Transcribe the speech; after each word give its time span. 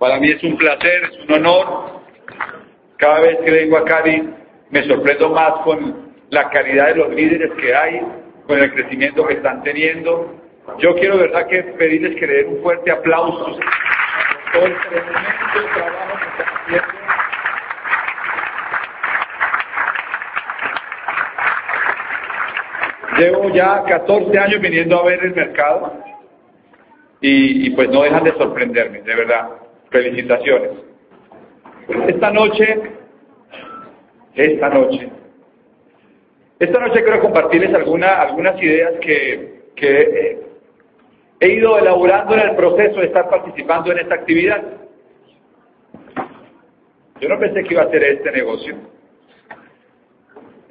Para 0.00 0.18
mí 0.18 0.30
es 0.30 0.42
un 0.42 0.56
placer, 0.56 1.10
es 1.12 1.28
un 1.28 1.34
honor. 1.34 2.00
Cada 2.96 3.20
vez 3.20 3.38
que 3.44 3.50
vengo 3.50 3.76
a 3.76 3.84
Cali 3.84 4.30
me 4.70 4.82
sorprendo 4.84 5.28
más 5.28 5.60
con 5.62 6.14
la 6.30 6.48
calidad 6.48 6.86
de 6.86 6.94
los 6.94 7.10
líderes 7.10 7.52
que 7.60 7.74
hay, 7.74 8.00
con 8.46 8.58
el 8.58 8.72
crecimiento 8.72 9.26
que 9.26 9.34
están 9.34 9.62
teniendo. 9.62 10.36
Yo 10.78 10.94
quiero, 10.94 11.18
verdad, 11.18 11.46
que 11.48 11.62
pedirles 11.62 12.18
que 12.18 12.26
le 12.26 12.32
den 12.32 12.48
un 12.48 12.62
fuerte 12.62 12.90
aplauso 12.90 13.58
por 14.54 14.62
el 14.70 14.80
tremendo 14.88 15.20
trabajo 15.74 16.18
que 16.18 16.28
están 16.28 16.54
haciendo. 16.62 16.88
Llevo 23.18 23.50
ya 23.50 23.84
14 23.86 24.38
años 24.38 24.60
viniendo 24.62 24.98
a 24.98 25.04
ver 25.04 25.22
el 25.22 25.34
mercado 25.34 25.92
y, 27.20 27.68
pues 27.70 27.90
no 27.90 28.02
dejan 28.02 28.24
de 28.24 28.32
sorprenderme, 28.32 29.02
de 29.02 29.14
verdad. 29.14 29.50
Felicitaciones. 29.90 30.70
Esta 32.06 32.30
noche, 32.30 32.80
esta 34.34 34.68
noche, 34.68 35.08
esta 36.60 36.78
noche 36.78 37.02
quiero 37.02 37.20
compartirles 37.20 37.74
alguna, 37.74 38.20
algunas 38.20 38.60
ideas 38.62 38.94
que, 39.00 39.62
que 39.74 40.38
he 41.40 41.48
ido 41.48 41.78
elaborando 41.78 42.34
en 42.34 42.40
el 42.40 42.56
proceso 42.56 43.00
de 43.00 43.06
estar 43.06 43.28
participando 43.28 43.90
en 43.90 43.98
esta 43.98 44.14
actividad. 44.14 44.62
Yo 47.20 47.28
no 47.28 47.38
pensé 47.38 47.64
que 47.64 47.74
iba 47.74 47.82
a 47.82 47.86
hacer 47.86 48.04
este 48.04 48.30
negocio. 48.30 48.76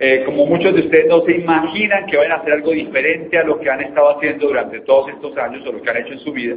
Eh, 0.02 0.24
como 0.26 0.46
muchos 0.46 0.74
de 0.74 0.82
ustedes 0.82 1.08
no 1.08 1.26
se 1.26 1.34
imaginan 1.34 2.06
que 2.06 2.16
vayan 2.16 2.32
a 2.32 2.36
hacer 2.36 2.54
algo 2.54 2.72
diferente 2.72 3.38
a 3.38 3.44
lo 3.44 3.60
que 3.60 3.70
han 3.70 3.82
estado 3.82 4.16
haciendo 4.16 4.48
durante 4.48 4.80
todos 4.82 5.10
estos 5.10 5.38
años 5.38 5.68
o 5.68 5.74
lo 5.74 5.82
que 5.82 5.90
han 5.90 5.98
hecho 5.98 6.14
en 6.14 6.20
su 6.20 6.32
vida. 6.32 6.56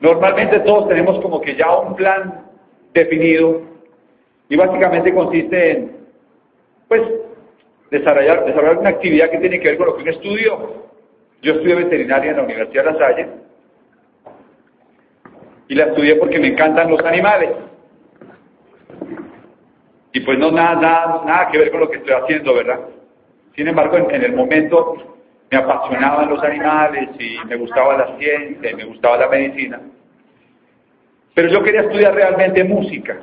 Normalmente 0.00 0.60
todos 0.60 0.88
tenemos 0.88 1.20
como 1.20 1.40
que 1.40 1.54
ya 1.54 1.70
un 1.78 1.94
plan 1.94 2.46
definido 2.92 3.62
y 4.48 4.56
básicamente 4.56 5.14
consiste 5.14 5.70
en, 5.70 5.96
pues, 6.88 7.02
desarrollar, 7.90 8.44
desarrollar 8.46 8.78
una 8.78 8.90
actividad 8.90 9.30
que 9.30 9.38
tiene 9.38 9.60
que 9.60 9.68
ver 9.68 9.76
con 9.76 9.86
lo 9.86 9.96
que 9.96 10.02
uno 10.02 10.10
estudió. 10.10 10.90
Yo 11.42 11.52
estudié 11.52 11.74
veterinaria 11.74 12.30
en 12.30 12.36
la 12.36 12.42
Universidad 12.42 12.84
de 12.84 12.92
La 12.92 12.98
Salle 12.98 13.28
y 15.68 15.74
la 15.74 15.84
estudié 15.84 16.16
porque 16.16 16.38
me 16.38 16.48
encantan 16.48 16.90
los 16.90 17.00
animales. 17.04 17.50
Y 20.12 20.20
pues 20.20 20.38
no 20.38 20.50
nada, 20.50 20.74
nada, 20.80 21.22
nada 21.24 21.48
que 21.50 21.58
ver 21.58 21.70
con 21.70 21.80
lo 21.80 21.90
que 21.90 21.98
estoy 21.98 22.12
haciendo, 22.12 22.54
¿verdad? 22.54 22.80
Sin 23.54 23.68
embargo, 23.68 23.96
en, 23.96 24.24
el 24.24 24.32
momento 24.32 24.96
me 25.50 25.58
apasionaban 25.58 26.28
los 26.28 26.42
animales 26.42 27.10
y 27.18 27.38
me 27.46 27.56
gustaba 27.56 27.96
la 27.96 28.18
ciencia 28.18 28.70
y 28.70 28.74
me 28.74 28.84
gustaba 28.84 29.18
la 29.18 29.28
medicina. 29.28 29.80
Pero 31.34 31.48
yo 31.48 31.62
quería 31.62 31.82
estudiar 31.82 32.14
realmente 32.14 32.64
música. 32.64 33.20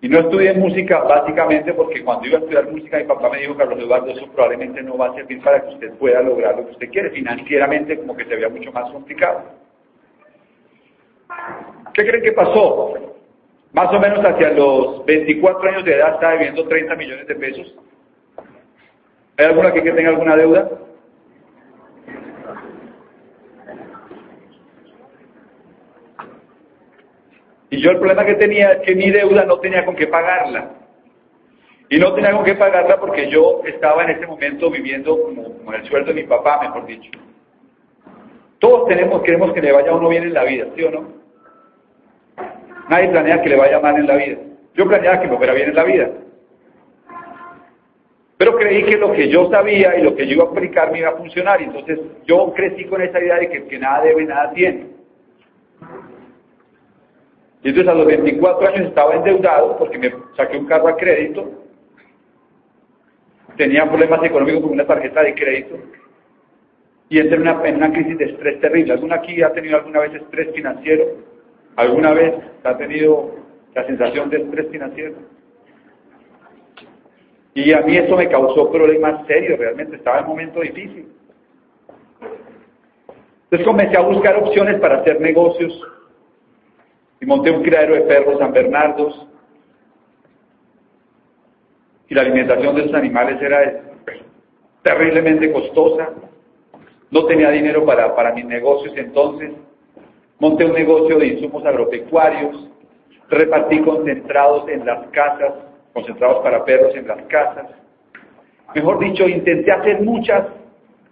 Y 0.00 0.08
no 0.08 0.18
estudié 0.18 0.52
música 0.52 0.98
básicamente 0.98 1.72
porque 1.72 2.04
cuando 2.04 2.26
iba 2.26 2.36
a 2.36 2.40
estudiar 2.40 2.70
música 2.70 2.98
mi 2.98 3.04
papá 3.04 3.30
me 3.30 3.38
dijo, 3.38 3.56
Carlos 3.56 3.78
Eduardo, 3.78 4.10
eso 4.10 4.26
probablemente 4.32 4.82
no 4.82 4.98
va 4.98 5.06
a 5.06 5.14
servir 5.14 5.40
para 5.40 5.62
que 5.62 5.74
usted 5.74 5.92
pueda 5.94 6.20
lograr 6.20 6.56
lo 6.56 6.66
que 6.66 6.72
usted 6.72 6.90
quiere. 6.90 7.10
Financieramente 7.10 7.98
como 7.98 8.14
que 8.14 8.24
se 8.24 8.34
veía 8.34 8.50
mucho 8.50 8.70
más 8.70 8.90
complicado. 8.90 9.44
¿Qué 11.94 12.04
creen 12.04 12.22
que 12.22 12.32
pasó? 12.32 12.94
Más 13.72 13.92
o 13.92 13.98
menos 13.98 14.18
hacia 14.24 14.50
los 14.50 15.06
24 15.06 15.70
años 15.70 15.84
de 15.84 15.94
edad 15.94 16.14
estaba 16.14 16.32
debiendo 16.34 16.68
30 16.68 16.96
millones 16.96 17.26
de 17.26 17.34
pesos. 17.34 17.74
¿Hay 19.38 19.46
alguna 19.46 19.72
que 19.72 19.80
tenga 19.80 20.10
alguna 20.10 20.36
deuda? 20.36 20.70
Y 27.70 27.80
yo 27.80 27.90
el 27.90 27.98
problema 27.98 28.24
que 28.24 28.34
tenía 28.34 28.72
es 28.72 28.80
que 28.82 28.94
mi 28.94 29.10
deuda 29.10 29.44
no 29.44 29.58
tenía 29.58 29.84
con 29.84 29.96
qué 29.96 30.06
pagarla. 30.06 30.70
Y 31.88 31.98
no 31.98 32.14
tenía 32.14 32.32
con 32.32 32.44
qué 32.44 32.54
pagarla 32.54 32.98
porque 32.98 33.28
yo 33.28 33.62
estaba 33.64 34.04
en 34.04 34.10
ese 34.10 34.26
momento 34.26 34.70
viviendo 34.70 35.20
como, 35.20 35.56
como 35.58 35.72
el 35.72 35.84
sueldo 35.86 36.12
de 36.12 36.22
mi 36.22 36.26
papá, 36.26 36.60
mejor 36.60 36.86
dicho. 36.86 37.10
Todos 38.58 38.88
tenemos, 38.88 39.22
queremos 39.22 39.52
que 39.52 39.60
le 39.60 39.72
vaya 39.72 39.90
a 39.90 39.94
uno 39.94 40.08
bien 40.08 40.24
en 40.24 40.34
la 40.34 40.44
vida, 40.44 40.66
¿sí 40.74 40.82
o 40.84 40.90
no? 40.90 41.24
Nadie 42.88 43.08
planea 43.08 43.42
que 43.42 43.48
le 43.48 43.56
vaya 43.56 43.80
mal 43.80 43.96
en 43.96 44.06
la 44.06 44.16
vida. 44.16 44.38
Yo 44.74 44.86
planeaba 44.86 45.20
que 45.20 45.28
me 45.28 45.36
fuera 45.36 45.54
bien 45.54 45.68
en 45.68 45.74
la 45.74 45.84
vida. 45.84 46.10
Pero 48.36 48.56
creí 48.56 48.82
que 48.84 48.96
lo 48.96 49.12
que 49.12 49.28
yo 49.28 49.50
sabía 49.50 49.96
y 49.96 50.02
lo 50.02 50.14
que 50.14 50.26
yo 50.26 50.34
iba 50.34 50.44
a 50.44 50.48
aplicar 50.48 50.90
me 50.92 50.98
iba 50.98 51.10
a 51.10 51.16
funcionar. 51.16 51.60
Y 51.60 51.64
entonces 51.64 52.00
yo 52.26 52.52
crecí 52.54 52.84
con 52.84 53.00
esa 53.00 53.20
idea 53.20 53.36
de 53.36 53.48
que, 53.48 53.66
que 53.66 53.78
nada 53.78 54.02
debe, 54.02 54.24
nada 54.24 54.50
tiene. 54.52 54.93
Y 57.64 57.70
entonces 57.70 57.90
a 57.90 57.96
los 57.96 58.06
24 58.06 58.68
años 58.68 58.88
estaba 58.88 59.14
endeudado 59.14 59.78
porque 59.78 59.98
me 59.98 60.14
saqué 60.36 60.58
un 60.58 60.66
carro 60.66 60.86
a 60.86 60.96
crédito. 60.98 61.50
Tenía 63.56 63.88
problemas 63.88 64.22
económicos 64.22 64.60
con 64.60 64.72
una 64.72 64.86
tarjeta 64.86 65.22
de 65.22 65.34
crédito. 65.34 65.78
Y 67.08 67.20
entré 67.20 67.36
en 67.36 67.42
una, 67.42 67.64
en 67.64 67.76
una 67.76 67.90
crisis 67.90 68.18
de 68.18 68.26
estrés 68.26 68.60
terrible. 68.60 68.92
¿Alguna 68.92 69.16
aquí 69.16 69.42
ha 69.42 69.50
tenido 69.54 69.78
alguna 69.78 70.00
vez 70.00 70.14
estrés 70.14 70.54
financiero? 70.54 71.04
¿Alguna 71.76 72.12
vez 72.12 72.34
ha 72.64 72.76
tenido 72.76 73.34
la 73.74 73.86
sensación 73.86 74.28
de 74.28 74.42
estrés 74.42 74.68
financiero? 74.70 75.14
Y 77.54 77.72
a 77.72 77.80
mí 77.80 77.96
eso 77.96 78.14
me 78.14 78.28
causó 78.28 78.70
problemas 78.70 79.26
serios, 79.26 79.58
realmente 79.58 79.96
estaba 79.96 80.18
en 80.18 80.24
un 80.24 80.30
momento 80.30 80.60
difícil. 80.60 81.06
Entonces 83.44 83.66
comencé 83.66 83.96
a 83.96 84.00
buscar 84.00 84.36
opciones 84.36 84.78
para 84.80 84.98
hacer 84.98 85.20
negocios 85.20 85.72
y 87.24 87.26
monté 87.26 87.50
un 87.50 87.62
criadero 87.62 87.94
de 87.94 88.02
perros 88.02 88.38
San 88.38 88.52
Bernardos. 88.52 89.26
Y 92.06 92.14
la 92.14 92.20
alimentación 92.20 92.74
de 92.74 92.82
esos 92.82 92.94
animales 92.94 93.40
era 93.40 93.80
terriblemente 94.82 95.50
costosa. 95.50 96.10
No 97.10 97.24
tenía 97.24 97.50
dinero 97.50 97.86
para, 97.86 98.14
para 98.14 98.34
mis 98.34 98.44
negocios 98.44 98.92
entonces. 98.98 99.52
Monté 100.38 100.66
un 100.66 100.74
negocio 100.74 101.18
de 101.18 101.28
insumos 101.28 101.64
agropecuarios, 101.64 102.68
repartí 103.30 103.80
concentrados 103.80 104.68
en 104.68 104.84
las 104.84 105.06
casas, 105.08 105.54
concentrados 105.94 106.42
para 106.42 106.62
perros 106.62 106.94
en 106.94 107.08
las 107.08 107.22
casas. 107.22 107.68
Mejor 108.74 108.98
dicho, 108.98 109.26
intenté 109.26 109.72
hacer 109.72 110.02
muchas 110.02 110.44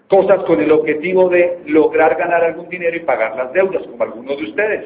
cosas 0.09 0.45
con 0.45 0.61
el 0.61 0.73
objetivo 0.73 1.31
de 1.31 1.61
lograr 1.65 2.17
ganar 2.17 2.45
algún 2.45 2.69
dinero 2.69 2.95
y 2.97 3.01
pagar 3.01 3.35
las 3.35 3.51
deudas, 3.55 3.83
como 3.87 4.03
algunos 4.03 4.37
de 4.37 4.45
ustedes. 4.45 4.85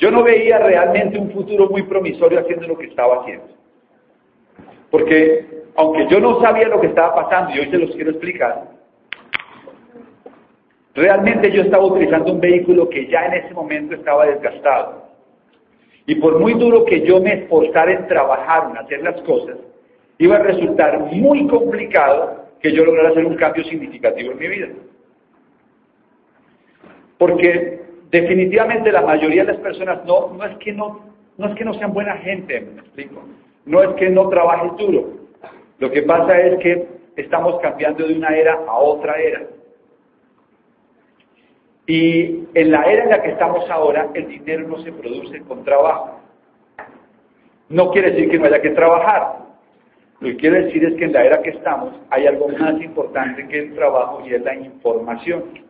Yo 0.00 0.10
no 0.10 0.22
veía 0.24 0.58
realmente 0.58 1.18
un 1.18 1.30
futuro 1.30 1.68
muy 1.68 1.82
promisorio 1.84 2.40
haciendo 2.40 2.66
lo 2.66 2.76
que 2.76 2.86
estaba 2.86 3.20
haciendo. 3.20 3.46
Porque 4.90 5.46
aunque 5.76 6.08
yo 6.08 6.18
no 6.18 6.40
sabía 6.40 6.68
lo 6.68 6.80
que 6.80 6.88
estaba 6.88 7.14
pasando, 7.14 7.54
y 7.54 7.60
hoy 7.60 7.70
se 7.70 7.78
los 7.78 7.94
quiero 7.94 8.10
explicar, 8.10 8.80
Realmente 10.94 11.52
yo 11.52 11.62
estaba 11.62 11.84
utilizando 11.84 12.32
un 12.32 12.40
vehículo 12.40 12.88
que 12.88 13.06
ya 13.06 13.26
en 13.26 13.34
ese 13.44 13.54
momento 13.54 13.94
estaba 13.94 14.26
desgastado. 14.26 15.08
Y 16.06 16.16
por 16.16 16.38
muy 16.40 16.54
duro 16.54 16.84
que 16.84 17.06
yo 17.06 17.20
me 17.20 17.34
esforzara 17.34 17.92
en 17.92 18.08
trabajar, 18.08 18.70
en 18.70 18.76
hacer 18.76 19.02
las 19.02 19.20
cosas, 19.22 19.56
iba 20.18 20.36
a 20.36 20.40
resultar 20.40 20.98
muy 20.98 21.46
complicado 21.46 22.44
que 22.60 22.72
yo 22.72 22.84
lograra 22.84 23.10
hacer 23.10 23.24
un 23.24 23.36
cambio 23.36 23.64
significativo 23.64 24.32
en 24.32 24.38
mi 24.38 24.48
vida. 24.48 24.68
Porque 27.16 27.80
definitivamente 28.10 28.92
la 28.92 29.02
mayoría 29.02 29.44
de 29.44 29.52
las 29.52 29.62
personas 29.62 30.04
no, 30.04 30.32
no, 30.34 30.44
es, 30.44 30.56
que 30.58 30.72
no, 30.72 31.00
no 31.38 31.48
es 31.48 31.54
que 31.54 31.64
no 31.64 31.74
sean 31.74 31.92
buena 31.92 32.16
gente, 32.18 32.60
me 32.60 32.80
explico. 32.80 33.22
No 33.66 33.82
es 33.82 33.90
que 33.96 34.10
no 34.10 34.28
trabajes 34.28 34.76
duro. 34.76 35.20
Lo 35.78 35.90
que 35.90 36.02
pasa 36.02 36.38
es 36.38 36.58
que 36.60 36.88
estamos 37.16 37.60
cambiando 37.60 38.06
de 38.06 38.14
una 38.14 38.36
era 38.36 38.54
a 38.66 38.78
otra 38.78 39.18
era. 39.18 39.42
Y 41.86 42.44
en 42.54 42.70
la 42.70 42.82
era 42.84 43.04
en 43.04 43.10
la 43.10 43.22
que 43.22 43.30
estamos 43.30 43.68
ahora, 43.70 44.10
el 44.14 44.28
dinero 44.28 44.68
no 44.68 44.78
se 44.82 44.92
produce 44.92 45.40
con 45.40 45.64
trabajo. 45.64 46.20
No 47.68 47.90
quiere 47.90 48.12
decir 48.12 48.30
que 48.30 48.38
no 48.38 48.46
haya 48.46 48.60
que 48.60 48.70
trabajar. 48.70 49.38
Lo 50.20 50.28
que 50.28 50.36
quiere 50.36 50.64
decir 50.64 50.84
es 50.84 50.94
que 50.94 51.04
en 51.04 51.12
la 51.12 51.24
era 51.24 51.42
que 51.42 51.50
estamos 51.50 51.94
hay 52.10 52.26
algo 52.26 52.48
más 52.48 52.80
importante 52.80 53.48
que 53.48 53.58
el 53.58 53.74
trabajo 53.74 54.22
y 54.26 54.34
es 54.34 54.42
la 54.42 54.54
información. 54.54 55.69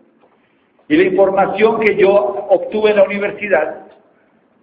Y 0.90 0.96
la 0.96 1.04
información 1.04 1.78
que 1.78 1.94
yo 1.94 2.12
obtuve 2.50 2.90
en 2.90 2.96
la 2.96 3.04
universidad 3.04 3.86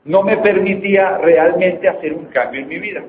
no 0.03 0.23
me 0.23 0.35
permitía 0.35 1.19
realmente 1.19 1.87
hacer 1.87 2.13
un 2.13 2.25
cambio 2.25 2.59
en 2.59 2.67
mi 2.67 2.79
vida. 2.79 3.01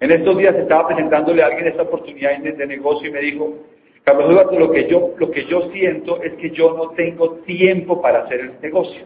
En 0.00 0.10
estos 0.10 0.38
días 0.38 0.54
estaba 0.54 0.88
presentándole 0.88 1.42
a 1.42 1.48
alguien 1.48 1.66
esta 1.66 1.82
oportunidad 1.82 2.38
de 2.38 2.66
negocio 2.66 3.10
y 3.10 3.12
me 3.12 3.20
dijo, 3.20 3.58
Carlos 4.04 4.30
Eduardo, 4.30 4.58
lo 4.58 4.72
que, 4.72 4.88
yo, 4.88 5.10
lo 5.18 5.30
que 5.30 5.44
yo 5.44 5.70
siento 5.70 6.22
es 6.22 6.32
que 6.36 6.50
yo 6.52 6.74
no 6.74 6.88
tengo 6.92 7.34
tiempo 7.40 8.00
para 8.00 8.20
hacer 8.20 8.40
el 8.40 8.52
negocio. 8.62 9.04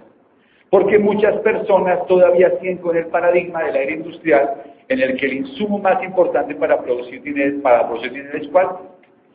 Porque 0.71 1.01
muchas 1.01 1.37
personas 1.39 2.07
todavía 2.07 2.57
siguen 2.61 2.79
con 2.79 2.97
el 2.97 3.07
paradigma 3.07 3.65
de 3.65 3.73
la 3.73 3.79
era 3.81 3.93
industrial 3.95 4.63
en 4.87 5.01
el 5.01 5.17
que 5.17 5.27
el 5.27 5.33
insumo 5.39 5.81
más 5.81 6.01
importante 6.05 6.55
para 6.55 6.81
producir 6.81 7.21
dinero, 7.21 7.61
para 7.63 7.89
producir 7.89 8.13
dinero 8.13 8.39
es 8.39 8.47
cuál? 8.47 8.69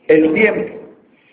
El 0.08 0.32
tiempo. 0.32 0.81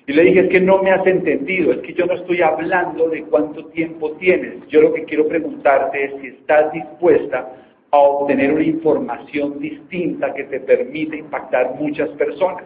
Y 0.10 0.14
le 0.14 0.24
dije, 0.24 0.40
es 0.40 0.50
que 0.50 0.60
no 0.60 0.82
me 0.82 0.90
has 0.90 1.06
entendido, 1.06 1.72
es 1.72 1.82
que 1.82 1.94
yo 1.94 2.08
no 2.08 2.16
estoy 2.16 2.42
hablando 2.42 3.10
de 3.10 3.26
cuánto 3.26 3.66
tiempo 3.66 4.14
tienes. 4.14 4.68
Yo 4.68 4.82
lo 4.82 4.92
que 4.92 5.04
quiero 5.04 5.28
preguntarte 5.28 6.04
es 6.04 6.20
si 6.20 6.28
estás 6.30 6.72
dispuesta 6.72 7.48
a 7.92 7.98
obtener 8.00 8.54
una 8.54 8.64
información 8.64 9.60
distinta 9.60 10.34
que 10.34 10.46
te 10.46 10.62
permite 10.62 11.18
impactar 11.18 11.76
muchas 11.76 12.10
personas. 12.18 12.64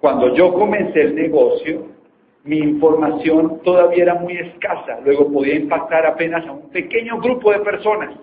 Cuando 0.00 0.34
yo 0.34 0.52
comencé 0.54 1.00
el 1.00 1.14
negocio, 1.14 1.86
mi 2.42 2.58
información 2.58 3.60
todavía 3.62 4.02
era 4.02 4.14
muy 4.16 4.36
escasa, 4.36 4.98
luego 5.04 5.32
podía 5.32 5.54
impactar 5.54 6.06
apenas 6.06 6.44
a 6.44 6.50
un 6.54 6.70
pequeño 6.70 7.20
grupo 7.20 7.52
de 7.52 7.60
personas. 7.60 8.16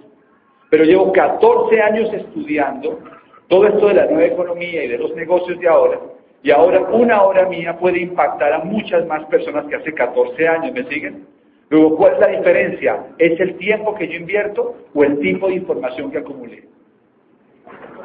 Pero 0.69 0.83
llevo 0.83 1.13
14 1.13 1.81
años 1.81 2.13
estudiando 2.13 2.99
todo 3.47 3.65
esto 3.65 3.87
de 3.87 3.93
la 3.93 4.07
nueva 4.07 4.25
economía 4.25 4.83
y 4.83 4.89
de 4.89 4.97
los 4.97 5.15
negocios 5.15 5.57
de 5.57 5.69
ahora, 5.69 6.01
y 6.43 6.51
ahora 6.51 6.81
una 6.81 7.21
hora 7.21 7.47
mía 7.47 7.77
puede 7.77 7.99
impactar 7.99 8.53
a 8.53 8.59
muchas 8.59 9.05
más 9.05 9.25
personas 9.25 9.65
que 9.65 9.75
hace 9.75 9.93
14 9.93 10.47
años, 10.47 10.73
¿me 10.73 10.83
siguen? 10.85 11.27
Luego, 11.69 11.95
¿cuál 11.95 12.13
es 12.13 12.19
la 12.19 12.27
diferencia? 12.27 13.05
¿Es 13.17 13.39
el 13.39 13.57
tiempo 13.57 13.95
que 13.95 14.07
yo 14.07 14.15
invierto 14.15 14.75
o 14.93 15.03
el 15.03 15.19
tipo 15.19 15.47
de 15.47 15.55
información 15.55 16.11
que 16.11 16.17
acumulé? 16.17 16.63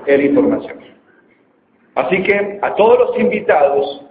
El 0.07 0.25
información. 0.25 0.79
Así 1.95 2.23
que 2.23 2.59
a 2.61 2.75
todos 2.75 2.99
los 2.99 3.19
invitados, 3.19 4.05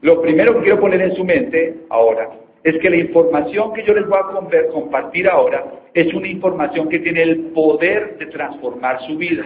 lo 0.00 0.20
primero 0.22 0.54
que 0.54 0.62
quiero 0.62 0.80
poner 0.80 1.02
en 1.02 1.14
su 1.14 1.24
mente 1.24 1.82
ahora 1.90 2.30
es 2.64 2.78
que 2.78 2.90
la 2.90 2.96
información 2.96 3.74
que 3.74 3.84
yo 3.84 3.92
les 3.92 4.08
voy 4.08 4.18
a 4.18 4.72
compartir 4.72 5.28
ahora 5.28 5.64
es 5.92 6.12
una 6.14 6.26
información 6.26 6.88
que 6.88 6.98
tiene 6.98 7.22
el 7.22 7.36
poder 7.52 8.16
de 8.18 8.26
transformar 8.26 9.00
su 9.06 9.16
vida. 9.18 9.44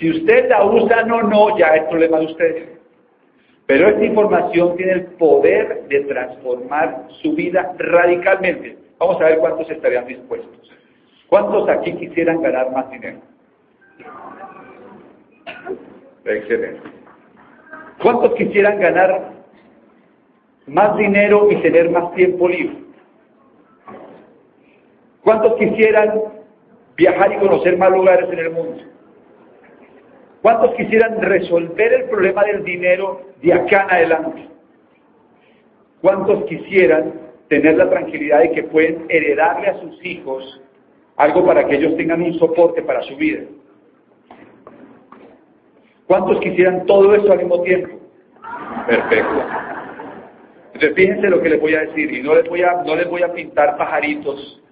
Si 0.00 0.10
usted 0.10 0.48
la 0.48 0.64
usa 0.64 1.02
o 1.02 1.22
no, 1.22 1.58
ya 1.58 1.76
es 1.76 1.84
problema 1.84 2.18
de 2.20 2.26
ustedes. 2.26 2.68
Pero 3.66 3.90
esta 3.90 4.04
información 4.04 4.74
tiene 4.76 4.92
el 4.92 5.04
poder 5.18 5.84
de 5.88 6.00
transformar 6.04 7.06
su 7.22 7.34
vida 7.34 7.74
radicalmente. 7.76 8.78
Vamos 8.98 9.20
a 9.20 9.26
ver 9.26 9.38
cuántos 9.38 9.70
estarían 9.70 10.06
dispuestos. 10.06 10.70
¿Cuántos 11.28 11.68
aquí 11.68 11.92
quisieran 11.92 12.40
ganar 12.40 12.72
más 12.72 12.90
dinero? 12.90 13.18
Excelente. 16.24 16.80
¿Cuántos 18.02 18.34
quisieran 18.34 18.80
ganar 18.80 19.32
más 20.66 20.96
dinero 20.96 21.46
y 21.50 21.56
tener 21.56 21.90
más 21.90 22.12
tiempo 22.14 22.48
libre? 22.48 22.78
¿Cuántos 25.22 25.54
quisieran 25.56 26.22
viajar 26.96 27.34
y 27.34 27.36
conocer 27.36 27.76
más 27.76 27.90
lugares 27.90 28.30
en 28.32 28.38
el 28.38 28.50
mundo? 28.50 28.82
¿Cuántos 30.42 30.74
quisieran 30.74 31.20
resolver 31.20 31.92
el 31.92 32.04
problema 32.04 32.44
del 32.44 32.64
dinero 32.64 33.20
de 33.42 33.52
acá 33.52 33.84
en 33.84 33.90
adelante? 33.90 34.48
¿Cuántos 36.00 36.44
quisieran 36.44 37.12
tener 37.48 37.76
la 37.76 37.90
tranquilidad 37.90 38.40
de 38.40 38.52
que 38.52 38.62
pueden 38.64 39.04
heredarle 39.08 39.68
a 39.68 39.80
sus 39.80 40.04
hijos 40.04 40.62
algo 41.16 41.44
para 41.44 41.66
que 41.66 41.76
ellos 41.76 41.94
tengan 41.96 42.22
un 42.22 42.38
soporte 42.38 42.82
para 42.82 43.02
su 43.02 43.16
vida? 43.16 43.42
¿Cuántos 46.06 46.40
quisieran 46.40 46.86
todo 46.86 47.14
eso 47.14 47.30
al 47.30 47.38
mismo 47.38 47.62
tiempo? 47.62 48.00
Perfecto. 48.86 49.44
Entonces 50.72 50.94
fíjense 50.94 51.28
lo 51.28 51.42
que 51.42 51.50
les 51.50 51.60
voy 51.60 51.74
a 51.74 51.80
decir 51.80 52.12
y 52.12 52.22
no 52.22 52.34
les 52.34 52.48
voy 52.48 52.62
a, 52.62 52.82
no 52.82 52.96
les 52.96 53.08
voy 53.08 53.22
a 53.22 53.32
pintar 53.32 53.76
pajaritos 53.76 54.62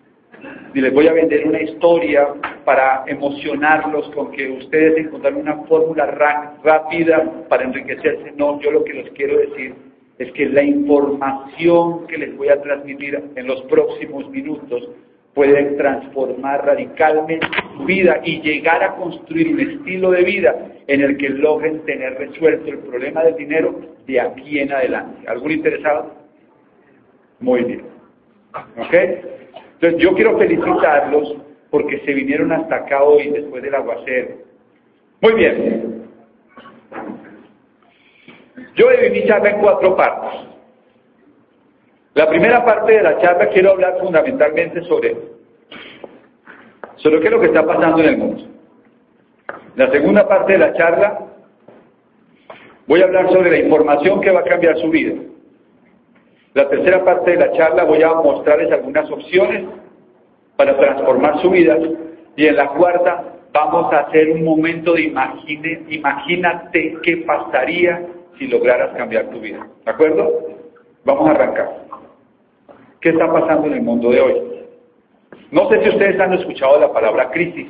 ni 0.75 0.81
les 0.81 0.93
voy 0.93 1.09
a 1.09 1.13
vender 1.13 1.47
una 1.47 1.61
historia 1.61 2.29
para 2.65 3.05
emocionarlos 3.07 4.09
con 4.11 4.31
que 4.33 4.51
ustedes 4.51 4.97
encontraron 4.99 5.41
una 5.41 5.57
fórmula 5.65 6.07
rápida 6.63 7.45
para 7.49 7.65
enriquecerse. 7.65 8.33
No, 8.37 8.61
yo 8.61 8.71
lo 8.71 8.85
que 8.85 8.95
les 8.95 9.11
quiero 9.11 9.39
decir 9.39 9.75
es 10.19 10.33
que 10.33 10.47
la 10.47 10.63
información 10.63 12.07
que 12.07 12.19
les 12.19 12.37
voy 12.37 12.49
a 12.49 12.61
transmitir 12.61 13.23
en 13.35 13.47
los 13.47 13.63
próximos 13.63 14.29
minutos 14.31 14.89
pueden 15.35 15.77
transformar 15.77 16.67
radicalmente 16.67 17.47
su 17.77 17.85
vida 17.85 18.21
y 18.25 18.41
llegar 18.41 18.83
a 18.83 18.97
construir 18.97 19.49
un 19.55 19.61
estilo 19.61 20.11
de 20.11 20.25
vida 20.25 20.55
en 20.89 21.01
el 21.01 21.17
que 21.17 21.29
logren 21.29 21.85
tener 21.85 22.15
resuelto 22.19 22.69
el 22.69 22.79
problema 22.79 23.23
del 23.23 23.37
dinero 23.37 23.79
de 24.07 24.21
aquí 24.21 24.59
en 24.59 24.73
adelante. 24.73 25.29
¿Algún 25.29 25.53
interesado? 25.53 26.13
Muy 27.41 27.63
bien. 27.63 27.83
¿Ok? 28.79 28.95
Entonces 29.81 30.01
yo 30.01 30.13
quiero 30.15 30.37
felicitarlos 30.37 31.37
porque 31.71 32.01
se 32.01 32.13
vinieron 32.13 32.51
hasta 32.51 32.77
acá 32.77 33.05
hoy 33.05 33.29
después 33.31 33.63
del 33.63 33.75
aguacero. 33.75 34.31
Muy 35.21 35.35
bien. 35.35 36.09
Yo 38.75 38.91
he 38.91 39.11
mi 39.11 39.25
charla 39.27 39.51
en 39.51 39.61
cuatro 39.61 39.97
partes. 39.97 40.41
La 42.15 42.29
primera 42.29 42.65
parte 42.65 42.93
de 42.93 43.03
la 43.03 43.21
charla 43.21 43.49
quiero 43.51 43.71
hablar 43.71 43.99
fundamentalmente 44.01 44.83
sobre, 44.83 45.17
sobre 46.97 47.21
qué 47.21 47.27
es 47.27 47.33
lo 47.33 47.41
que 47.41 47.47
está 47.47 47.65
pasando 47.65 48.03
en 48.03 48.09
el 48.09 48.19
mundo. 48.19 48.49
La 49.77 49.91
segunda 49.93 50.27
parte 50.27 50.55
de 50.55 50.59
la 50.59 50.73
charla 50.75 51.21
voy 52.89 53.01
a 53.01 53.05
hablar 53.05 53.31
sobre 53.31 53.51
la 53.53 53.59
información 53.59 54.21
que 54.21 54.33
va 54.33 54.41
a 54.41 54.45
cambiar 54.45 54.77
su 54.79 54.91
vida. 54.91 55.15
La 56.59 56.69
tercera 56.69 57.05
parte 57.05 57.31
de 57.31 57.37
la 57.37 57.53
charla 57.53 57.85
voy 57.85 58.03
a 58.03 58.15
mostrarles 58.15 58.73
algunas 58.73 59.09
opciones 59.13 59.65
para 60.57 60.77
transformar 60.77 61.41
su 61.41 61.51
vida. 61.51 61.79
Y 62.35 62.47
en 62.49 62.57
la 62.57 62.71
cuarta 62.71 63.37
vamos 63.53 63.93
a 63.93 63.99
hacer 63.99 64.29
un 64.31 64.43
momento 64.43 64.95
de 64.95 65.03
imagine, 65.03 65.85
imagínate 65.89 66.97
qué 67.05 67.19
pasaría 67.19 68.05
si 68.37 68.49
lograras 68.49 68.97
cambiar 68.97 69.31
tu 69.31 69.39
vida. 69.39 69.69
¿De 69.85 69.91
acuerdo? 69.93 70.33
Vamos 71.05 71.29
a 71.29 71.31
arrancar. 71.31 71.87
¿Qué 73.01 73.11
está 73.11 73.33
pasando 73.33 73.69
en 73.69 73.75
el 73.75 73.83
mundo 73.83 74.11
de 74.11 74.21
hoy? 74.21 74.43
No 75.53 75.71
sé 75.71 75.81
si 75.85 75.91
ustedes 75.91 76.19
han 76.19 76.33
escuchado 76.33 76.81
la 76.81 76.93
palabra 76.93 77.31
crisis. 77.31 77.69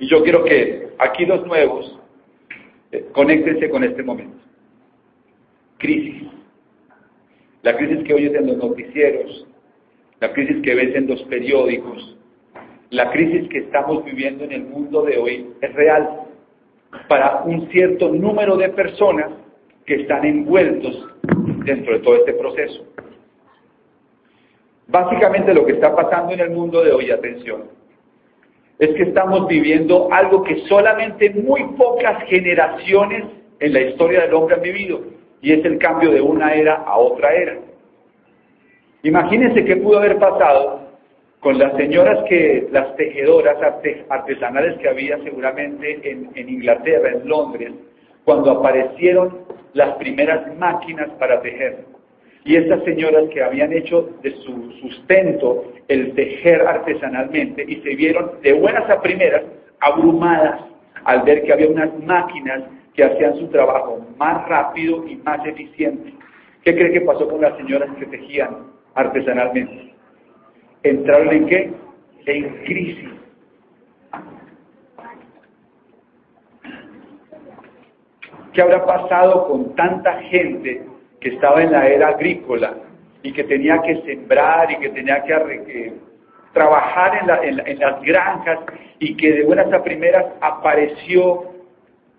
Y 0.00 0.06
yo 0.06 0.22
quiero 0.22 0.44
que 0.44 0.90
aquí 0.98 1.24
los 1.24 1.46
nuevos 1.46 1.98
eh, 2.92 3.06
conéctense 3.14 3.70
con 3.70 3.84
este 3.84 4.02
momento. 4.02 4.36
Crisis. 5.78 6.35
La 7.66 7.76
crisis 7.76 8.04
que 8.04 8.14
oyes 8.14 8.32
en 8.32 8.46
los 8.46 8.58
noticieros, 8.58 9.44
la 10.20 10.32
crisis 10.32 10.62
que 10.62 10.72
ves 10.72 10.94
en 10.94 11.08
los 11.08 11.20
periódicos, 11.24 12.16
la 12.90 13.10
crisis 13.10 13.48
que 13.48 13.58
estamos 13.58 14.04
viviendo 14.04 14.44
en 14.44 14.52
el 14.52 14.62
mundo 14.66 15.02
de 15.02 15.18
hoy 15.18 15.50
es 15.60 15.74
real 15.74 16.28
para 17.08 17.42
un 17.42 17.68
cierto 17.70 18.10
número 18.10 18.56
de 18.56 18.68
personas 18.68 19.32
que 19.84 19.96
están 19.96 20.24
envueltos 20.24 21.08
dentro 21.64 21.94
de 21.94 21.98
todo 22.04 22.14
este 22.14 22.34
proceso. 22.34 22.86
Básicamente 24.86 25.52
lo 25.52 25.66
que 25.66 25.72
está 25.72 25.92
pasando 25.92 26.34
en 26.34 26.38
el 26.38 26.50
mundo 26.50 26.84
de 26.84 26.92
hoy, 26.92 27.10
atención, 27.10 27.64
es 28.78 28.90
que 28.90 29.02
estamos 29.02 29.48
viviendo 29.48 30.08
algo 30.12 30.44
que 30.44 30.60
solamente 30.68 31.30
muy 31.30 31.64
pocas 31.76 32.28
generaciones 32.28 33.24
en 33.58 33.72
la 33.72 33.80
historia 33.80 34.20
del 34.20 34.34
hombre 34.34 34.54
han 34.54 34.62
vivido, 34.62 35.15
y 35.46 35.52
es 35.52 35.64
el 35.64 35.78
cambio 35.78 36.10
de 36.10 36.20
una 36.20 36.54
era 36.54 36.74
a 36.74 36.98
otra 36.98 37.32
era. 37.32 37.54
Imagínense 39.04 39.64
qué 39.64 39.76
pudo 39.76 39.98
haber 39.98 40.18
pasado 40.18 40.80
con 41.38 41.56
las 41.56 41.76
señoras 41.76 42.24
que, 42.28 42.66
las 42.72 42.96
tejedoras 42.96 43.56
artesanales 44.08 44.76
que 44.78 44.88
había 44.88 45.22
seguramente 45.22 46.00
en, 46.10 46.30
en 46.34 46.48
Inglaterra, 46.48 47.10
en 47.10 47.28
Londres, 47.28 47.70
cuando 48.24 48.50
aparecieron 48.50 49.42
las 49.72 49.94
primeras 49.98 50.52
máquinas 50.56 51.10
para 51.10 51.40
tejer. 51.42 51.84
Y 52.44 52.56
estas 52.56 52.82
señoras 52.82 53.28
que 53.32 53.40
habían 53.40 53.72
hecho 53.72 54.10
de 54.24 54.32
su 54.42 54.72
sustento 54.80 55.74
el 55.86 56.12
tejer 56.16 56.62
artesanalmente 56.62 57.64
y 57.68 57.76
se 57.82 57.94
vieron 57.94 58.32
de 58.42 58.52
buenas 58.52 58.90
a 58.90 59.00
primeras 59.00 59.44
abrumadas 59.78 60.60
al 61.04 61.22
ver 61.22 61.44
que 61.44 61.52
había 61.52 61.68
unas 61.68 61.96
máquinas 62.00 62.64
que 62.96 63.04
hacían 63.04 63.36
su 63.36 63.48
trabajo 63.48 64.00
más 64.16 64.48
rápido 64.48 65.06
y 65.06 65.16
más 65.16 65.44
eficiente. 65.46 66.14
¿Qué 66.64 66.74
cree 66.74 66.92
que 66.92 67.02
pasó 67.02 67.28
con 67.28 67.42
las 67.42 67.56
señoras 67.58 67.90
que 67.98 68.06
tejían 68.06 68.72
artesanalmente? 68.94 69.94
¿Entraron 70.82 71.28
en 71.28 71.46
qué? 71.46 71.72
En 72.24 72.64
crisis. 72.64 73.10
¿Qué 78.52 78.62
habrá 78.62 78.86
pasado 78.86 79.48
con 79.48 79.74
tanta 79.76 80.14
gente 80.22 80.82
que 81.20 81.28
estaba 81.28 81.62
en 81.62 81.72
la 81.72 81.86
era 81.86 82.08
agrícola 82.08 82.74
y 83.22 83.32
que 83.32 83.44
tenía 83.44 83.82
que 83.82 84.00
sembrar 84.02 84.70
y 84.70 84.78
que 84.78 84.88
tenía 84.88 85.22
que, 85.24 85.92
trabajar 86.54 87.20
en, 87.44 87.56
las 87.78 88.00
granjas 88.00 88.60
y 88.98 89.14
que 89.14 89.32
de 89.32 89.44
buenas 89.44 89.70
a 89.70 89.84
primeras 89.84 90.24
apareció 90.40 91.55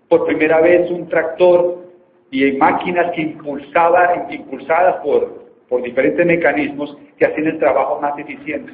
por 0.08 0.26
primera 0.26 0.60
vez 0.60 0.90
un 0.90 1.08
tractor 1.08 1.86
y 2.30 2.52
máquinas 2.52 3.12
que 3.14 3.22
impulsaban, 3.22 4.32
impulsadas 4.32 4.96
por, 5.02 5.46
por 5.68 5.82
diferentes 5.82 6.24
mecanismos 6.24 6.96
que 7.16 7.26
hacían 7.26 7.46
el 7.46 7.58
trabajo 7.58 8.00
más 8.00 8.18
eficiente. 8.18 8.72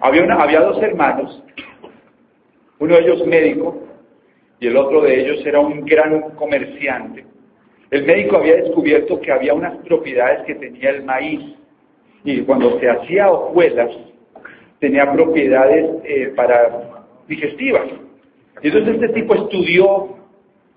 Había, 0.00 0.22
una, 0.22 0.36
había 0.36 0.60
dos 0.60 0.82
hermanos, 0.82 1.42
uno 2.78 2.94
de 2.94 3.00
ellos 3.02 3.26
médico 3.26 3.78
y 4.58 4.66
el 4.66 4.76
otro 4.76 5.02
de 5.02 5.20
ellos 5.20 5.44
era 5.44 5.60
un 5.60 5.84
gran 5.84 6.20
comerciante 6.32 7.24
El 7.90 8.04
médico 8.04 8.36
había 8.36 8.56
descubierto 8.56 9.20
que 9.20 9.32
había 9.32 9.54
unas 9.54 9.76
propiedades 9.78 10.44
que 10.46 10.54
tenía 10.54 10.90
el 10.90 11.04
maíz 11.04 11.40
y 12.24 12.42
cuando 12.42 12.78
se 12.78 12.88
hacía 12.88 13.30
hojuelas 13.30 13.90
tenía 14.78 15.10
propiedades 15.12 15.90
eh, 16.04 16.32
para 16.34 17.06
digestivas. 17.28 17.84
Y 18.62 18.68
entonces 18.68 18.94
este 18.94 19.08
tipo 19.10 19.34
estudió 19.34 20.08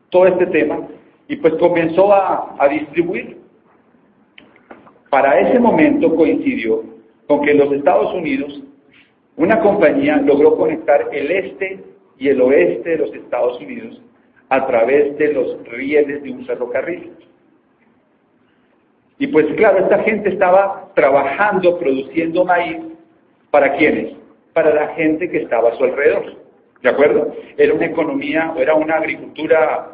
todo 0.10 0.28
este 0.28 0.46
tema 0.48 0.88
y 1.28 1.36
pues 1.38 1.56
comenzó 1.56 2.13
a, 2.13 2.68
distribuir. 2.70 3.38
Para 5.10 5.40
ese 5.40 5.60
momento 5.60 6.16
coincidió 6.16 6.84
con 7.28 7.42
que 7.42 7.52
en 7.52 7.58
los 7.60 7.72
Estados 7.72 8.13
Unidos 8.13 8.62
una 9.36 9.60
compañía 9.62 10.18
logró 10.18 10.56
conectar 10.56 11.10
el 11.12 11.32
este 11.32 11.84
y 12.18 12.30
el 12.30 12.42
oeste 12.42 12.92
de 12.92 12.98
los 12.98 13.13
Estados 13.13 13.60
Unidos 13.60 14.02
a 14.50 14.66
través 14.68 15.18
de 15.18 15.34
los 15.34 15.68
rieles 15.68 16.22
de 16.24 16.32
un 16.32 16.46
ferrocarril. 16.46 17.12
Y 19.18 19.28
pues 19.28 19.48
claro, 19.56 19.80
esta 19.80 20.00
gente 20.04 20.30
estaba 20.30 20.92
trabajando, 20.96 21.78
produciendo 21.80 22.46
maíz, 22.46 22.78
¿para 23.52 23.75
quiénes? 23.78 24.16
Para 24.54 24.74
la 24.74 24.90
gente 24.90 25.30
que 25.30 25.38
estaba 25.38 25.70
a 25.70 25.75
su 25.75 25.84
alrededor. 25.84 26.43
¿De 26.84 26.90
acuerdo? 26.90 27.34
Era 27.58 27.74
una 27.74 27.86
economía, 27.86 28.54
era 28.58 28.75
una 28.75 28.96
agricultura 28.96 29.94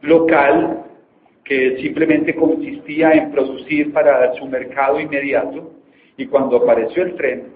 local 0.00 0.84
que 1.44 1.76
simplemente 1.76 2.34
consistía 2.34 3.12
en 3.12 3.30
producir 3.30 3.92
para 3.92 4.32
su 4.34 4.46
mercado 4.46 4.98
inmediato 4.98 5.74
y 6.16 6.26
cuando 6.26 6.56
apareció 6.56 7.02
el 7.02 7.16
tren, 7.16 7.52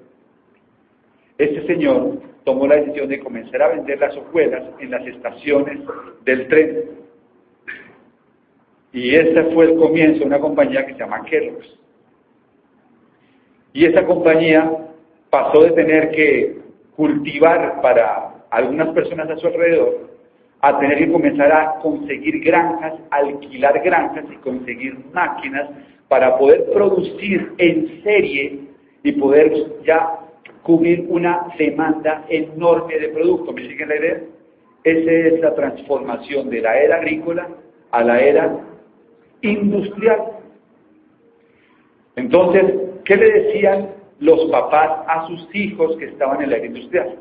este 1.39 1.67
señor 1.67 2.21
tomó 2.45 2.67
la 2.67 2.77
decisión 2.77 3.09
de 3.09 3.21
comenzar 3.21 3.63
a 3.63 3.69
vender 3.69 3.99
las 3.99 4.15
hojuelas 4.15 4.63
en 4.79 4.91
las 4.91 5.07
estaciones 5.07 5.79
del 6.27 6.47
tren. 6.49 6.85
Y 8.93 9.15
ese 9.15 9.43
fue 9.55 9.71
el 9.71 9.79
comienzo 9.79 10.21
de 10.21 10.27
una 10.27 10.39
compañía 10.39 10.85
que 10.85 10.93
se 10.93 10.99
llama 10.99 11.25
Kellogg's. 11.25 11.79
Y 13.73 13.87
esa 13.87 14.05
compañía 14.05 14.71
pasó 15.31 15.63
de 15.63 15.71
tener 15.71 16.11
que 16.11 16.59
cultivar 16.95 17.81
para 17.81 18.40
algunas 18.51 18.89
personas 18.89 19.31
a 19.31 19.37
su 19.37 19.47
alrededor 19.47 20.11
a 20.61 20.79
tener 20.79 20.99
que 20.99 21.13
comenzar 21.13 21.53
a 21.53 21.79
conseguir 21.81 22.41
granjas, 22.45 22.95
alquilar 23.11 23.83
granjas 23.83 24.25
y 24.31 24.37
conseguir 24.37 24.99
máquinas 25.13 25.71
para 26.09 26.37
poder 26.37 26.71
producir 26.73 27.53
en 27.59 28.03
serie 28.03 28.61
y 29.03 29.13
poder 29.13 29.53
ya 29.85 30.19
cubrir 30.63 31.07
una 31.09 31.47
demanda 31.59 32.25
enorme 32.29 32.99
de 32.99 33.09
productos. 33.09 33.55
¿Me 33.55 33.67
siguen 33.69 33.89
la 33.89 33.97
idea? 33.97 34.21
Esa 34.85 35.11
es 35.11 35.41
la 35.41 35.55
transformación 35.55 36.51
de 36.51 36.61
la 36.61 36.79
era 36.79 36.97
agrícola 36.97 37.49
a 37.91 38.03
la 38.03 38.21
era 38.21 38.61
industrial. 39.41 40.21
Entonces, 42.17 42.65
¿qué 43.05 43.17
le 43.17 43.31
decían 43.31 43.91
los 44.19 44.51
papás 44.51 45.07
a 45.07 45.27
sus 45.27 45.55
hijos 45.55 45.97
que 45.97 46.07
estaban 46.07 46.43
en 46.43 46.51
la 46.51 46.57
era 46.57 46.67
industrial? 46.67 47.17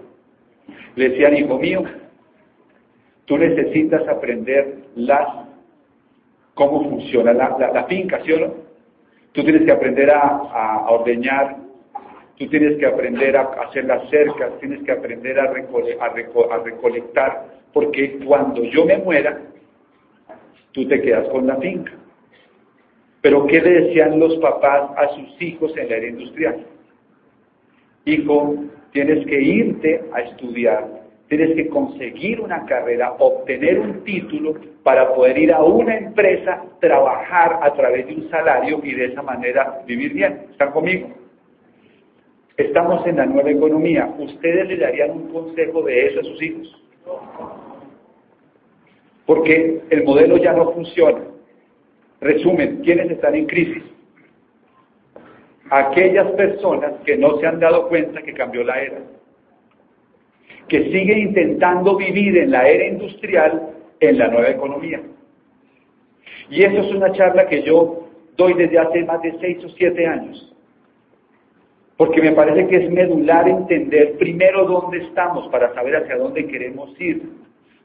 Le 0.95 1.09
decían, 1.09 1.35
hijo 1.35 1.57
mío, 1.59 1.83
tú 3.25 3.37
necesitas 3.37 4.07
aprender 4.07 4.75
las, 4.95 5.27
cómo 6.53 6.89
funciona 6.89 7.33
la, 7.33 7.85
finca, 7.87 8.21
¿sí 8.25 8.31
o 8.33 8.39
no? 8.39 8.53
Tú 9.31 9.43
tienes 9.43 9.63
que 9.63 9.71
aprender 9.71 10.09
a, 10.09 10.19
a 10.19 10.89
ordeñar 10.89 11.57
Tú 12.39 12.47
tienes 12.47 12.77
que 12.77 12.85
aprender 12.85 13.35
a 13.35 13.41
hacer 13.67 13.83
las 13.83 14.09
cercas, 14.09 14.57
tienes 14.61 14.81
que 14.83 14.93
aprender 14.93 15.37
a, 15.37 15.47
recolectar, 16.63 17.47
porque 17.73 18.17
cuando 18.25 18.63
yo 18.63 18.85
me 18.85 18.97
muera, 18.97 19.41
tú 20.71 20.87
te 20.87 21.01
quedas 21.01 21.27
con 21.27 21.45
la 21.45 21.57
finca. 21.57 21.91
Pero 23.21 23.45
¿qué 23.45 23.59
le 23.59 23.81
decían 23.81 24.17
los 24.17 24.37
papás 24.37 24.89
a 24.95 25.09
sus 25.15 25.41
hijos 25.41 25.75
en 25.75 25.89
la 25.89 25.97
era 25.97 26.07
industrial? 26.07 26.65
Hijo, 28.09 28.55
tienes 28.91 29.25
que 29.27 29.39
irte 29.39 30.01
a 30.11 30.21
estudiar, 30.21 30.87
tienes 31.27 31.55
que 31.55 31.67
conseguir 31.67 32.41
una 32.41 32.65
carrera, 32.65 33.13
obtener 33.19 33.79
un 33.79 34.03
título 34.03 34.55
para 34.81 35.13
poder 35.13 35.37
ir 35.37 35.53
a 35.53 35.63
una 35.63 35.95
empresa, 35.95 36.63
trabajar 36.79 37.59
a 37.61 37.71
través 37.73 38.07
de 38.07 38.15
un 38.15 38.29
salario 38.31 38.81
y 38.83 38.95
de 38.95 39.05
esa 39.05 39.21
manera 39.21 39.83
vivir 39.85 40.13
bien. 40.13 40.47
¿Están 40.51 40.71
conmigo? 40.71 41.09
Estamos 42.57 43.05
en 43.05 43.17
la 43.17 43.27
nueva 43.27 43.51
economía. 43.51 44.11
¿Ustedes 44.17 44.67
le 44.67 44.77
darían 44.77 45.11
un 45.11 45.29
consejo 45.31 45.83
de 45.83 46.07
eso 46.07 46.19
a 46.19 46.23
sus 46.23 46.41
hijos? 46.41 46.83
Porque 49.27 49.81
el 49.91 50.03
modelo 50.03 50.37
ya 50.37 50.53
no 50.53 50.71
funciona. 50.71 51.21
Resumen, 52.19 52.81
¿quiénes 52.83 53.11
están 53.11 53.35
en 53.35 53.45
crisis? 53.45 53.83
Aquellas 55.69 56.27
personas 56.31 56.93
que 57.05 57.17
no 57.17 57.37
se 57.39 57.47
han 57.47 57.59
dado 57.59 57.87
cuenta 57.89 58.21
que 58.21 58.33
cambió 58.33 58.63
la 58.63 58.81
era, 58.81 58.99
que 60.67 60.83
siguen 60.91 61.19
intentando 61.19 61.95
vivir 61.95 62.37
en 62.37 62.51
la 62.51 62.67
era 62.67 62.85
industrial 62.85 63.69
en 63.99 64.17
la 64.17 64.27
nueva 64.27 64.49
economía. 64.49 65.01
Y 66.49 66.63
eso 66.63 66.81
es 66.81 66.91
una 66.91 67.11
charla 67.11 67.47
que 67.47 67.61
yo 67.63 68.07
doy 68.35 68.53
desde 68.53 68.79
hace 68.79 69.03
más 69.03 69.21
de 69.21 69.37
seis 69.39 69.63
o 69.63 69.69
siete 69.69 70.07
años 70.07 70.49
porque 71.99 72.21
me 72.21 72.31
parece 72.31 72.65
que 72.69 72.77
es 72.77 72.89
medular 72.89 73.45
entender 73.45 74.17
primero 74.17 74.65
dónde 74.65 74.99
estamos 74.99 75.49
para 75.49 75.73
saber 75.73 75.97
hacia 75.97 76.15
dónde 76.15 76.47
queremos 76.47 76.89
ir. 76.97 77.29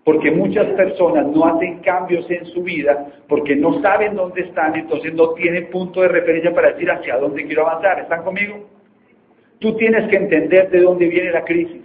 Porque 0.04 0.30
muchas 0.30 0.66
personas 0.74 1.26
no 1.28 1.46
hacen 1.46 1.78
cambios 1.78 2.30
en 2.30 2.44
su 2.46 2.62
vida 2.62 3.06
porque 3.26 3.56
no 3.56 3.80
saben 3.80 4.14
dónde 4.14 4.42
están, 4.42 4.76
entonces 4.76 5.14
no 5.14 5.30
tienen 5.30 5.70
punto 5.70 6.02
de 6.02 6.08
referencia 6.08 6.54
para 6.54 6.72
decir 6.72 6.90
hacia 6.90 7.16
dónde 7.16 7.46
quiero 7.46 7.66
avanzar. 7.66 8.00
¿Están 8.00 8.22
conmigo? 8.22 8.68
Tú 9.60 9.74
tienes 9.76 10.08
que 10.10 10.16
entender 10.16 10.70
de 10.70 10.80
dónde 10.80 11.08
viene 11.08 11.30
la 11.30 11.44
crisis. 11.44 11.82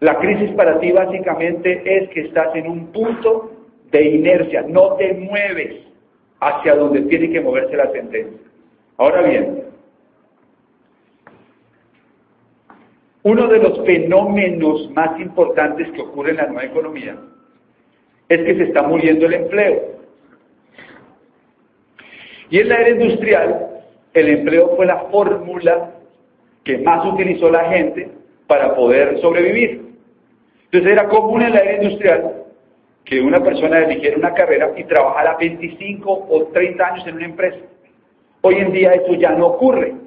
La 0.00 0.18
crisis 0.18 0.50
para 0.52 0.78
ti 0.80 0.92
básicamente 0.92 1.82
es 1.84 2.08
que 2.10 2.22
estás 2.22 2.54
en 2.56 2.68
un 2.68 2.86
punto 2.88 3.52
de 3.90 4.02
inercia, 4.02 4.62
no 4.68 4.94
te 4.96 5.14
mueves 5.14 5.86
hacia 6.40 6.74
donde 6.74 7.02
tiene 7.02 7.30
que 7.30 7.40
moverse 7.40 7.76
la 7.76 7.90
tendencia. 7.92 8.40
Ahora 8.98 9.22
bien, 9.22 9.64
Uno 13.26 13.48
de 13.48 13.58
los 13.58 13.84
fenómenos 13.84 14.88
más 14.92 15.18
importantes 15.18 15.90
que 15.90 16.00
ocurre 16.00 16.30
en 16.30 16.36
la 16.36 16.46
nueva 16.46 16.62
economía 16.62 17.16
es 18.28 18.38
que 18.38 18.54
se 18.54 18.62
está 18.62 18.84
muriendo 18.84 19.26
el 19.26 19.34
empleo. 19.34 19.82
Y 22.50 22.60
en 22.60 22.68
la 22.68 22.76
era 22.76 22.90
industrial, 22.90 23.82
el 24.14 24.28
empleo 24.28 24.76
fue 24.76 24.86
la 24.86 25.06
fórmula 25.10 25.90
que 26.62 26.78
más 26.78 27.04
utilizó 27.04 27.50
la 27.50 27.64
gente 27.64 28.08
para 28.46 28.76
poder 28.76 29.20
sobrevivir. 29.20 29.96
Entonces 30.66 30.92
era 30.92 31.08
común 31.08 31.42
en 31.42 31.52
la 31.52 31.58
era 31.62 31.82
industrial 31.82 32.44
que 33.04 33.20
una 33.20 33.42
persona 33.42 33.80
eligiera 33.80 34.18
una 34.18 34.34
carrera 34.34 34.70
y 34.76 34.84
trabajara 34.84 35.36
25 35.36 36.28
o 36.30 36.44
30 36.52 36.86
años 36.86 37.04
en 37.08 37.16
una 37.16 37.24
empresa. 37.24 37.58
Hoy 38.42 38.54
en 38.54 38.70
día 38.70 38.92
eso 38.92 39.14
ya 39.14 39.32
no 39.32 39.46
ocurre. 39.48 40.05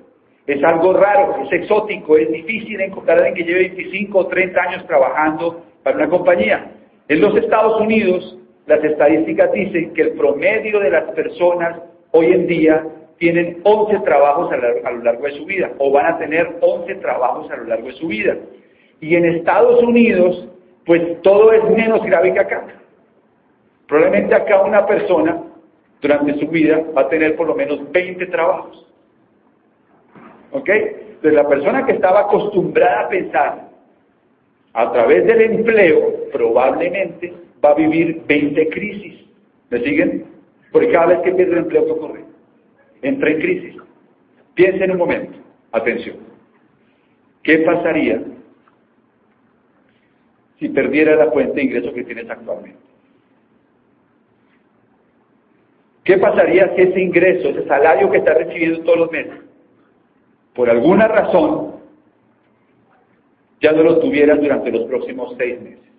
Es 0.50 0.64
algo 0.64 0.94
raro, 0.94 1.44
es 1.44 1.52
exótico, 1.52 2.18
es 2.18 2.28
difícil 2.32 2.82
encontrar 2.82 3.20
a 3.20 3.28
alguien 3.28 3.36
que 3.36 3.44
lleve 3.44 3.70
25 3.70 4.18
o 4.18 4.28
30 4.30 4.60
años 4.60 4.88
trabajando 4.88 5.64
para 5.84 5.98
una 5.98 6.10
compañía. 6.10 6.72
En 7.08 7.22
los 7.22 7.38
Estados 7.38 7.80
Unidos, 7.80 8.36
las 8.66 8.84
estadísticas 8.84 9.52
dicen 9.52 9.94
que 9.94 10.02
el 10.02 10.14
promedio 10.14 10.80
de 10.80 10.90
las 10.90 11.04
personas 11.12 11.80
hoy 12.14 12.34
en 12.34 12.48
día 12.48 12.84
tienen 13.20 13.60
11 13.64 14.00
trabajos 14.00 14.52
a, 14.52 14.92
lo 14.92 15.04
largo 15.04 15.26
de 15.26 15.34
su 15.34 15.46
vida, 15.46 15.70
o 15.78 15.92
van 15.92 16.08
a 16.08 16.18
tener 16.18 16.58
11 16.62 16.96
trabajos 16.96 17.52
a 17.52 17.58
lo 17.58 17.66
largo 17.66 17.86
de 17.86 17.94
su 17.94 18.08
vida. 18.08 18.36
Y 19.02 19.16
en 19.16 19.26
Estados 19.26 19.84
Unidos, 19.84 20.48
pues 20.84 21.22
todo 21.22 21.54
es 21.54 21.64
menos 21.70 22.04
grave 22.04 22.34
que 22.34 22.40
acá. 22.40 22.66
Probablemente 23.88 24.34
acá 24.34 24.64
una 24.64 24.88
persona 24.88 25.44
durante 26.02 26.40
su 26.40 26.48
vida 26.48 26.82
va 26.98 27.02
a 27.02 27.08
tener 27.08 27.36
por 27.36 27.46
lo 27.46 27.54
menos 27.54 27.92
20 27.92 28.26
trabajos. 28.26 28.89
¿Ok? 30.52 30.70
Entonces 30.70 31.34
la 31.34 31.48
persona 31.48 31.86
que 31.86 31.94
estaba 31.94 32.22
acostumbrada 32.22 33.02
a 33.02 33.10
pensar 33.10 33.70
a 34.74 34.92
través 34.94 35.26
del 35.26 35.42
empleo 35.42 36.30
probablemente 36.32 37.34
va 37.64 37.72
a 37.72 37.76
vivir 37.76 38.24
20 38.26 38.70
crisis. 38.70 39.26
¿Me 39.70 39.80
siguen? 39.84 40.26
Porque 40.72 40.92
cada 40.92 41.08
vez 41.08 41.20
que 41.20 41.32
pierde 41.32 41.54
el 41.54 41.58
empleo, 41.60 41.86
¿qué 41.86 41.92
ocurre? 41.92 42.24
Entra 43.02 43.30
en 43.30 43.40
crisis. 43.40 43.76
Piensen 44.56 44.92
un 44.92 44.98
momento. 44.98 45.38
Atención. 45.72 46.18
¿Qué 47.44 47.60
pasaría 47.60 48.22
si 50.60 50.70
perdiera 50.70 51.16
la 51.16 51.32
fuente 51.32 51.56
de 51.56 51.64
ingresos 51.64 51.94
que 51.94 52.04
tienes 52.04 52.30
actualmente? 52.30 52.80
¿Qué 56.04 56.18
pasaría 56.18 56.74
si 56.76 56.82
ese 56.82 57.02
ingreso, 57.02 57.50
ese 57.50 57.68
salario 57.68 58.10
que 58.10 58.18
estás 58.18 58.38
recibiendo 58.38 58.82
todos 58.82 58.98
los 58.98 59.12
meses, 59.12 59.49
por 60.60 60.70
alguna 60.70 61.08
razón, 61.08 61.76
ya 63.62 63.72
no 63.72 63.82
lo 63.82 64.00
tuvieras 64.00 64.42
durante 64.42 64.70
los 64.70 64.84
próximos 64.90 65.34
seis 65.38 65.58
meses. 65.62 65.90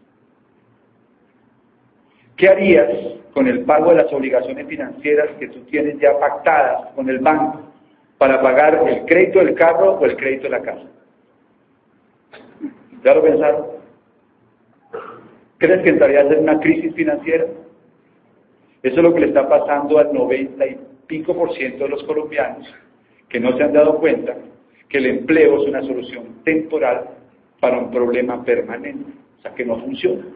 ¿Qué 2.37 2.47
harías 2.47 2.91
con 3.33 3.47
el 3.47 3.65
pago 3.65 3.89
de 3.89 4.03
las 4.03 4.13
obligaciones 4.13 4.67
financieras 4.67 5.31
que 5.39 5.49
tú 5.49 5.61
tienes 5.61 5.99
ya 5.99 6.11
pactadas 6.21 6.93
con 6.95 7.09
el 7.09 7.21
banco 7.21 7.63
para 8.19 8.43
pagar 8.43 8.87
el 8.87 9.07
crédito 9.07 9.39
del 9.39 9.55
carro 9.55 9.93
o 9.95 10.05
el 10.05 10.15
crédito 10.19 10.43
de 10.43 10.51
la 10.51 10.61
casa? 10.61 10.85
¿Ya 13.03 13.15
lo 13.15 13.23
pensaron? 13.23 13.65
¿Crees 15.57 15.81
que 15.81 15.89
entraría 15.89 16.21
a 16.21 16.29
ser 16.29 16.39
una 16.39 16.61
crisis 16.61 16.95
financiera? 16.95 17.47
Eso 18.83 18.97
es 18.97 19.03
lo 19.03 19.15
que 19.15 19.21
le 19.21 19.29
está 19.29 19.49
pasando 19.49 19.97
al 19.97 20.13
90 20.13 20.67
y 20.67 20.79
pico 21.07 21.35
por 21.35 21.51
ciento 21.55 21.85
de 21.85 21.89
los 21.89 22.05
colombianos 22.05 22.69
que 23.31 23.41
no 23.41 23.57
se 23.57 23.63
han 23.63 23.73
dado 23.73 23.99
cuenta 23.99 24.37
que 24.89 24.99
el 24.99 25.07
empleo 25.07 25.63
es 25.63 25.69
una 25.69 25.81
solución 25.83 26.43
temporal 26.45 27.09
para 27.61 27.79
un 27.79 27.91
problema 27.91 28.45
permanente, 28.45 29.11
o 29.39 29.43
sea, 29.43 29.55
que 29.55 29.65
no 29.65 29.81
funciona. 29.81 30.27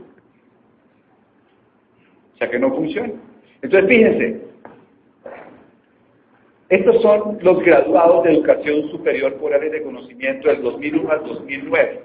O 2.35 2.39
sea, 2.39 2.51
que 2.51 2.59
no 2.59 2.75
funciona. 2.75 3.13
Entonces, 3.63 3.89
fíjense, 3.89 4.41
estos 6.69 7.01
son 7.03 7.39
los 7.43 7.63
graduados 7.63 8.25
de 8.25 8.33
educación 8.35 8.91
superior 8.91 9.35
por 9.35 9.53
áreas 9.53 9.73
de 9.73 9.83
conocimiento 9.83 10.49
del 10.49 10.63
2001 10.63 11.11
al 11.11 11.25
2009. 11.25 12.01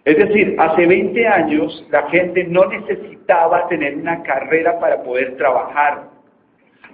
Es 0.04 0.16
decir, 0.16 0.56
hace 0.58 0.86
20 0.86 1.26
años 1.28 1.86
la 1.90 2.08
gente 2.10 2.44
no 2.44 2.66
necesitaba 2.66 3.68
tener 3.68 3.96
una 3.96 4.22
carrera 4.22 4.78
para 4.80 5.02
poder 5.02 5.36
trabajar. 5.36 6.08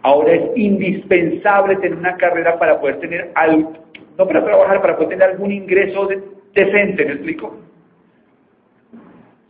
Ahora 0.02 0.32
es 0.32 0.56
indispensable 0.56 1.76
tener 1.76 1.99
una 1.99 2.16
carrera 2.16 2.58
para 2.58 2.80
poder 2.80 2.99
tener 2.99 3.30
algo, 3.35 3.73
no 4.18 4.26
para 4.26 4.44
trabajar, 4.44 4.80
para 4.80 4.96
poder 4.96 5.11
tener 5.11 5.30
algún 5.30 5.52
ingreso 5.52 6.08
decente, 6.52 7.04
¿me 7.04 7.12
explico? 7.12 7.56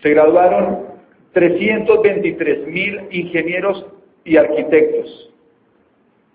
Se 0.03 0.11
graduaron 0.11 0.87
323 1.33 2.69
mil 2.69 3.01
ingenieros 3.11 3.87
y 4.25 4.37
arquitectos, 4.37 5.35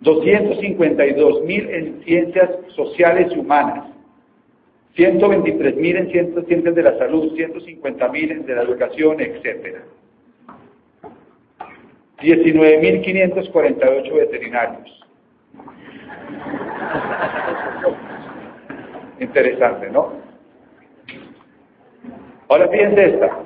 252 0.01 1.43
mil 1.43 1.69
en 1.69 2.03
ciencias 2.03 2.49
sociales 2.75 3.31
y 3.35 3.39
humanas, 3.39 3.85
123 4.95 5.75
mil 5.77 5.95
en 5.95 6.11
ciencias 6.11 6.75
de 6.75 6.83
la 6.83 6.97
salud, 6.97 7.33
150 7.35 8.07
mil 8.09 8.31
en 8.31 8.45
de 8.45 8.55
la 8.55 8.63
educación, 8.63 9.21
etc. 9.21 9.77
19.548 12.19 14.13
veterinarios. 14.13 15.05
Interesante, 19.19 19.89
¿no? 19.91 20.13
Ahora 22.49 22.67
fíjense 22.69 23.05
esta. 23.05 23.39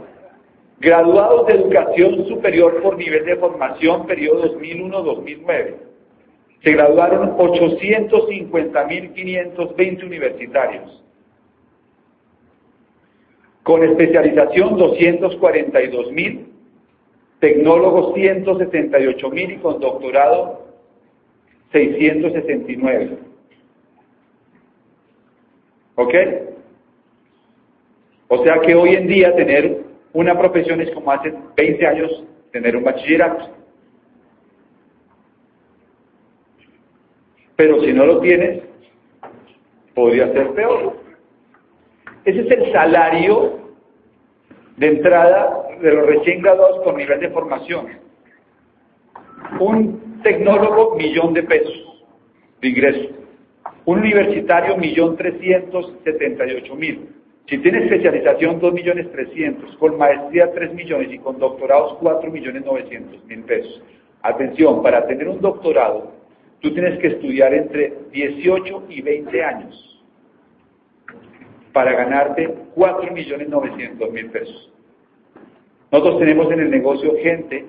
Graduados 0.79 1.47
de 1.47 1.53
educación 1.53 2.27
superior 2.27 2.81
por 2.81 2.97
nivel 2.97 3.25
de 3.25 3.35
formación, 3.35 4.07
periodo 4.07 4.57
2001-2009. 4.57 5.94
Se 6.65 6.73
graduaron 6.73 7.37
850.520 7.37 10.03
universitarios 10.03 11.01
con 13.61 13.83
especialización 13.83 14.75
242 14.75 16.11
mil, 16.11 16.47
tecnólogos 17.39 18.15
178 18.15 19.29
mil 19.29 19.51
y 19.51 19.57
con 19.57 19.79
doctorado 19.79 20.65
669. 21.71 23.19
¿Ok? 25.95 26.13
O 28.27 28.43
sea 28.43 28.59
que 28.61 28.73
hoy 28.73 28.95
en 28.95 29.05
día 29.07 29.35
tener 29.35 29.83
una 30.13 30.35
profesión 30.35 30.81
es 30.81 30.89
como 30.91 31.11
hace 31.11 31.31
20 31.55 31.85
años 31.85 32.23
tener 32.51 32.75
un 32.75 32.83
bachillerato. 32.83 33.64
Pero 37.55 37.81
si 37.81 37.93
no 37.93 38.05
lo 38.05 38.19
tienes, 38.19 38.63
podría 39.93 40.31
ser 40.33 40.51
peor. 40.51 40.97
Ese 42.25 42.41
es 42.41 42.51
el 42.51 42.71
salario 42.71 43.59
de 44.77 44.87
entrada 44.87 45.67
de 45.79 45.93
los 45.93 46.05
recién 46.05 46.41
graduados 46.41 46.81
con 46.83 46.97
nivel 46.97 47.19
de 47.19 47.29
formación. 47.29 47.87
Un 49.59 50.21
tecnólogo, 50.21 50.95
millón 50.95 51.33
de 51.33 51.43
pesos 51.43 52.03
de 52.61 52.67
ingreso. 52.67 53.09
Un 53.85 53.99
universitario, 53.99 54.75
millón 54.77 55.15
trescientos 55.15 55.93
setenta 56.03 56.45
y 56.47 56.55
ocho 56.55 56.75
mil. 56.75 57.09
Si 57.47 57.59
tiene 57.59 57.83
especialización, 57.83 58.59
dos 58.59 58.73
millones 58.73 59.11
trescientos. 59.11 59.77
Con 59.77 59.97
maestría, 59.97 60.51
tres 60.51 60.73
millones. 60.73 61.13
Y 61.13 61.19
con 61.19 61.37
doctorados, 61.37 61.97
cuatro 62.01 62.31
millones 62.31 62.65
novecientos 62.65 63.23
mil 63.25 63.43
pesos. 63.43 63.83
Atención, 64.23 64.81
para 64.81 65.05
tener 65.05 65.29
un 65.29 65.39
doctorado, 65.39 66.11
tú 66.65 66.73
tienes 66.73 66.97
que 66.97 67.07
estudiar 67.09 67.53
entre 67.53 67.93
18 68.11 68.85
y 68.89 69.01
20 69.03 69.43
años 69.43 70.03
para 71.71 71.93
ganarte 71.93 72.55
4.900.000 72.75 74.31
pesos. 74.31 74.73
Nosotros 75.91 76.17
tenemos 76.19 76.51
en 76.51 76.61
el 76.61 76.71
negocio 76.71 77.13
gente 77.21 77.65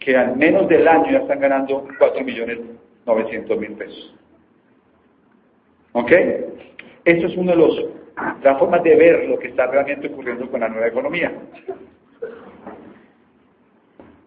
que 0.00 0.16
al 0.16 0.36
menos 0.36 0.68
del 0.68 0.88
año 0.88 1.08
ya 1.12 1.18
están 1.18 1.38
ganando 1.38 1.86
4.900.000 2.00 3.76
pesos. 3.76 4.16
¿Ok? 5.92 6.10
Eso 7.04 7.26
es 7.28 7.36
una 7.36 7.52
de 7.52 7.88
las 8.42 8.58
formas 8.58 8.82
de 8.82 8.96
ver 8.96 9.28
lo 9.28 9.38
que 9.38 9.46
está 9.48 9.68
realmente 9.68 10.08
ocurriendo 10.08 10.50
con 10.50 10.58
la 10.60 10.68
nueva 10.68 10.88
economía. 10.88 11.32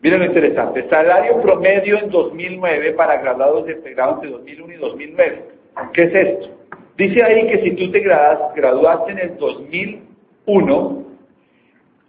Miren 0.02 0.20
lo 0.20 0.26
interesante. 0.26 0.88
Salario 0.90 1.42
promedio 1.42 1.98
en 1.98 2.10
2009 2.10 2.94
para 2.94 3.22
graduados 3.22 3.66
de 3.66 3.76
grado 3.94 4.16
entre 4.16 4.30
2001 4.30 4.74
y 4.74 4.78
2009. 4.78 5.44
¿Qué 5.94 6.04
es 6.04 6.16
esto? 6.16 6.50
Dice 6.98 7.24
ahí 7.24 7.48
que 7.48 7.64
si 7.64 7.72
tú 7.72 7.92
te 7.92 8.00
graduaste 8.00 9.12
en 9.12 9.20
el 9.20 9.38
2001, 9.38 11.06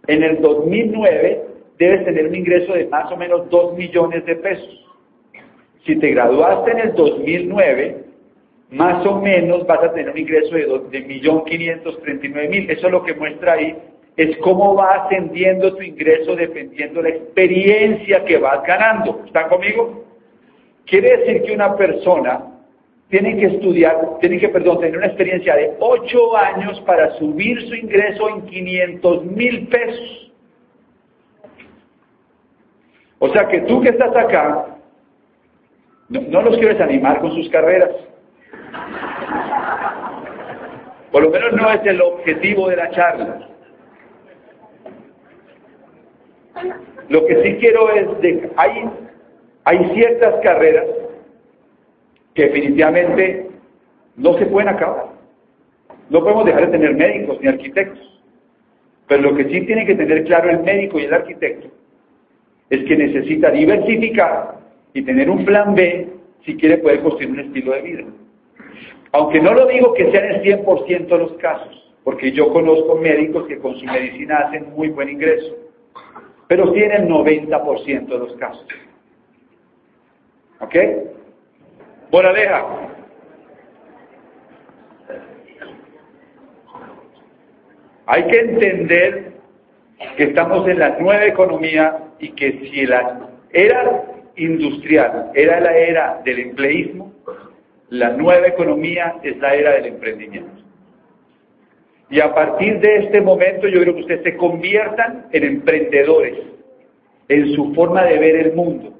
en 0.07 0.23
el 0.23 0.41
2009 0.41 1.43
debes 1.79 2.05
tener 2.05 2.27
un 2.27 2.35
ingreso 2.35 2.75
de 2.75 2.87
más 2.87 3.11
o 3.11 3.17
menos 3.17 3.49
2 3.51 3.77
millones 3.77 4.25
de 4.27 4.37
pesos. 4.37 4.87
Si 5.85 5.97
te 5.97 6.11
graduaste 6.11 6.71
en 6.73 6.79
el 6.79 6.95
2009, 6.95 8.05
más 8.71 9.05
o 9.07 9.21
menos 9.21 9.67
vas 9.67 9.83
a 9.83 9.93
tener 9.93 10.11
un 10.11 10.19
ingreso 10.19 10.55
de 10.55 10.69
1.539.000. 10.69 12.71
Eso 12.71 12.87
es 12.87 12.93
lo 12.93 13.03
que 13.03 13.15
muestra 13.15 13.55
ahí, 13.55 13.77
es 14.23 14.37
cómo 14.39 14.75
va 14.75 15.05
ascendiendo 15.05 15.75
tu 15.75 15.83
ingreso 15.83 16.37
dependiendo 16.37 17.01
de 17.01 17.11
la 17.11 17.17
experiencia 17.17 18.23
que 18.27 18.37
vas 18.37 18.63
ganando. 18.65 19.23
¿Están 19.25 19.49
conmigo? 19.49 20.05
Quiere 20.85 21.17
decir 21.17 21.43
que 21.43 21.55
una 21.55 21.75
persona 21.75 22.43
tienen 23.09 23.39
que 23.39 23.47
estudiar, 23.47 24.19
tienen 24.21 24.39
que, 24.39 24.51
perdón, 24.51 24.81
tener 24.81 24.99
una 24.99 25.07
experiencia 25.07 25.57
de 25.57 25.73
ocho 25.81 26.37
años 26.37 26.79
para 26.83 27.17
subir 27.17 27.67
su 27.67 27.75
ingreso 27.75 28.29
en 28.29 28.43
500 28.43 29.25
mil 29.25 29.69
pesos. 29.69 30.33
O 33.21 33.29
sea 33.31 33.49
que 33.49 33.63
tú 33.63 33.81
que 33.81 33.89
estás 33.89 34.15
acá, 34.15 34.67
no, 36.11 36.43
los 36.43 36.59
quieres 36.59 36.79
animar 36.79 37.21
con 37.21 37.33
sus 37.33 37.49
carreras. 37.49 37.91
Por 41.11 41.23
lo 41.23 41.31
menos 41.31 41.53
no 41.55 41.71
es 41.71 41.81
el 41.87 42.03
objetivo 42.03 42.69
de 42.69 42.77
la 42.77 42.91
charla. 42.91 43.47
Lo 47.09 47.27
que 47.27 47.43
sí 47.43 47.57
quiero 47.57 47.91
es 47.93 48.21
de 48.21 48.51
hay, 48.57 48.89
hay 49.65 49.91
ciertas 49.95 50.35
carreras 50.43 50.87
que 52.35 52.45
definitivamente 52.45 53.47
no 54.17 54.39
se 54.39 54.47
pueden 54.47 54.69
acabar. 54.69 55.07
No 56.09 56.21
podemos 56.21 56.45
dejar 56.45 56.67
de 56.67 56.79
tener 56.79 56.95
médicos 56.95 57.39
ni 57.41 57.49
arquitectos. 57.49 58.21
Pero 59.07 59.23
lo 59.23 59.37
que 59.37 59.45
sí 59.45 59.61
tiene 59.63 59.87
que 59.87 59.95
tener 59.95 60.25
claro 60.25 60.51
el 60.51 60.61
médico 60.61 60.99
y 60.99 61.05
el 61.05 61.15
arquitecto 61.15 61.69
es 62.71 62.85
que 62.85 62.97
necesita 62.97 63.51
diversificar 63.51 64.59
y 64.95 65.03
tener 65.03 65.29
un 65.29 65.45
plan 65.45 65.75
B 65.75 66.09
si 66.45 66.57
quiere 66.57 66.79
poder 66.79 67.01
construir 67.01 67.31
un 67.31 67.41
estilo 67.41 67.73
de 67.73 67.83
vida. 67.83 68.05
Aunque 69.13 69.41
no 69.41 69.53
lo 69.53 69.67
digo 69.67 69.93
que 69.95 70.11
sea 70.13 70.25
en 70.25 70.37
el 70.37 70.65
100% 70.65 71.09
de 71.09 71.19
los 71.19 71.33
casos, 71.35 71.93
porque 72.05 72.31
yo 72.31 72.53
conozco 72.53 72.95
médicos 72.97 73.47
que 73.49 73.59
con 73.59 73.77
su 73.77 73.85
medicina 73.85 74.39
hacen 74.39 74.71
muy 74.77 74.89
buen 74.89 75.09
ingreso, 75.09 75.57
pero 76.51 76.75
sí 76.75 76.83
en 76.83 76.91
el 76.91 77.09
90% 77.09 78.07
de 78.09 78.19
los 78.19 78.33
casos. 78.35 78.67
¿Ok? 80.59 80.75
Moraleja. 82.11 82.67
Hay 88.07 88.27
que 88.27 88.41
entender 88.41 89.35
que 90.17 90.25
estamos 90.25 90.67
en 90.67 90.81
la 90.81 90.99
nueva 90.99 91.25
economía 91.25 91.99
y 92.19 92.33
que 92.33 92.69
si 92.69 92.85
la 92.85 93.29
era 93.53 94.03
industrial 94.35 95.31
era 95.35 95.61
la 95.61 95.77
era 95.77 96.21
del 96.25 96.41
empleísmo, 96.41 97.15
la 97.91 98.11
nueva 98.11 98.49
economía 98.49 99.15
es 99.23 99.39
la 99.39 99.55
era 99.55 99.71
del 99.75 99.87
emprendimiento. 99.87 100.65
Y 102.11 102.21
a 102.21 102.35
partir 102.35 102.81
de 102.81 102.97
este 102.97 103.21
momento 103.21 103.69
yo 103.69 103.81
creo 103.81 103.95
que 103.95 104.01
ustedes 104.01 104.23
se 104.25 104.37
conviertan 104.37 105.27
en 105.33 105.45
emprendedores, 105.45 106.39
en 107.29 107.55
su 107.55 107.73
forma 107.73 108.05
de 108.05 108.19
ver 108.19 108.35
el 108.35 108.53
mundo. 108.55 108.93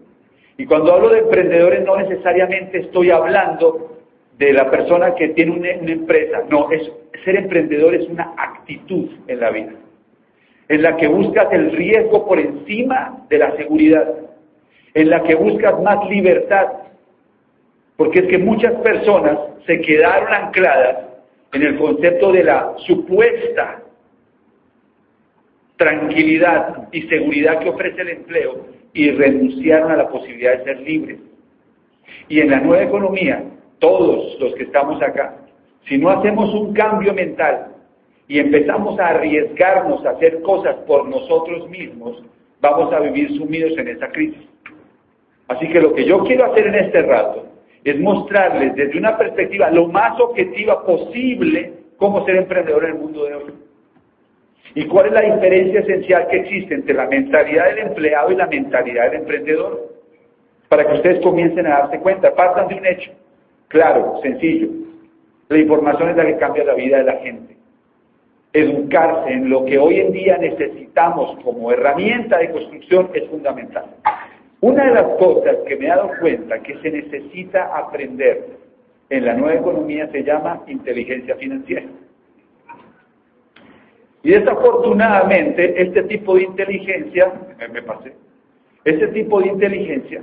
Y 0.57 0.65
cuando 0.65 0.93
hablo 0.93 1.09
de 1.09 1.21
emprendedores 1.21 1.85
no 1.85 1.97
necesariamente 1.97 2.79
estoy 2.79 3.11
hablando 3.11 3.99
de 4.39 4.53
la 4.53 4.71
persona 4.71 5.15
que 5.17 5.31
tiene 5.31 5.51
una, 5.51 5.71
empresa, 5.71 6.45
no, 6.49 6.71
es, 6.71 6.81
ser 7.25 7.37
emprendedor 7.37 7.95
es 7.95 8.09
una 8.09 8.33
actitud 8.39 9.11
en 9.27 9.41
la 9.41 9.51
vida, 9.51 9.73
en 10.69 10.83
la 10.83 10.97
que 10.97 11.09
buscas 11.09 11.53
el 11.53 11.73
riesgo 11.73 12.27
por 12.27 12.39
encima 12.39 13.27
de 13.29 13.39
la 13.39 13.57
seguridad, 13.57 14.09
en 14.95 15.11
la 15.11 15.23
que 15.25 15.35
buscas 15.35 15.83
más 15.83 16.09
libertad, 16.09 16.69
porque 17.97 18.21
es 18.21 18.27
que 18.29 18.39
muchas 18.39 18.73
personas 18.83 19.37
se 19.67 19.81
quedaron 19.81 20.33
ancladas 20.33 21.10
en 21.53 21.63
el 21.63 21.79
concepto 21.79 22.33
de 22.33 22.45
la 22.45 22.75
supuesta 22.87 23.83
tranquilidad 25.77 26.89
y 26.93 27.03
seguridad 27.03 27.59
que 27.61 27.71
ofrece 27.71 28.03
el 28.03 28.09
empleo 28.11 28.67
y 28.93 29.11
renunciaron 29.11 29.91
a 29.91 29.97
la 29.97 30.09
posibilidad 30.09 30.59
de 30.59 30.65
ser 30.65 30.81
libres. 30.81 31.19
Y 32.29 32.41
en 32.41 32.51
la 32.51 32.61
nueva 32.61 32.85
economía, 32.85 33.45
todos 33.79 34.39
los 34.39 34.55
que 34.55 34.65
estamos 34.65 35.01
acá, 35.03 35.37
si 35.89 35.97
no 35.97 36.11
hacemos 36.11 36.53
un 36.55 36.75
cambio 36.75 37.15
mental 37.15 37.69
y 38.29 38.39
empezamos 38.39 38.99
a 39.01 39.09
arriesgarnos 39.09 40.05
a 40.05 40.11
hacer 40.11 40.43
cosas 40.43 40.77
por 40.87 41.09
nosotros 41.09 41.69
mismos, 41.71 42.23
vamos 42.61 42.93
a 42.93 43.01
vivir 43.01 43.37
sumidos 43.37 43.77
en 43.79 43.89
esa 43.89 44.09
crisis. 44.09 44.47
Así 45.49 45.67
que 45.69 45.81
lo 45.81 45.95
que 45.95 46.05
yo 46.05 46.23
quiero 46.25 46.53
hacer 46.53 46.67
en 46.69 46.75
este 46.75 47.03
rato 47.03 47.50
es 47.85 47.99
mostrarles 47.99 48.75
desde 48.75 48.99
una 48.99 49.17
perspectiva 49.17 49.71
lo 49.71 49.89
más 49.89 50.19
objetiva 50.21 50.85
posible 50.85 51.73
cómo 51.97 52.25
ser 52.25 52.37
emprendedor 52.37 52.85
en 52.85 52.91
el 52.93 52.99
mundo 52.99 53.25
de 53.25 53.35
hoy. 53.35 53.53
¿Y 54.75 54.87
cuál 54.87 55.07
es 55.07 55.13
la 55.13 55.23
diferencia 55.23 55.81
esencial 55.81 56.29
que 56.29 56.37
existe 56.39 56.75
entre 56.75 56.95
la 56.95 57.07
mentalidad 57.07 57.67
del 57.67 57.79
empleado 57.79 58.31
y 58.31 58.37
la 58.37 58.47
mentalidad 58.47 59.11
del 59.11 59.23
emprendedor? 59.23 59.91
Para 60.69 60.87
que 60.87 60.95
ustedes 60.95 61.21
comiencen 61.23 61.67
a 61.67 61.81
darse 61.81 61.99
cuenta, 61.99 62.35
partan 62.35 62.69
de 62.69 62.77
un 62.77 62.87
hecho, 62.87 63.11
claro, 63.69 64.21
sencillo. 64.23 64.69
La 65.49 65.59
información 65.59 66.11
es 66.11 66.17
la 66.17 66.27
que 66.27 66.37
cambia 66.37 66.65
la 66.65 66.75
vida 66.75 66.99
de 66.99 67.05
la 67.05 67.17
gente. 67.17 67.57
Educarse 68.53 69.33
en 69.33 69.51
lo 69.51 69.65
que 69.65 69.79
hoy 69.79 69.99
en 69.99 70.13
día 70.13 70.39
necesitamos 70.39 71.43
como 71.43 71.73
herramienta 71.73 72.39
de 72.39 72.51
construcción 72.51 73.11
es 73.15 73.29
fundamental. 73.29 73.87
Una 74.61 74.85
de 74.85 74.95
las 74.95 75.17
cosas 75.19 75.57
que 75.67 75.77
me 75.77 75.87
he 75.87 75.89
dado 75.89 76.11
cuenta 76.21 76.63
que 76.63 76.77
se 76.81 76.91
necesita 76.91 77.77
aprender 77.77 78.47
en 79.09 79.25
la 79.25 79.35
nueva 79.35 79.55
economía 79.55 80.11
se 80.13 80.23
llama 80.23 80.63
inteligencia 80.67 81.35
financiera. 81.37 81.87
Y 84.23 84.31
desafortunadamente 84.31 85.81
este 85.81 86.03
tipo 86.05 86.35
de 86.35 86.43
inteligencia, 86.43 87.33
me 87.73 87.83
pasé, 87.83 88.13
este 88.85 89.09
tipo 89.09 89.41
de 89.41 89.49
inteligencia, 89.49 90.23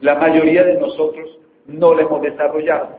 la 0.00 0.16
mayoría 0.16 0.64
de 0.64 0.80
nosotros 0.80 1.38
no 1.66 1.94
la 1.94 2.02
hemos 2.02 2.22
desarrollado, 2.22 2.98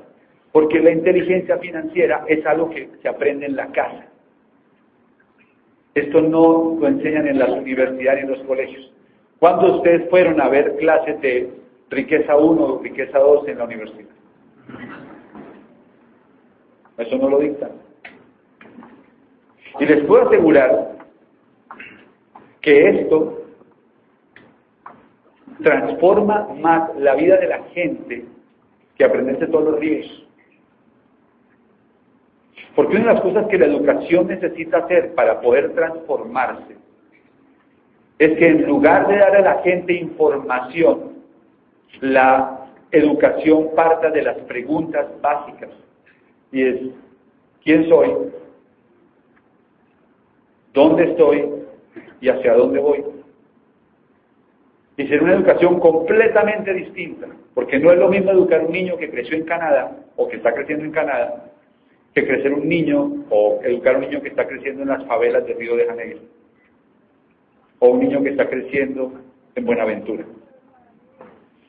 porque 0.54 0.80
la 0.80 0.91
inteligencia 0.91 1.58
financiera 1.58 2.23
es 2.28 2.45
algo 2.45 2.69
que 2.69 2.89
se 3.02 3.10
aprende 3.10 3.45
en 3.45 3.58
la 3.58 3.67
casa. 3.71 4.08
Esto 5.95 6.21
no 6.21 6.78
lo 6.80 6.88
enseñan 6.88 7.28
en 7.28 7.39
las 7.39 7.50
universidades 7.50 8.21
y 8.21 8.26
en 8.26 8.32
los 8.32 8.43
colegios. 8.43 8.93
¿Cuándo 9.39 9.78
ustedes 9.78 10.10
fueron 10.10 10.41
a 10.41 10.50
ver 10.50 10.76
clases 10.78 11.21
de 11.21 11.52
riqueza 11.89 12.36
1 12.36 12.63
o 12.63 12.82
riqueza 12.82 13.19
2 13.19 13.47
en 13.47 13.58
la 13.60 13.65
universidad? 13.65 14.10
Eso 16.97 17.17
no 17.17 17.30
lo 17.30 17.39
dictan. 17.39 17.71
Y 19.80 19.86
les 19.86 20.04
puedo 20.06 20.28
asegurar 20.28 20.97
que 22.62 22.89
esto 22.89 23.43
transforma 25.62 26.47
más 26.60 26.95
la 26.97 27.13
vida 27.15 27.38
de 27.38 27.47
la 27.47 27.63
gente 27.65 28.26
que 28.95 29.04
aprenderse 29.04 29.45
todos 29.47 29.71
los 29.71 29.80
días. 29.80 30.08
Porque 32.76 32.95
una 32.95 33.08
de 33.08 33.13
las 33.13 33.21
cosas 33.21 33.47
que 33.47 33.58
la 33.60 33.67
educación 33.67 34.28
necesita 34.28 34.78
hacer 34.80 35.13
para 35.13 35.39
poder 35.41 35.73
transformarse 35.73 36.87
es 38.19 38.38
que 38.38 38.47
en 38.47 38.65
lugar 38.65 39.08
de 39.08 39.17
dar 39.17 39.36
a 39.36 39.41
la 39.41 39.62
gente 39.62 39.93
información, 39.93 41.13
la 42.01 42.67
educación 42.91 43.69
parta 43.75 44.10
de 44.10 44.23
las 44.23 44.38
preguntas 44.39 45.06
básicas. 45.21 45.69
Y 46.51 46.63
es, 46.63 46.80
¿quién 47.63 47.88
soy? 47.88 48.12
¿Dónde 50.73 51.12
estoy? 51.12 51.45
¿Y 52.21 52.30
hacia 52.30 52.53
dónde 52.56 52.80
voy? 52.80 53.03
Y 54.97 55.08
ser 55.08 55.21
una 55.21 55.34
educación 55.34 55.80
completamente 55.80 56.73
distinta, 56.73 57.27
porque 57.53 57.77
no 57.77 57.91
es 57.91 57.99
lo 57.99 58.10
mismo 58.10 58.32
educar 58.32 58.65
un 58.65 58.71
niño 58.71 58.97
que 58.97 59.12
creció 59.12 59.38
en 59.38 59.45
Canadá 59.45 59.95
o 60.15 60.27
que 60.27 60.38
está 60.38 60.53
creciendo 60.53 60.86
en 60.86 60.91
Canadá, 60.91 61.51
que 62.15 62.25
crecer 62.25 62.51
un 62.51 62.67
niño 62.67 63.25
o 63.30 63.60
educar 63.63 63.93
a 63.93 63.97
un 63.99 64.06
niño 64.06 64.21
que 64.21 64.30
está 64.30 64.47
creciendo 64.47 64.82
en 64.82 64.89
las 64.89 65.06
favelas 65.06 65.45
de 65.45 65.53
Río 65.53 65.75
de 65.75 65.86
Janeiro 65.86 66.19
o 67.80 67.90
un 67.90 68.00
niño 68.00 68.24
que 68.24 68.30
está 68.30 68.50
creciendo 68.50 69.12
en 69.56 69.66
Buenaventura. 69.66 70.26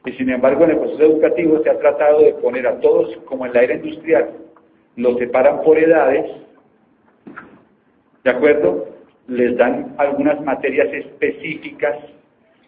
Y 0.05 0.13
sin 0.13 0.31
embargo, 0.31 0.65
en 0.65 0.71
el 0.71 0.79
proceso 0.79 1.03
educativo 1.03 1.63
se 1.63 1.71
ha 1.71 1.79
tratado 1.79 2.21
de 2.21 2.33
poner 2.35 2.67
a 2.67 2.81
todos, 2.81 3.17
como 3.25 3.47
en 3.47 3.53
la 3.53 3.63
era 3.63 3.75
industrial, 3.75 4.31
los 4.97 5.19
separan 5.19 5.63
por 5.63 5.79
edades, 5.79 6.31
¿de 8.25 8.31
acuerdo? 8.31 8.89
Les 9.27 9.57
dan 9.57 9.95
algunas 9.99 10.41
materias 10.43 10.89
específicas 10.93 11.97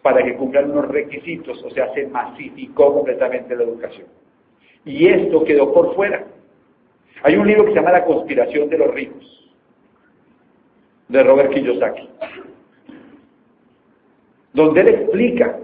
para 0.01 0.23
que 0.23 0.35
cumplan 0.35 0.71
unos 0.71 0.87
requisitos, 0.89 1.63
o 1.63 1.69
sea, 1.71 1.93
se 1.93 2.07
masificó 2.07 2.93
completamente 2.93 3.55
la 3.55 3.63
educación. 3.63 4.07
Y 4.85 5.07
esto 5.07 5.43
quedó 5.43 5.73
por 5.73 5.95
fuera. 5.95 6.25
Hay 7.23 7.35
un 7.35 7.47
libro 7.47 7.65
que 7.65 7.71
se 7.71 7.75
llama 7.75 7.91
La 7.91 8.05
conspiración 8.05 8.69
de 8.69 8.77
los 8.77 8.93
ricos, 8.93 9.51
de 11.07 11.23
Robert 11.23 11.51
Kiyosaki 11.51 12.07
donde 14.53 14.81
él 14.81 14.87
explica 14.89 15.57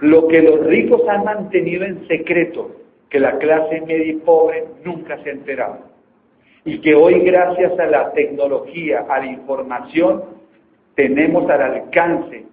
lo 0.00 0.26
que 0.28 0.42
los 0.42 0.66
ricos 0.66 1.02
han 1.08 1.24
mantenido 1.24 1.84
en 1.84 2.06
secreto, 2.08 2.72
que 3.08 3.20
la 3.20 3.38
clase 3.38 3.80
media 3.82 4.12
y 4.12 4.16
pobre 4.16 4.64
nunca 4.84 5.22
se 5.22 5.30
ha 5.30 5.32
enterado. 5.32 5.78
Y 6.64 6.80
que 6.80 6.94
hoy, 6.94 7.20
gracias 7.20 7.78
a 7.78 7.86
la 7.86 8.12
tecnología, 8.12 9.06
a 9.08 9.18
la 9.18 9.26
información, 9.26 10.24
tenemos 10.94 11.48
al 11.50 11.62
alcance 11.62 12.44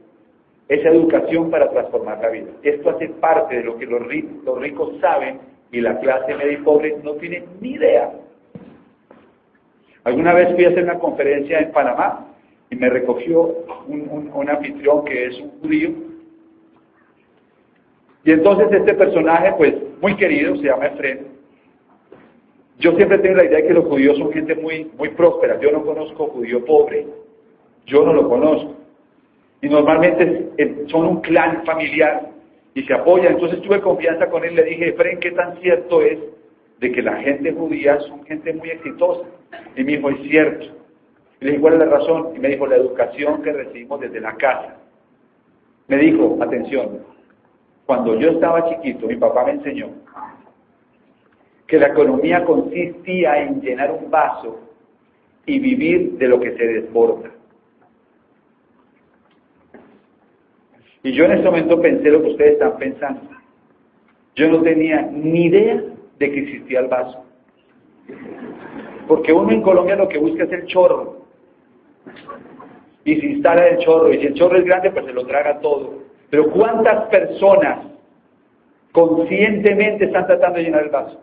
esa 0.67 0.89
educación 0.89 1.49
para 1.49 1.69
transformar 1.71 2.19
la 2.21 2.29
vida. 2.29 2.51
Esto 2.61 2.91
hace 2.91 3.09
parte 3.09 3.57
de 3.57 3.63
lo 3.63 3.77
que 3.77 3.85
los 3.85 4.05
ricos, 4.05 4.43
los 4.45 4.59
ricos 4.59 4.99
saben 5.01 5.39
y 5.71 5.81
la 5.81 5.99
clase 5.99 6.35
media 6.35 6.53
y 6.53 6.57
pobre 6.57 6.97
no 7.03 7.13
tiene 7.13 7.43
ni 7.59 7.71
idea. 7.71 8.11
Alguna 10.03 10.33
vez 10.33 10.53
fui 10.53 10.65
a 10.65 10.69
hacer 10.69 10.83
una 10.83 10.99
conferencia 10.99 11.59
en 11.59 11.71
Panamá 11.71 12.27
y 12.71 12.75
me 12.75 12.89
recogió 12.89 13.55
un, 13.87 14.49
anfitrión 14.49 15.03
que 15.05 15.25
es 15.25 15.39
un 15.39 15.49
judío. 15.61 15.89
Y 18.23 18.31
entonces 18.31 18.67
este 18.71 18.93
personaje, 18.93 19.53
pues 19.57 19.73
muy 20.01 20.15
querido, 20.15 20.55
se 20.57 20.63
llama 20.63 20.87
Efren. 20.87 21.27
Yo 22.77 22.95
siempre 22.95 23.17
tengo 23.19 23.37
la 23.37 23.45
idea 23.45 23.57
de 23.57 23.67
que 23.67 23.73
los 23.73 23.85
judíos 23.85 24.17
son 24.17 24.31
gente 24.31 24.55
muy, 24.55 24.89
muy 24.97 25.09
próspera. 25.09 25.59
Yo 25.59 25.71
no 25.71 25.83
conozco 25.83 26.27
judío 26.27 26.63
pobre. 26.63 27.07
Yo 27.85 28.05
no 28.05 28.13
lo 28.13 28.29
conozco. 28.29 28.75
Y 29.61 29.67
normalmente 29.67 30.49
son 30.87 31.05
un 31.05 31.21
clan 31.21 31.63
familiar 31.65 32.29
y 32.73 32.83
se 32.83 32.93
apoyan. 32.93 33.33
Entonces 33.33 33.61
tuve 33.61 33.81
confianza 33.81 34.29
con 34.29 34.45
él. 34.45 34.55
Le 34.55 34.63
dije, 34.63 34.89
Efren, 34.89 35.19
¿qué 35.19 35.31
tan 35.31 35.59
cierto 35.59 36.01
es 36.01 36.19
de 36.79 36.91
que 36.91 37.01
la 37.01 37.17
gente 37.17 37.51
judía 37.51 37.99
son 38.01 38.23
gente 38.25 38.53
muy 38.53 38.69
exitosa? 38.69 39.27
Y 39.75 39.83
me 39.83 39.97
dijo, 39.97 40.09
es 40.11 40.21
cierto. 40.21 40.78
Y 41.41 41.45
le 41.45 41.51
dije, 41.51 41.61
¿cuál 41.61 41.73
es 41.73 41.79
la 41.79 41.85
razón? 41.85 42.35
Y 42.35 42.39
me 42.39 42.49
dijo, 42.49 42.67
la 42.67 42.75
educación 42.75 43.41
que 43.41 43.53
recibimos 43.53 43.99
desde 43.99 44.19
la 44.19 44.35
casa. 44.35 44.75
Me 45.87 45.97
dijo, 45.97 46.37
atención, 46.41 46.99
cuando 47.85 48.19
yo 48.19 48.31
estaba 48.31 48.69
chiquito, 48.69 49.07
mi 49.07 49.15
papá 49.15 49.45
me 49.45 49.53
enseñó 49.53 49.89
que 51.69 51.77
la 51.77 51.87
economía 51.87 52.43
consistía 52.45 53.43
en 53.43 53.61
llenar 53.61 53.91
un 53.91 54.09
vaso 54.09 54.59
y 55.45 55.59
vivir 55.59 56.13
de 56.17 56.27
lo 56.27 56.39
que 56.39 56.57
se 56.57 56.65
desborda. 56.65 57.29
Y 61.03 61.11
yo 61.13 61.25
en 61.25 61.33
este 61.33 61.45
momento 61.45 61.79
pensé 61.79 62.09
lo 62.09 62.23
que 62.23 62.31
ustedes 62.31 62.53
están 62.53 62.77
pensando. 62.77 63.21
Yo 64.35 64.49
no 64.49 64.61
tenía 64.63 65.01
ni 65.03 65.45
idea 65.45 65.81
de 66.17 66.31
que 66.31 66.39
existía 66.39 66.79
el 66.79 66.87
vaso. 66.87 67.23
Porque 69.07 69.31
uno 69.31 69.51
en 69.51 69.61
Colombia 69.61 69.95
lo 69.95 70.09
que 70.09 70.17
busca 70.17 70.43
es 70.45 70.51
el 70.51 70.65
chorro. 70.65 71.25
Y 73.05 73.19
se 73.19 73.25
instala 73.25 73.67
el 73.67 73.79
chorro, 73.79 74.13
y 74.13 74.19
si 74.19 74.27
el 74.27 74.33
chorro 74.33 74.57
es 74.57 74.65
grande, 74.65 74.91
pues 74.91 75.05
se 75.05 75.13
lo 75.13 75.25
traga 75.25 75.59
todo. 75.59 76.03
Pero 76.29 76.51
¿cuántas 76.51 77.07
personas 77.07 77.79
conscientemente 78.91 80.05
están 80.05 80.27
tratando 80.27 80.57
de 80.57 80.65
llenar 80.65 80.83
el 80.83 80.89
vaso? 80.89 81.19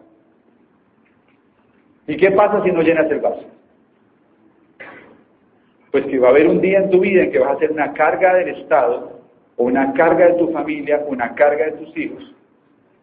¿Y 2.08 2.16
qué 2.16 2.30
pasa 2.30 2.62
si 2.62 2.72
no 2.72 2.82
llenas 2.82 3.10
el 3.10 3.20
vaso? 3.20 3.44
Pues 5.90 6.06
que 6.06 6.18
va 6.18 6.28
a 6.28 6.30
haber 6.30 6.48
un 6.48 6.60
día 6.60 6.78
en 6.78 6.90
tu 6.90 7.00
vida 7.00 7.22
en 7.22 7.32
que 7.32 7.38
vas 7.38 7.50
a 7.50 7.54
hacer 7.54 7.72
una 7.72 7.92
carga 7.92 8.34
del 8.34 8.48
Estado, 8.48 9.20
o 9.56 9.64
una 9.64 9.92
carga 9.94 10.26
de 10.26 10.34
tu 10.34 10.52
familia, 10.52 11.02
una 11.06 11.34
carga 11.34 11.66
de 11.66 11.72
tus 11.72 11.96
hijos, 11.96 12.34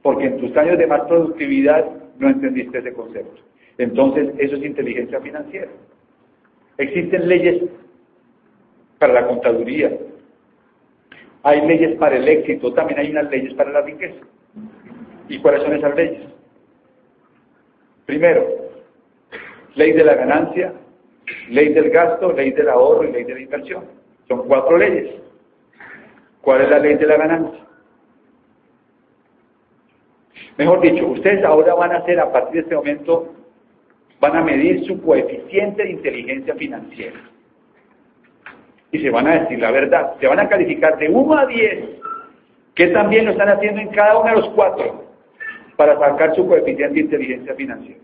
porque 0.01 0.25
en 0.25 0.37
tus 0.37 0.55
años 0.55 0.77
de 0.77 0.87
más 0.87 1.01
productividad 1.01 1.85
no 2.19 2.29
entendiste 2.29 2.77
ese 2.77 2.93
concepto. 2.93 3.41
Entonces, 3.77 4.29
eso 4.37 4.55
es 4.55 4.63
inteligencia 4.63 5.19
financiera. 5.19 5.71
Existen 6.77 7.27
leyes 7.27 7.63
para 8.99 9.13
la 9.13 9.27
contaduría, 9.27 9.91
hay 11.43 11.62
leyes 11.67 11.97
para 11.97 12.15
el 12.15 12.27
éxito, 12.27 12.73
también 12.73 12.99
hay 12.99 13.12
unas 13.12 13.29
leyes 13.29 13.53
para 13.53 13.71
la 13.71 13.81
riqueza. 13.81 14.25
¿Y 15.27 15.39
cuáles 15.39 15.63
son 15.63 15.73
esas 15.73 15.95
leyes? 15.95 16.21
Primero, 18.05 18.45
ley 19.75 19.91
de 19.91 20.03
la 20.03 20.15
ganancia, 20.15 20.73
ley 21.49 21.73
del 21.73 21.89
gasto, 21.89 22.31
ley 22.31 22.51
del 22.51 22.69
ahorro 22.69 23.07
y 23.07 23.12
ley 23.12 23.23
de 23.23 23.33
la 23.33 23.41
inversión. 23.41 23.86
Son 24.27 24.47
cuatro 24.47 24.77
leyes. 24.77 25.15
¿Cuál 26.41 26.62
es 26.62 26.69
la 26.69 26.79
ley 26.79 26.95
de 26.95 27.07
la 27.07 27.17
ganancia? 27.17 27.59
Mejor 30.57 30.81
dicho, 30.81 31.07
ustedes 31.07 31.43
ahora 31.43 31.73
van 31.73 31.91
a 31.93 31.97
hacer, 31.97 32.19
a 32.19 32.31
partir 32.31 32.53
de 32.53 32.59
este 32.62 32.75
momento, 32.75 33.33
van 34.23 34.38
a 34.38 34.41
medir 34.41 34.86
su 34.86 35.01
coeficiente 35.01 35.83
de 35.83 35.91
inteligencia 35.91 36.55
financiera. 36.55 37.19
Y 38.93 38.99
se 38.99 39.09
van 39.09 39.27
a 39.27 39.41
decir 39.41 39.59
la 39.59 39.69
verdad. 39.69 40.13
Se 40.21 40.27
van 40.27 40.39
a 40.39 40.47
calificar 40.47 40.97
de 40.97 41.09
1 41.09 41.38
a 41.38 41.45
10, 41.45 41.86
que 42.73 42.88
también 42.88 43.25
lo 43.25 43.31
están 43.31 43.49
haciendo 43.49 43.81
en 43.81 43.89
cada 43.89 44.17
uno 44.17 44.29
de 44.29 44.38
los 44.38 44.49
cuatro, 44.51 45.03
para 45.75 45.99
sacar 45.99 46.33
su 46.36 46.47
coeficiente 46.47 46.93
de 46.93 47.01
inteligencia 47.01 47.53
financiera. 47.55 47.99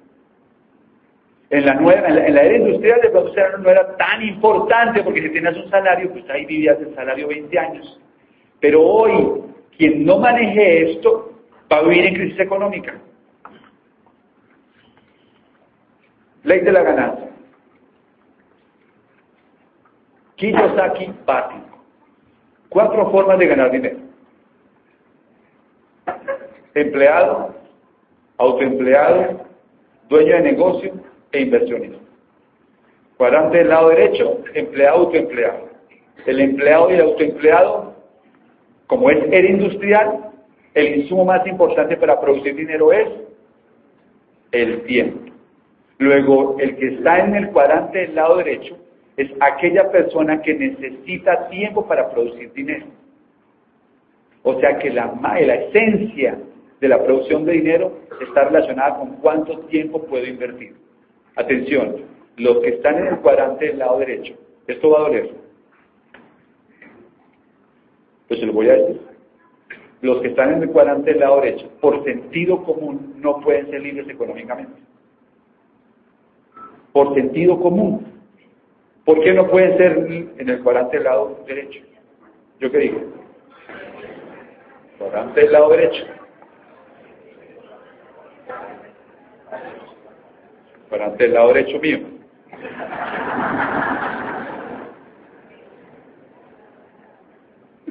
En 1.51 1.65
la, 1.65 1.75
nueva, 1.75 2.09
en 2.09 2.35
la, 2.35 2.43
era 2.43 2.57
industrial 2.57 2.99
de 3.01 3.09
producción 3.11 3.63
no 3.63 3.69
era 3.69 3.95
tan 3.95 4.21
importante 4.21 5.01
porque 5.01 5.21
si 5.21 5.29
tenías 5.29 5.55
un 5.55 5.69
salario, 5.69 6.11
pues 6.11 6.29
ahí 6.29 6.45
vivías 6.45 6.79
el 6.81 6.93
salario 6.95 7.29
20 7.29 7.57
años. 7.57 7.97
Pero 8.59 8.83
hoy, 8.83 9.41
quien 9.77 10.05
no 10.05 10.19
maneje 10.19 10.91
esto, 10.91 11.31
va 11.71 11.77
a 11.77 11.83
vivir 11.83 12.07
en 12.07 12.13
crisis 12.15 12.39
económica. 12.41 12.99
Ley 16.43 16.61
de 16.61 16.71
la 16.71 16.83
ganancia. 16.83 17.29
Kiyosaki 20.35 21.11
básico. 21.25 21.83
Cuatro 22.69 23.11
formas 23.11 23.37
de 23.39 23.47
ganar 23.47 23.71
dinero. 23.71 23.97
Empleado, 26.75 27.55
autoempleado, 28.37 29.41
dueño 30.07 30.35
de 30.35 30.41
negocio 30.41 30.93
e 31.31 31.41
inversionista. 31.41 31.97
Cuadrante 33.17 33.57
del 33.57 33.69
lado 33.69 33.89
derecho, 33.89 34.41
empleado, 34.53 34.99
autoempleado. 34.99 35.69
El 36.25 36.39
empleado 36.39 36.89
y 36.89 36.93
el 36.93 37.01
autoempleado, 37.01 37.95
como 38.87 39.09
es 39.09 39.17
el 39.31 39.45
industrial, 39.45 40.31
el 40.73 40.99
insumo 40.99 41.25
más 41.25 41.45
importante 41.47 41.97
para 41.97 42.19
producir 42.21 42.55
dinero 42.55 42.93
es 42.93 43.09
el 44.51 44.83
tiempo. 44.83 45.18
Luego, 45.99 46.55
el 46.59 46.75
que 46.77 46.87
está 46.95 47.19
en 47.19 47.35
el 47.35 47.49
cuadrante 47.49 47.99
del 47.99 48.15
lado 48.15 48.37
derecho 48.37 48.77
es 49.17 49.29
aquella 49.41 49.91
persona 49.91 50.41
que 50.41 50.53
necesita 50.53 51.49
tiempo 51.49 51.85
para 51.87 52.09
producir 52.09 52.51
dinero. 52.53 52.85
O 54.43 54.59
sea 54.59 54.79
que 54.79 54.89
la, 54.89 55.13
la 55.21 55.55
esencia 55.55 56.39
de 56.79 56.87
la 56.87 57.03
producción 57.03 57.45
de 57.45 57.51
dinero 57.53 57.99
está 58.21 58.45
relacionada 58.45 58.97
con 58.97 59.17
cuánto 59.17 59.59
tiempo 59.67 60.03
puedo 60.05 60.25
invertir. 60.25 60.73
Atención, 61.35 61.97
los 62.37 62.59
que 62.59 62.69
están 62.69 62.97
en 62.97 63.07
el 63.07 63.17
cuadrante 63.17 63.65
del 63.67 63.79
lado 63.79 63.99
derecho, 63.99 64.33
esto 64.67 64.89
va 64.89 64.99
a 64.99 65.03
doler. 65.03 65.31
Pues 68.29 68.39
se 68.39 68.45
lo 68.45 68.53
voy 68.53 68.69
a 68.69 68.73
decir 68.73 69.09
los 70.01 70.21
que 70.21 70.29
están 70.29 70.53
en 70.53 70.63
el 70.63 70.69
cuadrante 70.69 71.11
del 71.11 71.19
lado 71.19 71.41
derecho, 71.41 71.69
por 71.81 72.03
sentido 72.03 72.63
común, 72.63 73.15
no 73.17 73.41
pueden 73.41 73.69
ser 73.69 73.81
libres 73.81 74.07
económicamente. 74.07 74.79
Por 76.93 77.13
sentido 77.13 77.59
común. 77.59 78.05
¿Por 79.05 79.21
qué 79.23 79.33
no 79.33 79.47
pueden 79.47 79.77
ser 79.77 79.97
en 80.37 80.49
el 80.49 80.61
cuadrante 80.61 80.97
del 80.97 81.05
lado 81.05 81.43
derecho? 81.47 81.79
¿Yo 82.59 82.71
qué 82.71 82.77
digo? 82.77 83.01
Cuadrante 84.97 85.41
del 85.41 85.51
lado 85.51 85.69
derecho. 85.69 86.05
Cuadrante 90.89 91.23
del 91.23 91.33
lado 91.33 91.53
derecho 91.53 91.79
mío. 91.79 91.99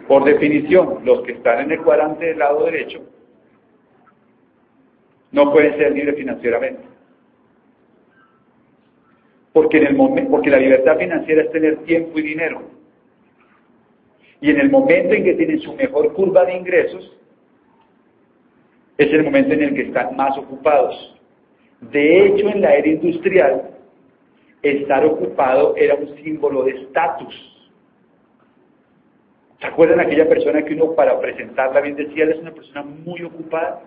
Por 0.07 0.25
definición, 0.25 1.01
los 1.05 1.23
que 1.23 1.33
están 1.33 1.61
en 1.61 1.73
el 1.73 1.83
cuadrante 1.83 2.27
del 2.27 2.39
lado 2.39 2.65
derecho 2.65 3.01
no 5.33 5.53
pueden 5.53 5.77
ser 5.77 5.93
libres 5.93 6.17
financieramente. 6.17 6.88
Porque, 9.59 9.79
en 9.79 9.89
el 9.89 9.97
momento, 9.97 10.31
porque 10.31 10.51
la 10.51 10.61
libertad 10.61 10.97
financiera 10.99 11.43
es 11.43 11.51
tener 11.51 11.79
tiempo 11.79 12.17
y 12.21 12.23
dinero. 12.23 12.63
Y 14.41 14.53
en 14.53 14.61
el 14.61 14.71
momento 14.71 15.15
en 15.15 15.25
que 15.25 15.35
tienen 15.35 15.59
su 15.59 15.75
mejor 15.75 16.13
curva 16.13 16.45
de 16.45 16.59
ingresos, 16.59 17.13
es 18.99 19.13
el 19.13 19.25
momento 19.25 19.55
en 19.55 19.63
el 19.65 19.75
que 19.75 19.83
están 19.83 20.15
más 20.15 20.39
ocupados. 20.39 21.21
De 21.81 22.27
hecho, 22.27 22.49
en 22.49 22.61
la 22.61 22.73
era 22.73 22.87
industrial, 22.87 23.71
estar 24.63 25.05
ocupado 25.05 25.75
era 25.77 25.97
un 25.97 26.15
símbolo 26.23 26.63
de 26.63 26.71
estatus. 26.81 27.69
¿Se 29.61 29.67
acuerdan 29.67 29.99
aquella 29.99 30.29
persona 30.29 30.65
que 30.65 30.75
uno 30.75 30.95
para 30.95 31.19
presentarla 31.19 31.81
bien 31.81 31.97
decía, 31.97 32.27
es 32.27 32.39
una 32.39 32.55
persona 32.55 32.85
muy 32.85 33.25
ocupada? 33.25 33.83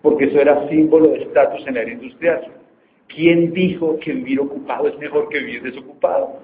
Porque 0.00 0.26
eso 0.26 0.40
era 0.40 0.68
símbolo 0.68 1.08
de 1.08 1.24
estatus 1.24 1.66
en 1.66 1.74
la 1.74 1.80
era 1.80 1.90
industrial. 1.90 2.59
¿Quién 3.14 3.52
dijo 3.52 3.98
que 4.00 4.12
vivir 4.12 4.40
ocupado 4.40 4.88
es 4.88 4.98
mejor 4.98 5.28
que 5.28 5.38
vivir 5.38 5.62
desocupado? 5.62 6.40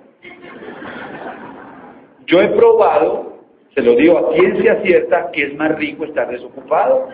Yo 2.26 2.42
he 2.42 2.48
probado, 2.48 3.38
se 3.74 3.82
lo 3.82 3.94
digo 3.94 4.18
a 4.18 4.34
ciencia 4.34 4.82
cierta, 4.82 5.30
que 5.30 5.44
es 5.44 5.54
más 5.56 5.76
rico 5.76 6.04
estar 6.04 6.28
desocupado. 6.28 7.08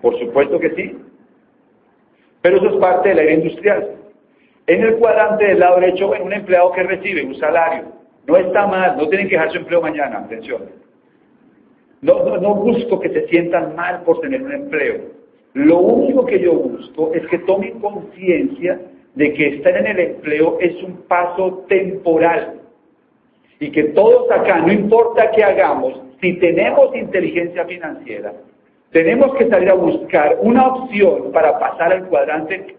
Por 0.00 0.18
supuesto 0.18 0.60
que 0.60 0.70
sí. 0.70 0.98
Pero 2.42 2.58
eso 2.58 2.68
es 2.68 2.76
parte 2.76 3.08
de 3.08 3.14
la 3.16 3.22
era 3.22 3.32
industrial. 3.32 3.96
En 4.68 4.82
el 4.82 4.96
cuadrante 4.96 5.46
del 5.46 5.58
lado 5.58 5.80
derecho, 5.80 6.14
en 6.14 6.22
un 6.22 6.32
empleado 6.32 6.72
que 6.72 6.82
recibe 6.82 7.24
un 7.24 7.34
salario 7.36 7.96
no 8.26 8.36
está 8.36 8.66
mal, 8.66 8.96
no 8.96 9.08
tienen 9.08 9.28
que 9.28 9.36
dejar 9.36 9.52
su 9.52 9.58
empleo 9.58 9.80
mañana, 9.80 10.18
atención. 10.18 10.62
No, 12.02 12.38
no, 12.38 12.54
busco 12.56 13.00
que 13.00 13.08
se 13.10 13.26
sientan 13.28 13.74
mal 13.74 14.02
por 14.02 14.20
tener 14.20 14.42
un 14.42 14.52
empleo. 14.52 15.15
Lo 15.56 15.78
único 15.78 16.26
que 16.26 16.38
yo 16.38 16.52
busco 16.52 17.14
es 17.14 17.26
que 17.28 17.38
tomen 17.38 17.80
conciencia 17.80 18.78
de 19.14 19.32
que 19.32 19.48
estar 19.56 19.74
en 19.74 19.86
el 19.86 19.98
empleo 19.98 20.58
es 20.60 20.82
un 20.82 20.98
paso 21.08 21.64
temporal. 21.66 22.60
Y 23.58 23.70
que 23.70 23.84
todos 23.84 24.30
acá, 24.30 24.58
no 24.58 24.70
importa 24.70 25.30
qué 25.30 25.42
hagamos, 25.42 25.98
si 26.20 26.34
tenemos 26.34 26.94
inteligencia 26.94 27.64
financiera, 27.64 28.34
tenemos 28.90 29.34
que 29.36 29.48
salir 29.48 29.70
a 29.70 29.74
buscar 29.74 30.36
una 30.42 30.66
opción 30.66 31.32
para 31.32 31.58
pasar 31.58 31.90
al 31.90 32.06
cuadrante. 32.06 32.76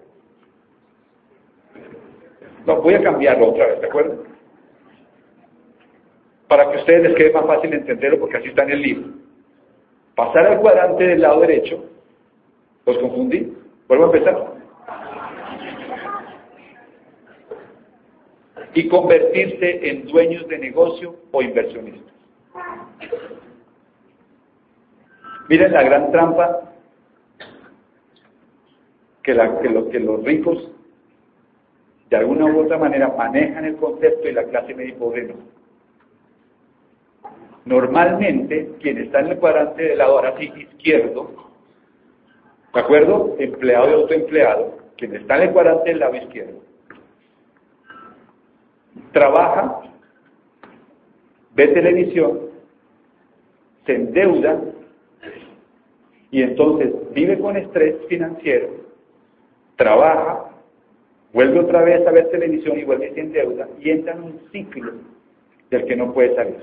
No, 2.67 2.79
voy 2.83 2.93
a 2.93 3.01
cambiarlo 3.01 3.47
otra 3.47 3.65
vez, 3.65 3.81
¿de 3.81 3.87
acuerdo? 3.87 4.23
para 6.47 6.69
que 6.69 6.77
a 6.77 6.79
ustedes 6.79 7.01
les 7.01 7.15
quede 7.15 7.33
más 7.33 7.47
fácil 7.47 7.73
entenderlo 7.73 8.19
porque 8.19 8.37
así 8.37 8.49
está 8.49 8.61
en 8.63 8.69
el 8.69 8.81
libro. 8.83 9.07
Pasar 10.15 10.45
al 10.45 10.59
cuadrante 10.59 11.03
del 11.03 11.21
lado 11.21 11.41
derecho, 11.41 11.83
¿los 12.87 12.97
confundí? 12.99 13.53
Vuelvo 13.87 14.05
a 14.05 14.07
empezar. 14.07 14.53
Y 18.73 18.87
convertirse 18.87 19.89
en 19.89 20.07
dueños 20.07 20.47
de 20.47 20.57
negocio 20.57 21.15
o 21.31 21.41
inversionistas. 21.41 22.13
Miren 25.49 25.71
la 25.73 25.83
gran 25.83 26.11
trampa 26.11 26.73
que 29.23 29.33
los 29.33 30.23
ricos 30.23 30.71
de 32.09 32.15
alguna 32.15 32.45
u 32.45 32.61
otra 32.61 32.77
manera 32.77 33.13
manejan 33.17 33.65
el 33.65 33.75
concepto 33.75 34.29
y 34.29 34.31
la 34.31 34.45
clase 34.45 34.73
media 34.73 34.93
y 34.93 34.97
pobre 34.97 35.23
no. 35.23 35.35
Normalmente, 37.65 38.71
quien 38.79 38.97
está 38.97 39.19
en 39.19 39.27
el 39.27 39.37
cuadrante 39.39 39.83
del 39.83 39.97
lado 39.97 40.13
ahora 40.13 40.37
sí 40.37 40.49
izquierdo, 40.55 41.46
¿de 42.73 42.79
acuerdo? 42.79 43.35
Empleado 43.39 43.89
y 43.89 43.93
autoempleado, 43.93 44.77
quien 44.97 45.15
está 45.15 45.37
en 45.37 45.43
el 45.43 45.51
cuadrante 45.51 45.89
del 45.89 45.99
lado 45.99 46.15
izquierdo, 46.15 46.61
trabaja 49.11 49.87
ve 51.57 51.67
televisión, 51.69 52.39
se 53.87 53.95
endeuda 53.95 54.61
y 56.29 56.43
entonces 56.43 56.93
vive 57.13 57.39
con 57.39 57.57
estrés 57.57 57.95
financiero, 58.07 58.69
trabaja, 59.75 60.51
vuelve 61.33 61.59
otra 61.59 61.81
vez 61.81 62.05
a 62.05 62.11
ver 62.11 62.29
televisión 62.29 62.77
y 62.77 62.83
vuelve 62.83 63.11
sin 63.15 63.31
deuda 63.31 63.67
y 63.79 63.89
entra 63.89 64.13
en 64.13 64.21
un 64.21 64.39
ciclo 64.51 64.91
del 65.71 65.85
que 65.85 65.95
no 65.95 66.13
puede 66.13 66.35
salir. 66.35 66.57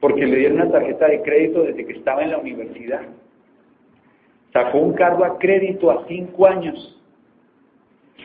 Porque 0.00 0.24
le 0.24 0.36
dieron 0.36 0.62
una 0.62 0.72
tarjeta 0.72 1.08
de 1.08 1.20
crédito 1.20 1.64
desde 1.64 1.84
que 1.84 1.92
estaba 1.92 2.22
en 2.22 2.30
la 2.30 2.38
universidad. 2.38 3.02
Sacó 4.52 4.78
un 4.78 4.94
cargo 4.94 5.24
a 5.24 5.38
crédito 5.38 5.90
a 5.90 6.04
cinco 6.08 6.46
años. 6.46 6.96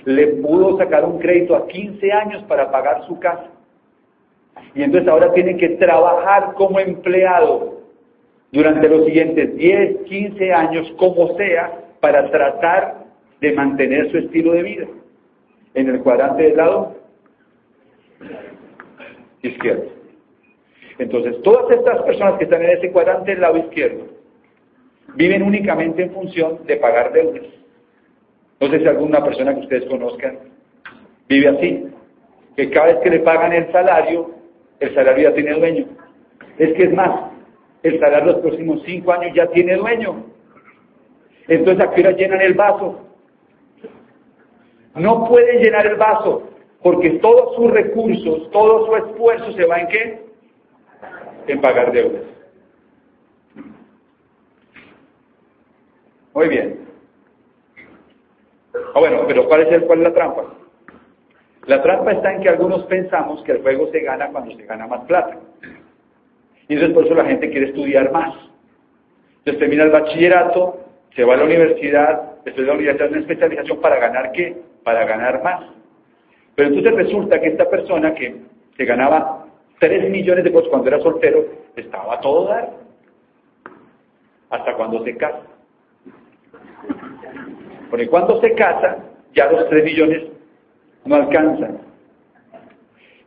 Le 0.05 0.27
pudo 0.27 0.77
sacar 0.77 1.05
un 1.05 1.19
crédito 1.19 1.55
a 1.55 1.67
15 1.67 2.11
años 2.11 2.43
para 2.43 2.71
pagar 2.71 3.05
su 3.07 3.19
casa. 3.19 3.49
Y 4.73 4.83
entonces 4.83 5.09
ahora 5.09 5.33
tiene 5.33 5.57
que 5.57 5.69
trabajar 5.69 6.53
como 6.53 6.79
empleado 6.79 7.81
durante 8.51 8.87
los 8.87 9.05
siguientes 9.05 9.55
10, 9.55 10.03
15 10.03 10.53
años, 10.53 10.91
como 10.97 11.35
sea, 11.37 11.71
para 11.99 12.29
tratar 12.29 13.05
de 13.41 13.53
mantener 13.53 14.11
su 14.11 14.17
estilo 14.17 14.53
de 14.53 14.63
vida. 14.63 14.87
En 15.73 15.89
el 15.89 15.99
cuadrante 16.01 16.43
del 16.43 16.57
lado 16.57 16.95
izquierdo. 19.41 19.85
Entonces, 20.97 21.41
todas 21.41 21.69
estas 21.77 22.01
personas 22.03 22.37
que 22.37 22.45
están 22.45 22.63
en 22.63 22.77
ese 22.77 22.91
cuadrante 22.91 23.31
del 23.31 23.41
lado 23.41 23.57
izquierdo 23.57 24.14
viven 25.15 25.43
únicamente 25.43 26.03
en 26.03 26.11
función 26.11 26.59
de 26.65 26.77
pagar 26.77 27.11
deudas. 27.13 27.43
No 28.59 28.69
sé 28.69 28.79
si 28.79 28.87
alguna 28.87 29.23
persona 29.23 29.53
que 29.53 29.61
ustedes 29.61 29.85
conozcan 29.85 30.37
vive 31.27 31.47
así, 31.49 31.87
que 32.55 32.69
cada 32.69 32.87
vez 32.87 32.97
que 32.97 33.09
le 33.09 33.19
pagan 33.19 33.51
el 33.53 33.71
salario, 33.71 34.31
el 34.79 34.93
salario 34.93 35.29
ya 35.29 35.35
tiene 35.35 35.53
dueño. 35.53 35.85
Es 36.57 36.73
que 36.73 36.83
es 36.83 36.93
más, 36.93 37.31
el 37.83 37.99
salario 37.99 38.33
los 38.33 38.41
próximos 38.41 38.81
cinco 38.85 39.11
años 39.11 39.35
ya 39.35 39.47
tiene 39.47 39.75
dueño. 39.75 40.25
Entonces, 41.47 41.85
¿a 41.85 41.91
qué 41.91 42.03
llenan 42.13 42.41
el 42.41 42.53
vaso? 42.53 43.01
No 44.95 45.27
pueden 45.27 45.61
llenar 45.61 45.85
el 45.85 45.95
vaso 45.95 46.49
porque 46.81 47.11
todos 47.21 47.55
sus 47.55 47.71
recursos, 47.71 48.49
todo 48.51 48.85
su 48.85 48.95
esfuerzo 48.95 49.51
se 49.53 49.65
va 49.65 49.79
en 49.79 49.87
qué? 49.87 50.25
En 51.47 51.59
pagar 51.59 51.91
deudas. 51.91 52.34
Muy 56.35 56.49
bien. 56.49 56.85
Ah, 58.93 58.99
bueno, 58.99 59.23
pero 59.25 59.47
¿cuál 59.47 59.61
es, 59.61 59.71
el, 59.71 59.85
¿cuál 59.85 59.99
es 59.99 60.03
la 60.09 60.13
trampa? 60.13 60.43
La 61.65 61.81
trampa 61.81 62.11
está 62.11 62.33
en 62.33 62.41
que 62.41 62.49
algunos 62.49 62.83
pensamos 62.83 63.41
que 63.43 63.53
el 63.53 63.61
juego 63.61 63.89
se 63.91 64.01
gana 64.01 64.27
cuando 64.27 64.53
se 64.55 64.65
gana 64.65 64.85
más 64.85 65.05
plata. 65.05 65.37
Y 66.67 66.73
entonces 66.73 66.93
por 66.93 67.05
eso 67.05 67.15
la 67.15 67.25
gente 67.25 67.49
quiere 67.49 67.67
estudiar 67.67 68.11
más. 68.11 68.35
Entonces 69.37 69.59
termina 69.59 69.83
el 69.83 69.91
bachillerato, 69.91 70.81
se 71.15 71.23
va 71.23 71.35
a 71.35 71.37
la 71.37 71.45
universidad, 71.45 72.43
después 72.43 72.65
de 72.65 72.65
la 72.65 72.73
universidad 72.73 73.09
una 73.09 73.21
especialización 73.21 73.79
para 73.79 73.97
ganar 73.97 74.33
qué? 74.33 74.61
Para 74.83 75.05
ganar 75.05 75.41
más. 75.41 75.63
Pero 76.55 76.67
entonces 76.67 76.95
resulta 76.95 77.39
que 77.39 77.47
esta 77.47 77.69
persona 77.69 78.13
que 78.13 78.41
se 78.75 78.83
ganaba 78.83 79.45
3 79.79 80.09
millones 80.09 80.43
de 80.43 80.51
pesos 80.51 80.67
cuando 80.67 80.89
era 80.89 80.99
soltero, 80.99 81.45
estaba 81.77 82.15
a 82.15 82.19
todo 82.19 82.49
dar. 82.49 82.71
Hasta 84.49 84.73
cuando 84.73 85.01
se 85.05 85.15
casa. 85.15 85.54
Porque 87.89 88.07
cuando 88.07 88.39
se 88.41 88.53
casa, 88.53 88.97
ya 89.33 89.51
los 89.51 89.69
3 89.69 89.83
millones 89.83 90.23
no 91.05 91.15
alcanzan. 91.15 91.79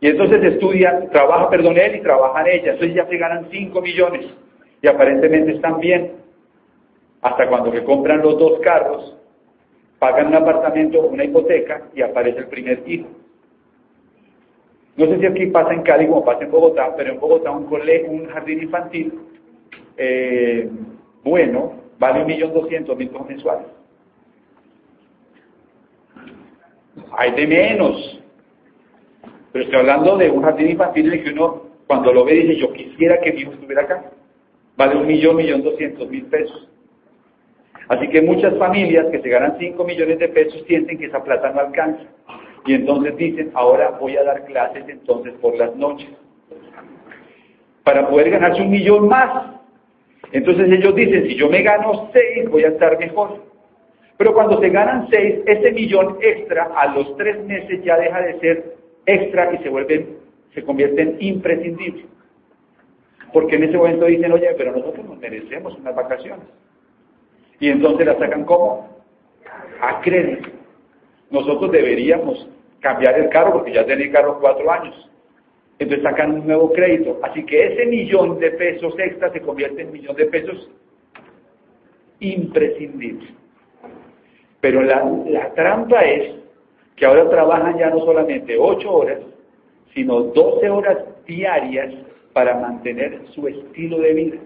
Y 0.00 0.08
entonces 0.08 0.42
estudia, 0.44 1.08
trabaja, 1.10 1.50
perdón, 1.50 1.76
él 1.76 1.96
y 1.96 2.00
trabajan 2.02 2.46
ella. 2.46 2.72
Entonces 2.72 2.94
ya 2.94 3.06
se 3.06 3.16
ganan 3.16 3.48
5 3.50 3.80
millones. 3.80 4.26
Y 4.82 4.86
aparentemente 4.86 5.52
están 5.52 5.80
bien. 5.80 6.12
Hasta 7.22 7.48
cuando 7.48 7.72
que 7.72 7.82
compran 7.82 8.22
los 8.22 8.38
dos 8.38 8.60
carros, 8.60 9.16
pagan 9.98 10.28
un 10.28 10.36
apartamento, 10.36 11.00
una 11.00 11.24
hipoteca 11.24 11.82
y 11.94 12.02
aparece 12.02 12.38
el 12.38 12.46
primer 12.46 12.82
hijo. 12.86 13.08
No 14.96 15.06
sé 15.06 15.18
si 15.18 15.26
aquí 15.26 15.46
pasa 15.46 15.72
en 15.72 15.82
Cali 15.82 16.06
como 16.06 16.24
pasa 16.24 16.44
en 16.44 16.50
Bogotá, 16.50 16.94
pero 16.96 17.12
en 17.12 17.20
Bogotá 17.20 17.50
un, 17.50 17.66
colegio, 17.66 18.10
un 18.10 18.26
jardín 18.26 18.62
infantil 18.62 19.12
eh, 19.96 20.68
bueno 21.24 21.72
vale 21.98 22.20
un 22.20 22.26
millón 22.26 22.52
doscientos 22.52 22.96
mil 22.96 23.08
pesos 23.08 23.28
mensuales. 23.28 23.66
Hay 27.16 27.32
de 27.32 27.46
menos. 27.46 28.22
Pero 29.52 29.64
estoy 29.64 29.80
hablando 29.80 30.16
de 30.16 30.30
un 30.30 30.42
jardín 30.42 30.70
infantil 30.70 31.12
en 31.12 31.24
que 31.24 31.30
uno, 31.30 31.62
cuando 31.86 32.12
lo 32.12 32.24
ve, 32.24 32.34
dice, 32.34 32.56
yo 32.56 32.72
quisiera 32.72 33.20
que 33.20 33.32
mi 33.32 33.40
hijo 33.40 33.52
estuviera 33.52 33.82
acá. 33.82 34.10
Vale 34.76 34.96
un 34.96 35.06
millón, 35.06 35.36
millón 35.36 35.62
doscientos 35.62 36.08
mil 36.08 36.26
pesos. 36.26 36.68
Así 37.88 38.08
que 38.08 38.20
muchas 38.20 38.56
familias 38.58 39.06
que 39.10 39.20
se 39.20 39.28
ganan 39.28 39.56
5 39.58 39.82
millones 39.84 40.18
de 40.18 40.28
pesos 40.28 40.62
sienten 40.66 40.98
que 40.98 41.06
esa 41.06 41.24
plata 41.24 41.50
no 41.50 41.60
alcanza. 41.60 42.02
Y 42.66 42.74
entonces 42.74 43.16
dicen, 43.16 43.50
ahora 43.54 43.96
voy 43.98 44.16
a 44.16 44.24
dar 44.24 44.44
clases 44.44 44.84
entonces 44.88 45.32
por 45.40 45.56
las 45.56 45.74
noches. 45.74 46.10
Para 47.84 48.08
poder 48.08 48.30
ganarse 48.30 48.60
un 48.60 48.70
millón 48.70 49.08
más. 49.08 49.57
Entonces 50.32 50.70
ellos 50.70 50.94
dicen, 50.94 51.26
si 51.26 51.36
yo 51.36 51.48
me 51.48 51.62
gano 51.62 52.10
6, 52.12 52.50
voy 52.50 52.64
a 52.64 52.68
estar 52.68 52.98
mejor. 52.98 53.44
Pero 54.16 54.34
cuando 54.34 54.60
se 54.60 54.68
ganan 54.68 55.08
6, 55.10 55.40
ese 55.46 55.72
millón 55.72 56.18
extra 56.20 56.70
a 56.76 56.94
los 56.94 57.16
3 57.16 57.44
meses 57.44 57.82
ya 57.84 57.96
deja 57.96 58.20
de 58.20 58.40
ser 58.40 58.76
extra 59.06 59.54
y 59.54 59.58
se 59.58 59.68
vuelve, 59.68 60.06
se 60.54 60.62
convierte 60.64 61.02
en 61.02 61.16
imprescindible. 61.20 62.04
Porque 63.32 63.56
en 63.56 63.64
ese 63.64 63.76
momento 63.76 64.06
dicen, 64.06 64.32
oye, 64.32 64.48
pero 64.56 64.72
nosotros 64.72 65.06
nos 65.06 65.18
merecemos 65.18 65.76
unas 65.78 65.94
vacaciones. 65.94 66.46
Y 67.60 67.70
entonces 67.70 68.06
la 68.06 68.18
sacan 68.18 68.44
como 68.44 68.88
a 69.80 70.00
crédito. 70.00 70.48
Nosotros 71.30 71.70
deberíamos 71.70 72.48
cambiar 72.80 73.18
el 73.18 73.28
carro 73.28 73.54
porque 73.54 73.72
ya 73.72 73.84
tiene 73.84 74.04
el 74.04 74.12
carro 74.12 74.38
cuatro 74.40 74.70
años. 74.70 75.10
Entonces 75.78 76.02
sacan 76.02 76.32
un 76.32 76.46
nuevo 76.46 76.72
crédito. 76.72 77.18
Así 77.22 77.44
que 77.44 77.66
ese 77.66 77.86
millón 77.86 78.38
de 78.38 78.50
pesos 78.52 78.94
extra 78.98 79.32
se 79.32 79.40
convierte 79.40 79.82
en 79.82 79.92
millón 79.92 80.16
de 80.16 80.26
pesos 80.26 80.68
imprescindible. 82.20 83.28
Pero 84.60 84.82
la, 84.82 85.04
la 85.26 85.54
trampa 85.54 86.00
es 86.04 86.34
que 86.96 87.06
ahora 87.06 87.30
trabajan 87.30 87.78
ya 87.78 87.90
no 87.90 88.00
solamente 88.00 88.56
ocho 88.58 88.92
horas, 88.92 89.20
sino 89.94 90.22
doce 90.22 90.68
horas 90.68 90.98
diarias 91.26 91.94
para 92.32 92.58
mantener 92.58 93.20
su 93.34 93.46
estilo 93.46 94.00
de 94.00 94.12
vida. 94.14 94.38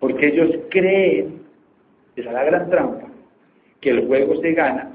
Porque 0.00 0.26
ellos 0.26 0.50
creen 0.70 1.44
esa 2.16 2.28
es 2.28 2.34
la 2.34 2.44
gran 2.44 2.70
trampa, 2.70 3.08
que 3.80 3.90
el 3.90 4.06
juego 4.06 4.40
se 4.40 4.52
gana 4.52 4.92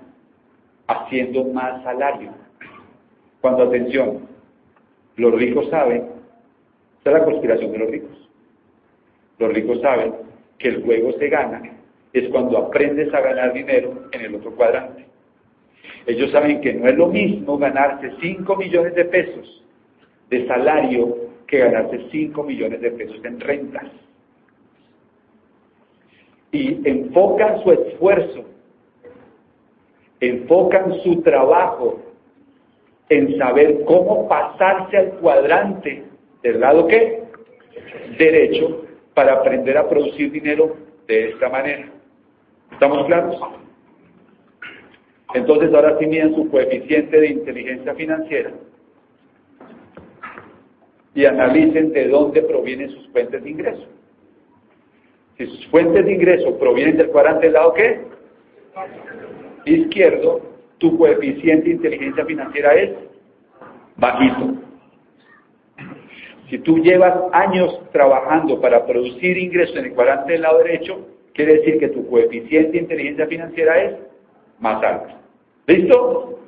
haciendo 0.87 1.43
más 1.45 1.83
salario. 1.83 2.31
Cuando, 3.41 3.63
atención, 3.63 4.28
los 5.19 5.33
ricos 5.33 5.69
saben, 5.69 6.07
esta 6.97 7.11
es 7.11 7.17
la 7.17 7.25
conspiración 7.25 7.71
de 7.71 7.77
los 7.77 7.89
ricos. 7.89 8.29
Los 9.37 9.53
ricos 9.53 9.81
saben 9.81 10.13
que 10.57 10.69
el 10.69 10.83
juego 10.83 11.13
se 11.13 11.29
gana 11.29 11.61
es 12.13 12.27
cuando 12.29 12.57
aprendes 12.57 13.13
a 13.13 13.21
ganar 13.21 13.53
dinero 13.53 14.09
en 14.11 14.21
el 14.21 14.35
otro 14.35 14.55
cuadrante. 14.55 15.05
Ellos 16.07 16.31
saben 16.31 16.59
que 16.61 16.73
no 16.73 16.87
es 16.87 16.95
lo 16.95 17.07
mismo 17.07 17.57
ganarse 17.57 18.11
5 18.19 18.55
millones 18.55 18.95
de 18.95 19.05
pesos 19.05 19.63
de 20.29 20.47
salario 20.47 21.15
que 21.47 21.59
ganarse 21.59 22.07
5 22.11 22.43
millones 22.43 22.81
de 22.81 22.91
pesos 22.91 23.23
en 23.23 23.39
rentas 23.39 23.85
y 26.51 26.87
enfocan 26.87 27.61
su 27.63 27.71
esfuerzo, 27.71 28.45
enfocan 30.19 30.95
su 31.03 31.21
trabajo 31.21 32.01
en 33.09 33.37
saber 33.37 33.83
cómo 33.85 34.27
pasarse 34.27 34.97
al 34.97 35.09
cuadrante 35.13 36.03
del 36.43 36.59
lado 36.59 36.87
que 36.87 37.23
derecho 38.17 38.85
para 39.13 39.33
aprender 39.33 39.77
a 39.77 39.89
producir 39.89 40.31
dinero 40.31 40.75
de 41.07 41.29
esta 41.29 41.49
manera. 41.49 41.89
¿Estamos 42.71 43.05
claros? 43.07 43.35
Entonces 45.33 45.73
ahora 45.73 45.97
sí 45.99 46.05
miden 46.05 46.35
su 46.35 46.49
coeficiente 46.49 47.19
de 47.19 47.27
inteligencia 47.27 47.93
financiera 47.95 48.51
y 51.13 51.25
analicen 51.25 51.91
de 51.91 52.07
dónde 52.07 52.41
provienen 52.43 52.89
sus 52.91 53.07
fuentes 53.09 53.43
de 53.43 53.49
ingreso. 53.49 53.87
Si 55.37 55.45
sus 55.47 55.67
fuentes 55.67 56.05
de 56.05 56.13
ingreso 56.13 56.57
provienen 56.57 56.97
del 56.97 57.09
cuadrante 57.09 57.47
del 57.47 57.53
lado 57.53 57.73
qué? 57.73 58.01
Izquierdo, 59.65 60.41
tu 60.77 60.97
coeficiente 60.97 61.65
de 61.65 61.75
inteligencia 61.75 62.25
financiera 62.25 62.73
es 62.75 62.91
bajito. 63.99 64.55
Si 66.49 66.57
tú 66.59 66.79
llevas 66.79 67.15
años 67.31 67.79
trabajando 67.91 68.59
para 68.59 68.85
producir 68.85 69.37
ingresos 69.37 69.75
en 69.75 69.85
el 69.85 69.93
cuadrante 69.93 70.33
del 70.33 70.41
lado 70.41 70.57
derecho, 70.59 71.05
quiere 71.33 71.55
decir 71.55 71.79
que 71.79 71.89
tu 71.89 72.09
coeficiente 72.09 72.71
de 72.71 72.77
inteligencia 72.79 73.27
financiera 73.27 73.83
es 73.83 73.95
más 74.59 74.83
alto. 74.83 75.13
¿Listo? 75.67 76.39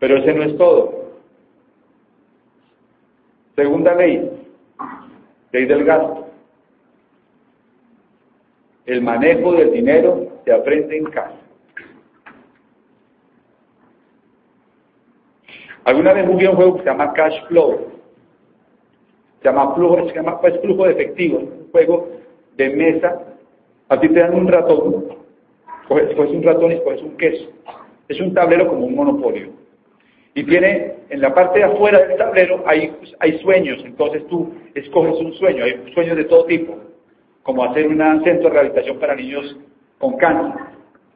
Pero 0.00 0.16
ese 0.18 0.34
no 0.34 0.42
es 0.42 0.56
todo. 0.56 1.12
Segunda 3.54 3.94
ley. 3.94 4.28
ley 5.52 5.66
del 5.66 5.84
gasto. 5.84 6.28
El 8.86 9.00
manejo 9.00 9.52
del 9.52 9.72
dinero 9.72 10.40
se 10.44 10.52
aprende 10.52 10.98
en 10.98 11.04
casa. 11.04 11.43
Alguna 15.84 16.12
vez 16.14 16.26
jugué 16.26 16.48
un 16.48 16.56
juego 16.56 16.74
que 16.74 16.82
se 16.82 16.86
llama 16.86 17.12
Cash 17.12 17.46
Flow. 17.48 17.92
Se 19.40 19.48
llama 19.48 19.74
flujo, 19.74 20.08
se 20.08 20.14
llama 20.14 20.40
pues, 20.40 20.58
flujo 20.60 20.84
de 20.86 20.92
efectivo, 20.92 21.38
un 21.38 21.70
juego 21.70 22.08
de 22.56 22.70
mesa. 22.70 23.20
A 23.88 24.00
ti 24.00 24.08
te 24.08 24.20
dan 24.20 24.34
un 24.34 24.48
ratón, 24.48 25.04
coges, 25.86 26.16
un 26.16 26.42
ratón 26.42 26.72
y 26.72 26.80
coges 26.80 27.02
un 27.02 27.16
queso. 27.18 27.50
Es 28.08 28.18
un 28.20 28.32
tablero 28.32 28.68
como 28.68 28.86
un 28.86 28.94
monopolio. 28.94 29.48
Y 30.34 30.42
tiene, 30.44 30.94
en 31.10 31.20
la 31.20 31.34
parte 31.34 31.60
de 31.60 31.66
afuera 31.66 31.98
del 32.06 32.16
tablero 32.16 32.64
hay, 32.66 32.96
hay 33.20 33.38
sueños, 33.38 33.80
entonces 33.84 34.26
tú 34.26 34.52
escoges 34.74 35.14
un 35.20 35.32
sueño, 35.34 35.64
hay 35.64 35.92
sueños 35.94 36.16
de 36.16 36.24
todo 36.24 36.44
tipo, 36.46 36.76
como 37.44 37.62
hacer 37.62 37.86
un 37.86 37.98
centro 38.24 38.48
de 38.48 38.50
rehabilitación 38.50 38.98
para 38.98 39.14
niños 39.14 39.56
con 39.98 40.16
cáncer, 40.16 40.60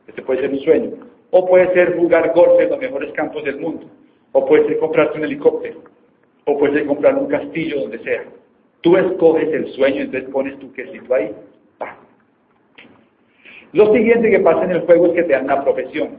este 0.06 0.22
puede 0.22 0.42
ser 0.42 0.50
un 0.50 0.60
sueño, 0.60 0.90
o 1.30 1.48
puede 1.48 1.72
ser 1.74 1.96
jugar 1.96 2.32
golf 2.32 2.60
en 2.60 2.70
los 2.70 2.78
mejores 2.78 3.12
campos 3.12 3.42
del 3.42 3.58
mundo, 3.58 3.86
o 4.38 4.46
puede 4.46 4.68
ser 4.68 4.78
comprarte 4.78 5.18
un 5.18 5.24
helicóptero, 5.24 5.82
o 6.44 6.56
puede 6.56 6.74
ser 6.74 6.86
comprar 6.86 7.16
un 7.16 7.26
castillo 7.26 7.80
donde 7.80 7.98
sea. 8.04 8.22
Tú 8.82 8.96
escoges 8.96 9.52
el 9.52 9.66
sueño, 9.72 10.02
entonces 10.02 10.30
pones 10.30 10.56
tu 10.60 10.72
quesito 10.72 11.12
ahí. 11.12 11.34
Lo 13.72 13.92
siguiente 13.92 14.30
que 14.30 14.38
pasa 14.38 14.64
en 14.64 14.70
el 14.70 14.80
juego 14.82 15.08
es 15.08 15.12
que 15.14 15.22
te 15.24 15.32
dan 15.32 15.44
una 15.44 15.64
profesión. 15.64 16.18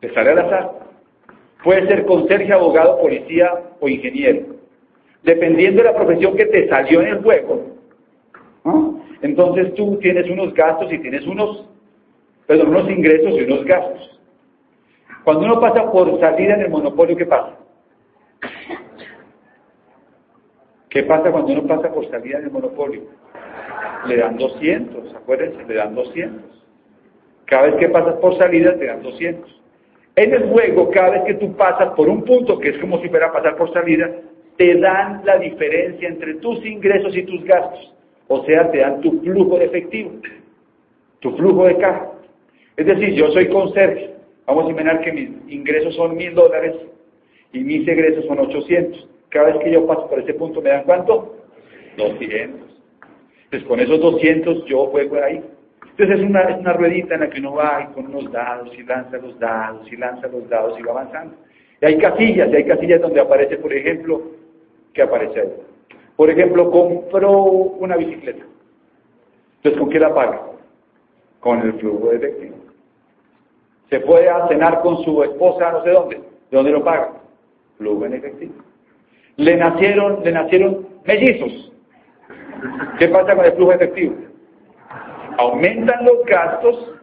Te 0.00 0.12
sale 0.12 0.30
al 0.30 0.38
azar. 0.40 0.70
Puede 1.62 1.86
ser 1.86 2.04
conserje, 2.06 2.52
abogado, 2.52 3.00
policía 3.00 3.52
o 3.78 3.88
ingeniero. 3.88 4.56
Dependiendo 5.22 5.82
de 5.82 5.90
la 5.90 5.96
profesión 5.96 6.36
que 6.36 6.46
te 6.46 6.68
salió 6.68 7.00
en 7.02 7.08
el 7.08 7.22
juego, 7.22 7.66
entonces 9.22 9.74
tú 9.74 9.96
tienes 9.98 10.28
unos 10.28 10.52
gastos 10.54 10.92
y 10.92 10.98
tienes 10.98 11.24
unos, 11.26 11.68
perdón, 12.46 12.68
unos 12.68 12.90
ingresos 12.90 13.32
y 13.32 13.42
unos 13.44 13.64
gastos. 13.64 14.17
Cuando 15.28 15.44
uno 15.44 15.60
pasa 15.60 15.92
por 15.92 16.18
salida 16.20 16.54
en 16.54 16.62
el 16.62 16.70
monopolio, 16.70 17.14
¿qué 17.14 17.26
pasa? 17.26 17.58
¿Qué 20.88 21.02
pasa 21.02 21.30
cuando 21.30 21.52
uno 21.52 21.66
pasa 21.66 21.92
por 21.92 22.08
salida 22.10 22.38
en 22.38 22.44
el 22.44 22.50
monopolio? 22.50 23.02
Le 24.06 24.16
dan 24.16 24.38
200, 24.38 25.14
acuérdense, 25.14 25.66
le 25.68 25.74
dan 25.74 25.94
200. 25.94 26.64
Cada 27.44 27.64
vez 27.64 27.74
que 27.74 27.90
pasas 27.90 28.14
por 28.14 28.38
salida 28.38 28.74
te 28.78 28.86
dan 28.86 29.02
200. 29.02 29.62
En 30.16 30.32
el 30.32 30.48
juego, 30.48 30.88
cada 30.88 31.10
vez 31.10 31.24
que 31.24 31.34
tú 31.34 31.54
pasas 31.56 31.90
por 31.90 32.08
un 32.08 32.22
punto, 32.22 32.58
que 32.58 32.70
es 32.70 32.78
como 32.78 32.98
si 33.02 33.10
fuera 33.10 33.30
pasar 33.30 33.54
por 33.56 33.70
salida, 33.74 34.10
te 34.56 34.80
dan 34.80 35.20
la 35.26 35.36
diferencia 35.36 36.08
entre 36.08 36.36
tus 36.36 36.64
ingresos 36.64 37.14
y 37.14 37.24
tus 37.24 37.44
gastos. 37.44 37.94
O 38.28 38.46
sea, 38.46 38.70
te 38.70 38.78
dan 38.78 39.02
tu 39.02 39.20
flujo 39.20 39.58
de 39.58 39.66
efectivo, 39.66 40.10
tu 41.20 41.36
flujo 41.36 41.66
de 41.66 41.76
caja. 41.76 42.12
Es 42.78 42.86
decir, 42.86 43.12
yo 43.12 43.30
soy 43.32 43.50
conserje. 43.50 44.16
Vamos 44.48 44.66
a 44.66 44.70
imaginar 44.70 45.02
que 45.02 45.12
mis 45.12 45.28
ingresos 45.46 45.94
son 45.94 46.16
mil 46.16 46.34
dólares 46.34 46.74
y 47.52 47.60
mis 47.60 47.86
egresos 47.86 48.24
son 48.24 48.38
800. 48.38 49.06
Cada 49.28 49.48
vez 49.48 49.58
que 49.58 49.70
yo 49.70 49.86
paso 49.86 50.08
por 50.08 50.20
ese 50.20 50.32
punto, 50.32 50.62
¿me 50.62 50.70
dan 50.70 50.84
cuánto? 50.84 51.36
200. 51.98 52.58
Pues 53.50 53.62
con 53.64 53.78
esos 53.78 54.00
200 54.00 54.64
yo 54.64 54.86
juego 54.86 55.22
ahí. 55.22 55.44
Entonces 55.90 56.20
es 56.20 56.24
una, 56.24 56.56
una 56.56 56.72
ruedita 56.72 57.16
en 57.16 57.20
la 57.20 57.28
que 57.28 57.40
uno 57.40 57.56
va 57.56 57.90
y 57.90 57.94
con 57.94 58.06
unos 58.06 58.32
dados 58.32 58.70
y 58.74 58.82
lanza 58.84 59.18
los 59.18 59.38
dados 59.38 59.92
y 59.92 59.96
lanza 59.96 60.28
los 60.28 60.48
dados 60.48 60.80
y 60.80 60.82
va 60.82 60.92
avanzando. 60.92 61.36
Y 61.82 61.84
hay 61.84 61.98
casillas, 61.98 62.48
y 62.50 62.56
hay 62.56 62.64
casillas 62.64 63.02
donde 63.02 63.20
aparece, 63.20 63.58
por 63.58 63.74
ejemplo, 63.74 64.22
¿qué 64.94 65.02
aparece 65.02 65.40
ahí? 65.42 65.52
Por 66.16 66.30
ejemplo, 66.30 66.70
compró 66.70 67.34
una 67.34 67.98
bicicleta. 67.98 68.44
Entonces, 69.56 69.78
¿con 69.78 69.90
qué 69.90 70.00
la 70.00 70.14
paga? 70.14 70.40
Con 71.40 71.60
el 71.60 71.74
flujo 71.74 72.08
de 72.08 72.16
efectivo. 72.16 72.67
Se 73.90 74.00
puede 74.00 74.28
cenar 74.48 74.80
con 74.80 75.02
su 75.04 75.22
esposa, 75.22 75.72
no 75.72 75.82
sé 75.82 75.90
dónde. 75.90 76.16
¿De 76.16 76.56
dónde 76.56 76.72
lo 76.72 76.84
paga? 76.84 77.12
Flujo 77.78 78.06
en 78.06 78.14
efectivo. 78.14 78.54
Le 79.36 79.56
nacieron, 79.56 80.22
le 80.24 80.32
nacieron 80.32 80.86
mellizos. 81.04 81.72
¿Qué 82.98 83.08
pasa 83.08 83.34
con 83.34 83.44
el 83.44 83.52
flujo 83.52 83.72
efectivo? 83.72 84.14
aumentan 85.38 86.04
los 86.04 86.24
gastos 86.26 86.94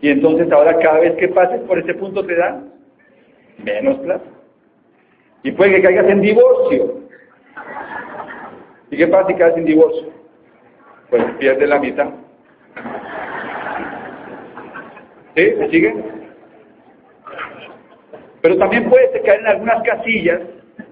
y 0.00 0.10
entonces 0.10 0.52
ahora 0.52 0.78
cada 0.78 1.00
vez 1.00 1.14
que 1.16 1.28
pases 1.28 1.60
por 1.62 1.78
ese 1.78 1.94
punto 1.94 2.24
te 2.24 2.36
dan 2.36 2.72
menos 3.64 3.98
plata. 3.98 4.24
Y 5.42 5.52
puede 5.52 5.76
que 5.76 5.82
caigas 5.82 6.08
en 6.08 6.20
divorcio. 6.20 7.00
¿Y 8.90 8.96
qué 8.96 9.06
pasa 9.08 9.28
si 9.28 9.34
caes 9.34 9.56
en 9.56 9.64
divorcio? 9.64 10.08
Pues 11.10 11.24
pierdes 11.38 11.68
la 11.68 11.78
mitad. 11.78 12.08
¿Sí? 15.34 15.52
¿Me 15.58 15.70
siguen? 15.70 16.04
Pero 18.40 18.58
también 18.58 18.88
puedes 18.90 19.10
caer 19.22 19.40
en 19.40 19.46
algunas 19.46 19.82
casillas 19.82 20.40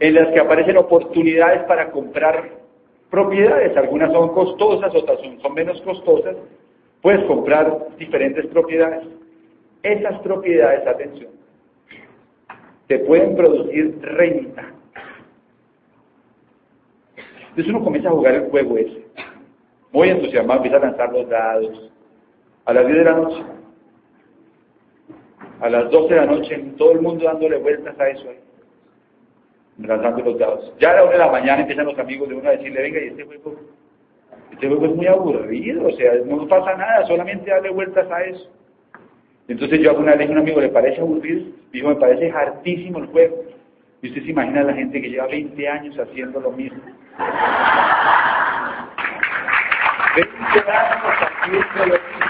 en 0.00 0.14
las 0.14 0.28
que 0.32 0.40
aparecen 0.40 0.76
oportunidades 0.78 1.62
para 1.64 1.90
comprar 1.90 2.50
propiedades. 3.10 3.76
Algunas 3.76 4.10
son 4.12 4.30
costosas, 4.30 4.94
otras 4.94 5.20
son, 5.20 5.40
son 5.40 5.54
menos 5.54 5.80
costosas, 5.82 6.36
Puedes 7.02 7.24
comprar 7.24 7.88
diferentes 7.98 8.46
propiedades. 8.46 9.04
Esas 9.82 10.20
propiedades, 10.20 10.86
atención, 10.86 11.32
te 12.86 13.00
pueden 13.00 13.34
producir 13.34 13.98
renta. 14.00 14.72
Entonces 17.48 17.66
uno 17.66 17.82
comienza 17.82 18.08
a 18.08 18.12
jugar 18.12 18.34
el 18.34 18.50
juego 18.50 18.78
ese. 18.78 19.04
Muy 19.90 20.10
entusiasmado, 20.10 20.58
empieza 20.58 20.76
a 20.76 20.88
lanzar 20.88 21.12
los 21.12 21.28
dados. 21.28 21.92
A 22.64 22.72
las 22.72 22.86
10 22.86 22.98
de 22.98 23.04
la 23.04 23.12
noche, 23.12 23.42
a 25.62 25.70
las 25.70 25.90
12 25.90 26.12
de 26.12 26.20
la 26.20 26.26
noche, 26.26 26.64
todo 26.76 26.92
el 26.92 27.00
mundo 27.00 27.24
dándole 27.24 27.56
vueltas 27.58 27.98
a 27.98 28.08
eso 28.08 28.28
ahí. 28.28 28.38
Lanzando 29.78 30.22
los 30.22 30.38
dados. 30.38 30.74
Ya 30.80 30.90
a 30.90 30.96
la 30.96 31.04
1 31.04 31.12
de 31.12 31.18
la 31.18 31.30
mañana 31.30 31.60
empiezan 31.60 31.86
los 31.86 31.98
amigos 31.98 32.28
de 32.28 32.34
uno 32.34 32.48
a 32.48 32.52
decirle, 32.52 32.82
venga, 32.82 33.00
y 33.00 33.08
este 33.08 33.24
juego 33.24 33.56
este 34.52 34.68
juego 34.68 34.86
es 34.86 34.94
muy 34.94 35.06
aburrido, 35.06 35.86
o 35.86 35.90
sea, 35.92 36.12
no 36.26 36.46
pasa 36.46 36.76
nada, 36.76 37.06
solamente 37.06 37.50
darle 37.50 37.70
vueltas 37.70 38.10
a 38.10 38.22
eso. 38.22 38.50
Entonces 39.48 39.80
yo 39.80 39.90
alguna 39.90 40.14
vez 40.14 40.28
a 40.28 40.32
un 40.32 40.38
amigo, 40.38 40.60
¿le 40.60 40.68
parece 40.68 41.00
aburrido? 41.00 41.50
Dijo, 41.72 41.88
me 41.88 41.96
parece 41.96 42.30
hartísimo 42.30 42.98
el 42.98 43.06
juego. 43.06 43.42
Y 44.02 44.08
usted 44.08 44.22
se 44.22 44.30
imagina 44.30 44.62
la 44.62 44.74
gente 44.74 45.00
que 45.00 45.10
lleva 45.10 45.26
20 45.26 45.68
años 45.68 45.98
haciendo 45.98 46.38
lo 46.40 46.52
mismo. 46.52 46.78
20 50.16 50.70
años 50.70 51.02
haciendo 51.42 51.86
lo 51.86 51.94
mismo. 51.94 52.21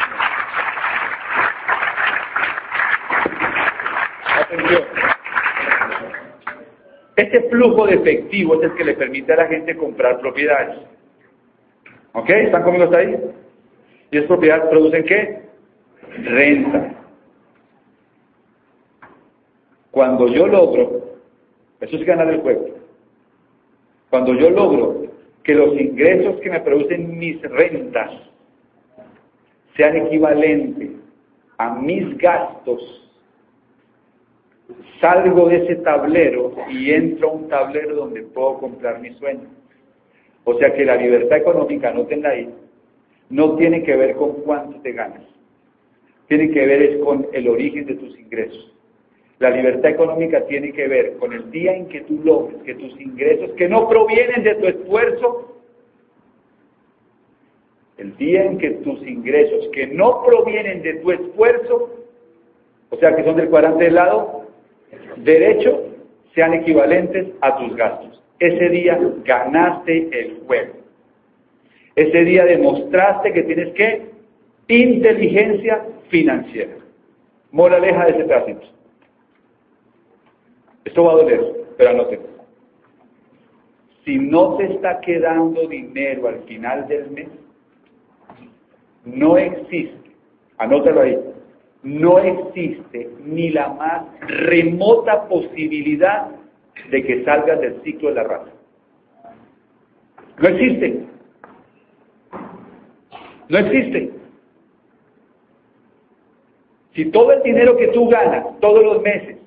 Este 7.16 7.48
flujo 7.50 7.86
de 7.86 7.94
efectivo 7.94 8.54
es 8.56 8.70
el 8.70 8.76
que 8.76 8.84
le 8.84 8.94
permite 8.94 9.32
a 9.32 9.36
la 9.36 9.46
gente 9.46 9.76
comprar 9.76 10.20
propiedades. 10.20 10.78
¿Ok? 12.12 12.28
¿Están 12.28 12.62
conmigo 12.62 12.84
hasta 12.84 12.98
ahí? 12.98 13.16
Y 14.10 14.18
es 14.18 14.24
propiedad, 14.24 14.68
producen 14.68 15.04
qué? 15.04 15.42
Renta. 16.24 16.94
Cuando 19.90 20.28
yo 20.28 20.46
logro, 20.46 21.16
eso 21.80 21.96
es 21.96 22.04
ganar 22.04 22.28
el 22.28 22.40
juego, 22.40 22.66
cuando 24.08 24.34
yo 24.34 24.50
logro 24.50 25.02
que 25.42 25.54
los 25.54 25.78
ingresos 25.78 26.40
que 26.40 26.50
me 26.50 26.60
producen 26.60 27.18
mis 27.18 27.40
rentas 27.42 28.10
sean 29.76 29.96
equivalentes 29.96 30.90
a 31.58 31.74
mis 31.74 32.16
gastos, 32.18 33.01
salgo 35.00 35.48
de 35.48 35.64
ese 35.64 35.76
tablero 35.76 36.52
y 36.70 36.92
entro 36.92 37.30
a 37.30 37.32
un 37.32 37.48
tablero 37.48 37.94
donde 37.94 38.22
puedo 38.22 38.58
comprar 38.58 39.00
mi 39.00 39.10
sueño. 39.14 39.48
O 40.44 40.58
sea 40.58 40.72
que 40.72 40.84
la 40.84 40.96
libertad 40.96 41.38
económica, 41.38 41.92
no 41.92 42.06
tenga 42.06 42.30
ahí, 42.30 42.48
no 43.30 43.56
tiene 43.56 43.82
que 43.82 43.96
ver 43.96 44.14
con 44.16 44.32
cuánto 44.42 44.80
te 44.80 44.92
ganas. 44.92 45.22
Tiene 46.28 46.50
que 46.50 46.66
ver 46.66 46.82
es 46.82 46.98
con 47.02 47.26
el 47.32 47.48
origen 47.48 47.86
de 47.86 47.94
tus 47.94 48.18
ingresos. 48.18 48.72
La 49.38 49.50
libertad 49.50 49.90
económica 49.90 50.46
tiene 50.46 50.72
que 50.72 50.86
ver 50.86 51.16
con 51.18 51.32
el 51.32 51.50
día 51.50 51.74
en 51.74 51.88
que 51.88 52.02
tú 52.02 52.20
logres 52.24 52.62
que 52.62 52.74
tus 52.74 52.98
ingresos, 53.00 53.50
que 53.52 53.68
no 53.68 53.88
provienen 53.88 54.42
de 54.44 54.54
tu 54.54 54.66
esfuerzo, 54.66 55.60
el 57.98 58.16
día 58.16 58.44
en 58.44 58.58
que 58.58 58.70
tus 58.70 59.04
ingresos, 59.06 59.68
que 59.72 59.86
no 59.88 60.22
provienen 60.24 60.82
de 60.82 60.94
tu 60.94 61.10
esfuerzo, 61.10 61.90
o 62.90 62.96
sea 62.96 63.14
que 63.16 63.24
son 63.24 63.36
del 63.36 63.48
cuadrante 63.48 63.84
del 63.84 63.94
lado 63.94 64.41
derecho, 65.16 65.82
sean 66.34 66.54
equivalentes 66.54 67.28
a 67.40 67.56
tus 67.56 67.76
gastos 67.76 68.22
ese 68.42 68.68
día 68.70 68.98
ganaste 69.24 70.08
el 70.10 70.40
juego. 70.46 70.74
Ese 71.94 72.24
día 72.24 72.44
demostraste 72.44 73.32
que 73.32 73.42
tienes 73.44 73.72
que 73.74 74.10
inteligencia 74.66 75.86
financiera. 76.08 76.74
Moraleja 77.52 78.06
de 78.06 78.10
ese 78.12 78.24
pedacito. 78.24 78.66
Esto 80.84 81.04
va 81.04 81.12
a 81.12 81.16
doler, 81.16 81.52
pero 81.76 81.90
anoten. 81.90 82.20
Si 84.04 84.18
no 84.18 84.56
te 84.56 84.64
está 84.72 85.00
quedando 85.00 85.68
dinero 85.68 86.26
al 86.26 86.40
final 86.44 86.88
del 86.88 87.10
mes, 87.10 87.28
no 89.04 89.38
existe, 89.38 90.10
anótalo 90.58 91.02
ahí, 91.02 91.18
no 91.82 92.18
existe 92.18 93.10
ni 93.24 93.50
la 93.50 93.68
más 93.68 94.04
remota 94.20 95.28
posibilidad 95.28 96.28
de 96.90 97.02
que 97.02 97.24
salgas 97.24 97.60
del 97.60 97.82
ciclo 97.82 98.10
de 98.10 98.14
la 98.14 98.22
raza. 98.24 98.50
No 100.38 100.48
existe. 100.48 101.04
No 103.48 103.58
existe. 103.58 104.10
Si 106.94 107.06
todo 107.06 107.32
el 107.32 107.42
dinero 107.42 107.76
que 107.76 107.88
tú 107.88 108.08
ganas 108.08 108.58
todos 108.60 108.84
los 108.84 109.02
meses 109.02 109.38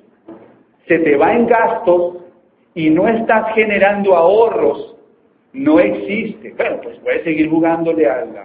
se 0.88 1.00
te 1.00 1.16
va 1.16 1.34
en 1.34 1.48
gastos 1.48 2.18
y 2.74 2.90
no 2.90 3.08
estás 3.08 3.54
generando 3.56 4.16
ahorros, 4.16 4.96
no 5.54 5.80
existe. 5.80 6.54
Bueno, 6.58 6.82
pues 6.84 6.98
puedes 7.00 7.24
seguir 7.24 7.50
jugándole 7.50 8.08
al, 8.08 8.36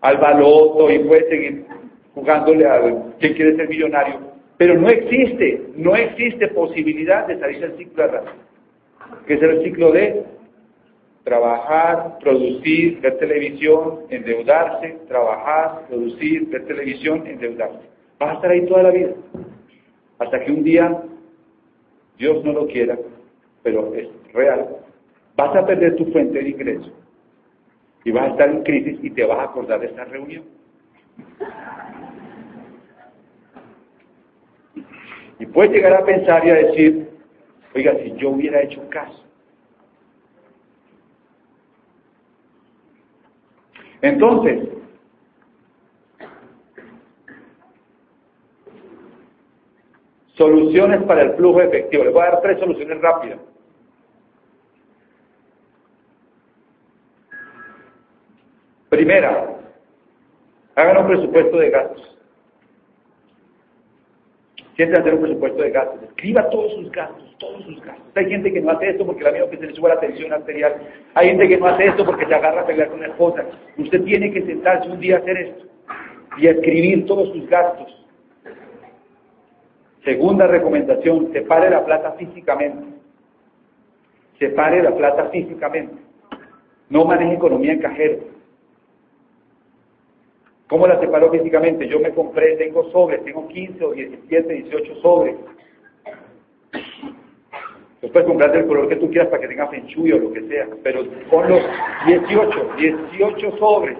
al 0.00 0.16
baloto 0.18 0.90
y 0.90 0.98
puedes 1.00 1.28
seguir 1.28 1.66
jugándole 2.14 2.66
a 2.66 2.80
quien 3.18 3.34
quiere 3.34 3.56
ser 3.56 3.68
millonario, 3.68 4.32
pero 4.56 4.78
no 4.78 4.88
existe, 4.88 5.62
no 5.76 5.96
existe 5.96 6.48
posibilidad 6.48 7.26
de 7.26 7.38
salir 7.38 7.60
del 7.60 7.76
ciclo 7.76 8.02
de 8.02 8.08
raza, 8.08 8.32
que 9.26 9.34
es 9.34 9.42
el 9.42 9.62
ciclo 9.64 9.92
de 9.92 10.24
trabajar, 11.24 12.18
producir, 12.20 13.00
ver 13.00 13.18
televisión, 13.18 14.00
endeudarse, 14.10 14.98
trabajar, 15.08 15.86
producir, 15.88 16.48
ver 16.48 16.66
televisión, 16.66 17.26
endeudarse. 17.26 17.88
Vas 18.18 18.30
a 18.30 18.34
estar 18.34 18.50
ahí 18.50 18.66
toda 18.66 18.84
la 18.84 18.90
vida, 18.90 19.12
hasta 20.18 20.44
que 20.44 20.52
un 20.52 20.64
día, 20.64 21.02
Dios 22.18 22.44
no 22.44 22.52
lo 22.52 22.66
quiera, 22.66 22.98
pero 23.62 23.94
es 23.94 24.08
real, 24.32 24.76
vas 25.36 25.56
a 25.56 25.66
perder 25.66 25.96
tu 25.96 26.06
fuente 26.06 26.42
de 26.42 26.50
ingreso 26.50 26.92
y 28.04 28.10
vas 28.10 28.24
a 28.24 28.32
estar 28.32 28.50
en 28.50 28.62
crisis 28.62 28.98
y 29.02 29.10
te 29.10 29.24
vas 29.24 29.38
a 29.38 29.44
acordar 29.44 29.80
de 29.80 29.86
esta 29.86 30.04
reunión. 30.04 30.44
Y 35.38 35.46
puedes 35.46 35.72
llegar 35.72 35.94
a 35.94 36.04
pensar 36.04 36.46
y 36.46 36.50
a 36.50 36.54
decir, 36.54 37.10
oiga, 37.74 37.94
si 38.02 38.12
yo 38.16 38.30
hubiera 38.30 38.62
hecho 38.62 38.88
caso. 38.88 39.24
Entonces, 44.02 44.68
soluciones 50.34 51.02
para 51.04 51.22
el 51.22 51.34
flujo 51.34 51.60
efectivo. 51.60 52.04
Les 52.04 52.12
voy 52.12 52.22
a 52.22 52.30
dar 52.30 52.40
tres 52.42 52.58
soluciones 52.58 53.00
rápidas. 53.00 53.38
Primera, 58.88 59.61
hagan 60.76 60.98
un 60.98 61.06
presupuesto 61.06 61.58
de 61.58 61.70
gastos. 61.70 62.18
Siempre 64.76 64.98
hacer 64.98 65.14
un 65.14 65.22
presupuesto 65.22 65.62
de 65.62 65.70
gastos. 65.70 66.02
Escriba 66.02 66.48
todos 66.48 66.72
sus 66.74 66.90
gastos, 66.90 67.36
todos 67.38 67.62
sus 67.64 67.80
gastos. 67.82 68.04
Hay 68.14 68.26
gente 68.30 68.52
que 68.52 68.60
no 68.60 68.70
hace 68.70 68.90
esto 68.90 69.04
porque 69.04 69.22
la 69.22 69.32
miedo 69.32 69.50
que 69.50 69.58
se 69.58 69.66
le 69.66 69.74
suba 69.74 69.90
la 69.90 70.00
tensión 70.00 70.32
arterial. 70.32 70.74
Hay 71.14 71.28
gente 71.28 71.48
que 71.48 71.58
no 71.58 71.66
hace 71.66 71.86
esto 71.86 72.04
porque 72.06 72.26
se 72.26 72.34
agarra 72.34 72.62
a 72.62 72.66
pelear 72.66 72.88
con 72.88 73.00
la 73.00 73.08
esposa. 73.08 73.44
Usted 73.76 74.02
tiene 74.04 74.32
que 74.32 74.42
sentarse 74.42 74.88
un 74.88 75.00
día 75.00 75.16
a 75.16 75.18
hacer 75.18 75.36
esto 75.36 75.66
y 76.38 76.46
a 76.46 76.52
escribir 76.52 77.06
todos 77.06 77.28
sus 77.28 77.46
gastos. 77.48 78.02
Segunda 80.04 80.46
recomendación, 80.46 81.32
separe 81.32 81.70
la 81.70 81.84
plata 81.84 82.12
físicamente. 82.12 82.86
Separe 84.38 84.82
la 84.82 84.94
plata 84.94 85.26
físicamente. 85.26 85.94
No 86.88 87.04
maneje 87.04 87.34
economía 87.34 87.72
en 87.72 87.80
cajero. 87.80 88.18
¿Cómo 90.72 90.86
la 90.86 90.98
separó 90.98 91.30
físicamente? 91.30 91.86
Yo 91.86 92.00
me 92.00 92.12
compré, 92.12 92.56
tengo 92.56 92.90
sobres, 92.92 93.22
tengo 93.24 93.46
15 93.46 93.84
o 93.84 93.92
17, 93.92 94.54
18 94.54 94.94
sobres. 95.02 95.36
Después 98.00 98.10
puedes 98.10 98.26
comprar 98.26 98.52
del 98.52 98.66
color 98.66 98.88
que 98.88 98.96
tú 98.96 99.10
quieras 99.10 99.28
para 99.28 99.42
que 99.42 99.48
tenga 99.48 99.68
fenchuyo 99.68 100.16
o 100.16 100.20
lo 100.20 100.32
que 100.32 100.48
sea, 100.48 100.66
pero 100.82 101.04
pon 101.30 101.46
los 101.46 101.60
18, 102.06 102.70
18 102.78 103.58
sobres. 103.58 103.98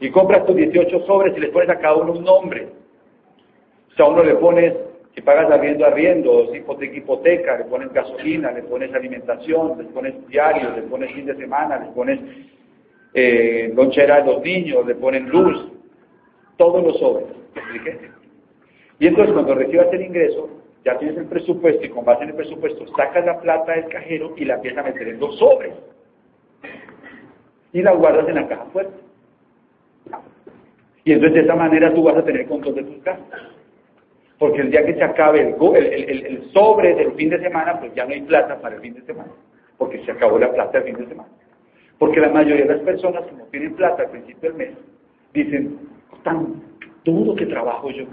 Y 0.00 0.08
compras 0.08 0.46
tus 0.46 0.56
18 0.56 0.98
sobres 1.04 1.36
y 1.36 1.40
le 1.40 1.48
pones 1.48 1.68
a 1.68 1.78
cada 1.78 1.96
uno 1.96 2.12
un 2.12 2.24
nombre. 2.24 2.68
O 3.92 3.96
sea, 3.96 4.06
a 4.06 4.08
uno 4.08 4.24
le 4.24 4.36
pones, 4.36 4.72
si 5.14 5.20
pagas 5.20 5.50
arriendo, 5.50 5.84
arriendo, 5.84 6.52
si 6.52 6.56
hipoteca, 6.56 6.96
hipoteca, 6.96 7.58
le 7.58 7.64
pones 7.64 7.92
gasolina, 7.92 8.50
le 8.50 8.62
pones 8.62 8.94
alimentación, 8.94 9.76
le 9.76 9.84
pones 9.84 10.26
diario, 10.28 10.70
le 10.74 10.82
pones 10.84 11.12
fin 11.12 11.26
de 11.26 11.36
semana, 11.36 11.78
le 11.80 11.92
pones 11.92 12.18
eh, 13.18 13.72
lonchera 13.74 14.20
de 14.20 14.30
los 14.30 14.42
niños, 14.42 14.86
le 14.86 14.94
ponen 14.94 15.30
luz, 15.30 15.72
todos 16.58 16.84
los 16.84 16.98
sobres. 16.98 17.26
Y 18.98 19.06
entonces 19.06 19.32
cuando 19.32 19.54
recibas 19.54 19.90
el 19.90 20.02
ingreso, 20.02 20.50
ya 20.84 20.98
tienes 20.98 21.16
el 21.16 21.24
presupuesto 21.24 21.82
y 21.82 21.88
con 21.88 22.04
base 22.04 22.24
en 22.24 22.30
el 22.30 22.36
presupuesto 22.36 22.86
sacas 22.94 23.24
la 23.24 23.40
plata 23.40 23.72
del 23.72 23.88
cajero 23.88 24.34
y 24.36 24.44
la 24.44 24.56
empiezas 24.56 24.84
a 24.84 24.88
meter 24.88 25.08
en 25.08 25.18
dos 25.18 25.38
sobres. 25.38 25.72
Y 27.72 27.80
la 27.80 27.92
guardas 27.92 28.28
en 28.28 28.34
la 28.34 28.48
caja 28.48 28.66
fuerte. 28.66 29.00
Y 31.04 31.12
entonces 31.12 31.36
de 31.36 31.40
esa 31.40 31.56
manera 31.56 31.94
tú 31.94 32.02
vas 32.02 32.16
a 32.16 32.24
tener 32.24 32.46
control 32.46 32.74
de 32.74 32.82
tus 32.82 33.02
gastos. 33.02 33.40
Porque 34.38 34.60
el 34.60 34.70
día 34.70 34.84
que 34.84 34.94
se 34.94 35.02
acabe 35.02 35.40
el, 35.40 35.56
el, 35.56 36.50
sobre 36.52 36.94
del 36.94 37.12
fin 37.12 37.30
de 37.30 37.40
semana, 37.40 37.80
pues 37.80 37.94
ya 37.94 38.04
no 38.04 38.12
hay 38.12 38.20
plata 38.20 38.60
para 38.60 38.74
el 38.74 38.82
fin 38.82 38.92
de 38.92 39.00
semana. 39.02 39.32
Porque 39.78 40.04
se 40.04 40.12
acabó 40.12 40.38
la 40.38 40.52
plata 40.52 40.80
del 40.80 40.94
fin 40.94 41.02
de 41.02 41.08
semana. 41.08 41.30
Porque 41.98 42.20
la 42.20 42.28
mayoría 42.28 42.66
de 42.66 42.74
las 42.74 42.82
personas 42.82 43.24
que 43.24 43.32
no 43.32 43.44
tienen 43.44 43.74
plata 43.74 44.02
al 44.02 44.10
principio 44.10 44.50
del 44.50 44.58
mes, 44.58 44.70
dicen, 45.32 45.78
tan 46.22 46.62
duro 47.04 47.34
que 47.34 47.46
trabajo 47.46 47.90
yo. 47.90 48.04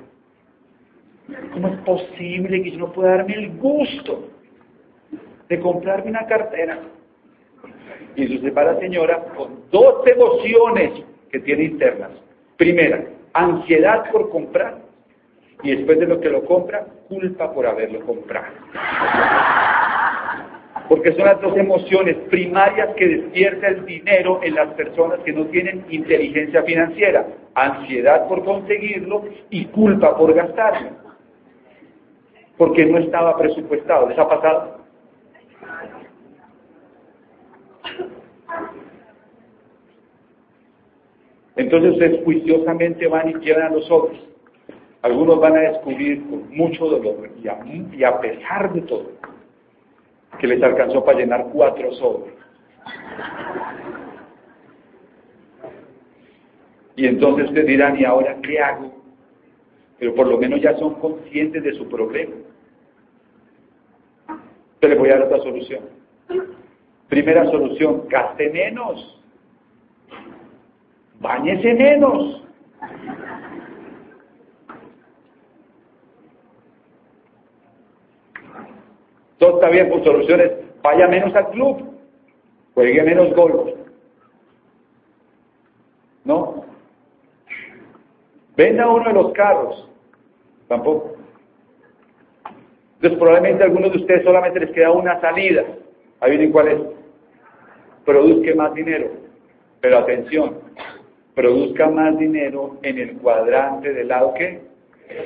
¿Cómo 1.54 1.68
es 1.68 1.80
posible 1.80 2.64
que 2.64 2.72
yo 2.72 2.80
no 2.80 2.94
pueda 2.94 3.18
darme 3.18 3.34
el 3.34 3.58
gusto 3.58 4.30
de 5.50 5.60
comprarme 5.60 6.12
una 6.12 6.26
cartera? 6.28 6.80
Y 8.16 8.26
eso 8.26 8.44
se 8.44 8.52
para 8.52 8.74
la 8.74 8.80
señora 8.80 9.24
con 9.36 9.64
dos 9.72 10.06
emociones 10.06 11.04
que 11.32 11.40
tiene 11.40 11.64
internas. 11.64 12.12
Primera, 12.58 13.04
ansiedad 13.34 14.12
por 14.12 14.30
comprar. 14.30 14.78
Y 15.64 15.76
después 15.76 16.00
de 16.00 16.08
lo 16.08 16.20
que 16.20 16.30
lo 16.30 16.44
compra, 16.46 16.86
culpa 17.08 17.54
por 17.54 17.66
haberlo 17.66 18.02
comprado 18.06 18.54
porque 20.94 21.14
son 21.14 21.26
las 21.26 21.42
dos 21.42 21.58
emociones 21.58 22.16
primarias 22.30 22.90
que 22.96 23.08
despierta 23.08 23.68
el 23.68 23.84
dinero 23.84 24.40
en 24.44 24.54
las 24.54 24.76
personas 24.76 25.22
que 25.22 25.34
no 25.34 25.48
tienen 25.48 25.84
inteligencia 25.90 26.62
financiera, 26.62 27.26
ansiedad 27.56 28.28
por 28.28 28.46
conseguirlo 28.46 29.24
y 29.50 29.66
culpa 29.66 30.16
por 30.16 30.32
gastarlo, 30.36 30.92
porque 32.60 32.86
no 32.86 33.00
estaba 33.00 33.36
presupuestado. 33.40 34.08
¿Les 34.08 34.20
ha 34.20 34.30
pasado? 34.30 34.86
Entonces 41.56 41.94
ustedes 41.94 42.24
juiciosamente 42.24 43.08
van 43.08 43.30
y 43.30 43.34
llevan 43.44 43.64
a 43.64 43.76
los 43.76 43.90
otros. 43.90 44.20
Algunos 45.02 45.40
van 45.40 45.58
a 45.58 45.62
descubrir 45.72 46.22
con 46.30 46.56
mucho 46.56 46.86
dolor 46.86 47.32
y 47.42 48.04
a 48.04 48.22
pesar 48.22 48.72
de 48.74 48.82
todo, 48.82 49.10
que 50.40 50.48
les 50.48 50.62
alcanzó 50.62 51.04
para 51.04 51.20
llenar 51.20 51.46
cuatro 51.52 51.92
sobres. 51.94 52.34
Y 56.96 57.08
entonces 57.08 57.48
ustedes 57.48 57.68
dirán, 57.68 58.00
¿y 58.00 58.06
ahora 58.06 58.38
qué 58.44 58.60
hago? 58.60 58.94
Pero 59.98 60.14
por 60.16 60.28
lo 60.28 60.38
menos 60.38 60.62
ya 60.62 60.78
son 60.78 60.96
conscientes 60.96 61.64
de 61.64 61.74
su 61.74 61.88
problema. 61.88 62.36
Entonces 64.28 64.90
les 64.90 65.00
voy 65.00 65.10
a 65.10 65.14
dar 65.14 65.24
otra 65.24 65.40
solución. 65.40 65.84
Primera 67.08 67.50
solución, 67.50 68.04
gaste 68.10 68.50
menos. 68.50 69.22
Báñese 71.20 71.74
menos. 71.74 72.44
Todo 79.44 79.56
está 79.56 79.68
bien, 79.72 79.90
pues 79.90 80.06
soluciones, 80.06 80.54
vaya 80.82 81.06
menos 81.06 81.36
al 81.36 81.50
club, 81.50 82.00
juegue 82.74 83.04
menos 83.04 83.36
golf. 83.36 83.74
¿No? 86.24 86.64
Venda 88.56 88.88
uno 88.88 89.06
de 89.06 89.14
los 89.14 89.34
carros, 89.34 89.90
tampoco. 90.70 91.16
Entonces 92.96 93.20
probablemente 93.20 93.64
a 93.64 93.66
algunos 93.66 93.92
de 93.92 93.98
ustedes 93.98 94.24
solamente 94.24 94.62
les 94.62 94.72
queda 94.72 94.94
una 94.94 95.20
salida. 95.20 95.66
Ahí 96.22 96.30
vienen 96.30 96.54
cuál 96.54 96.68
es. 96.70 96.80
Produzca 98.06 98.56
más 98.56 98.74
dinero. 98.74 99.12
Pero 99.82 99.98
atención, 99.98 100.60
produzca 101.36 101.90
más 101.90 102.18
dinero 102.18 102.78
en 102.82 102.98
el 102.98 103.18
cuadrante 103.18 103.92
del 103.92 104.08
lado 104.08 104.34
que 104.36 104.62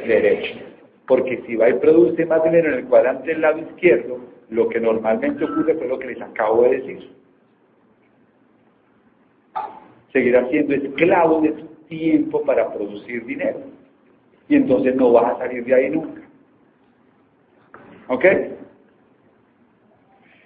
derecho. 0.07 0.66
Porque 1.07 1.41
si 1.47 1.55
va 1.55 1.69
y 1.69 1.73
produce 1.73 2.25
más 2.25 2.43
dinero 2.43 2.69
en 2.69 2.79
el 2.79 2.85
cuadrante 2.85 3.29
del 3.29 3.41
lado 3.41 3.59
izquierdo, 3.59 4.19
lo 4.49 4.67
que 4.69 4.79
normalmente 4.79 5.43
ocurre 5.43 5.75
fue 5.75 5.87
lo 5.87 5.97
que 5.97 6.07
les 6.07 6.21
acabo 6.21 6.63
de 6.63 6.69
decir. 6.77 7.09
Seguirás 10.11 10.49
siendo 10.49 10.73
esclavo 10.73 11.41
de 11.41 11.51
tu 11.53 11.65
tiempo 11.87 12.41
para 12.43 12.73
producir 12.73 13.25
dinero. 13.25 13.59
Y 14.49 14.55
entonces 14.55 14.95
no 14.95 15.11
vas 15.13 15.35
a 15.35 15.37
salir 15.39 15.63
de 15.63 15.73
ahí 15.73 15.89
nunca. 15.89 16.21
¿Ok? 18.09 18.25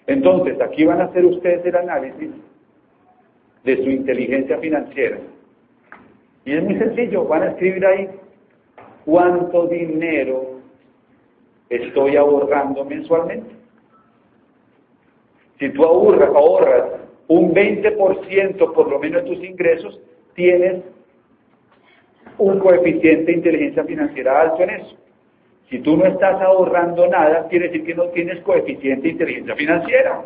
Entonces, 0.07 0.59
aquí 0.61 0.83
van 0.85 1.01
a 1.01 1.05
hacer 1.05 1.25
ustedes 1.25 1.65
el 1.65 1.75
análisis 1.75 2.31
de 3.63 3.77
su 3.77 3.89
inteligencia 3.89 4.57
financiera. 4.57 5.17
Y 6.45 6.53
es 6.53 6.63
muy 6.63 6.75
sencillo, 6.77 7.25
van 7.25 7.43
a 7.43 7.51
escribir 7.51 7.85
ahí 7.85 8.09
cuánto 9.11 9.67
dinero 9.67 10.61
estoy 11.69 12.15
ahorrando 12.15 12.85
mensualmente. 12.85 13.51
Si 15.59 15.69
tú 15.71 15.83
ahorras, 15.83 16.29
ahorras 16.29 16.85
un 17.27 17.53
20% 17.53 18.73
por 18.73 18.89
lo 18.89 18.99
menos 18.99 19.23
de 19.23 19.29
tus 19.29 19.43
ingresos, 19.43 19.99
tienes 20.33 20.81
un 22.37 22.57
coeficiente 22.59 23.25
de 23.25 23.33
inteligencia 23.33 23.83
financiera 23.83 24.41
alto 24.43 24.63
en 24.63 24.69
eso. 24.69 24.95
Si 25.69 25.79
tú 25.79 25.97
no 25.97 26.05
estás 26.05 26.41
ahorrando 26.41 27.05
nada, 27.07 27.49
quiere 27.49 27.67
decir 27.67 27.83
que 27.83 27.95
no 27.95 28.05
tienes 28.11 28.39
coeficiente 28.43 29.03
de 29.03 29.09
inteligencia 29.09 29.55
financiera. 29.55 30.23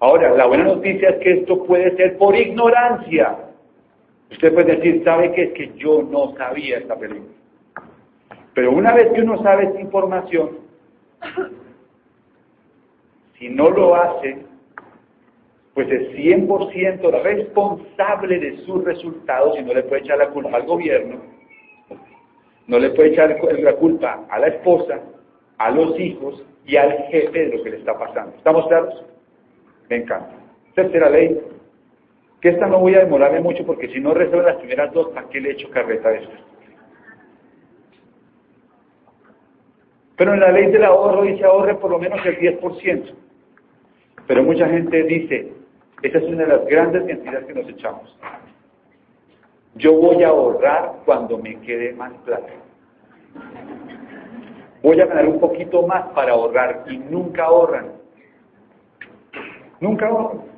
Ahora, 0.00 0.34
la 0.34 0.46
buena 0.46 0.64
noticia 0.64 1.08
es 1.10 1.16
que 1.16 1.32
esto 1.32 1.64
puede 1.64 1.96
ser 1.96 2.18
por 2.18 2.36
ignorancia. 2.36 3.51
Usted 4.32 4.54
puede 4.54 4.76
decir, 4.76 5.04
¿sabe 5.04 5.32
qué? 5.32 5.42
Es 5.44 5.52
que 5.52 5.72
yo 5.76 6.02
no 6.02 6.34
sabía 6.36 6.78
esta 6.78 6.96
película. 6.96 7.32
Pero 8.54 8.72
una 8.72 8.92
vez 8.92 9.12
que 9.12 9.22
uno 9.22 9.42
sabe 9.42 9.64
esta 9.64 9.80
información, 9.80 10.58
si 13.38 13.48
no 13.48 13.70
lo 13.70 13.94
hace, 13.94 14.38
pues 15.74 15.90
es 15.90 16.10
100% 16.14 17.22
responsable 17.22 18.38
de 18.38 18.58
sus 18.64 18.84
resultados 18.84 19.58
y 19.58 19.62
no 19.62 19.72
le 19.72 19.82
puede 19.84 20.02
echar 20.02 20.18
la 20.18 20.28
culpa 20.28 20.56
al 20.56 20.66
gobierno, 20.66 21.16
no 22.66 22.78
le 22.78 22.90
puede 22.90 23.10
echar 23.10 23.36
la 23.60 23.76
culpa 23.76 24.26
a 24.28 24.38
la 24.38 24.48
esposa, 24.48 25.00
a 25.58 25.70
los 25.70 25.98
hijos 25.98 26.44
y 26.66 26.76
al 26.76 26.92
jefe 27.08 27.46
de 27.46 27.56
lo 27.56 27.62
que 27.62 27.70
le 27.70 27.78
está 27.78 27.98
pasando. 27.98 28.36
¿Estamos 28.36 28.66
claros? 28.66 29.02
Me 29.88 29.96
encanta. 29.96 30.34
Tercera 30.74 31.10
ley, 31.10 31.40
que 32.42 32.48
esta 32.48 32.66
no 32.66 32.80
voy 32.80 32.96
a 32.96 33.04
demorarme 33.04 33.40
mucho 33.40 33.64
porque 33.64 33.86
si 33.88 34.00
no 34.00 34.12
resuelvo 34.14 34.48
las 34.48 34.56
primeras 34.56 34.92
dos, 34.92 35.10
¿para 35.10 35.28
qué 35.28 35.40
le 35.40 35.52
echo 35.52 35.70
carreta 35.70 36.10
de 36.10 36.18
esto? 36.18 36.34
Pero 40.16 40.34
en 40.34 40.40
la 40.40 40.50
ley 40.50 40.70
del 40.72 40.84
ahorro 40.84 41.22
dice 41.22 41.44
ahorre 41.44 41.76
por 41.76 41.92
lo 41.92 42.00
menos 42.00 42.18
el 42.26 42.36
10%. 42.38 43.14
Pero 44.26 44.42
mucha 44.42 44.68
gente 44.68 45.04
dice, 45.04 45.52
esa 46.02 46.18
es 46.18 46.24
una 46.24 46.42
de 46.42 46.48
las 46.48 46.66
grandes 46.66 47.04
mentiras 47.04 47.44
que 47.44 47.54
nos 47.54 47.68
echamos. 47.68 48.18
Yo 49.76 49.92
voy 49.94 50.24
a 50.24 50.28
ahorrar 50.28 50.94
cuando 51.04 51.38
me 51.38 51.60
quede 51.60 51.92
más 51.92 52.12
plata. 52.24 52.52
Voy 54.82 55.00
a 55.00 55.06
ganar 55.06 55.28
un 55.28 55.38
poquito 55.38 55.86
más 55.86 56.08
para 56.08 56.32
ahorrar 56.32 56.86
y 56.88 56.98
nunca 56.98 57.44
ahorran. 57.44 57.92
Nunca 59.80 60.08
ahorran. 60.08 60.51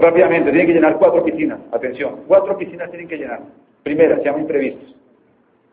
Rápidamente, 0.00 0.50
tienen 0.50 0.66
que 0.66 0.72
llenar 0.72 0.96
cuatro 0.96 1.22
piscinas. 1.22 1.60
Atención, 1.72 2.24
cuatro 2.26 2.56
piscinas 2.56 2.88
tienen 2.90 3.06
que 3.06 3.18
llenar. 3.18 3.40
Primera, 3.82 4.16
se 4.16 4.24
llama 4.24 4.40
imprevistos. 4.40 4.96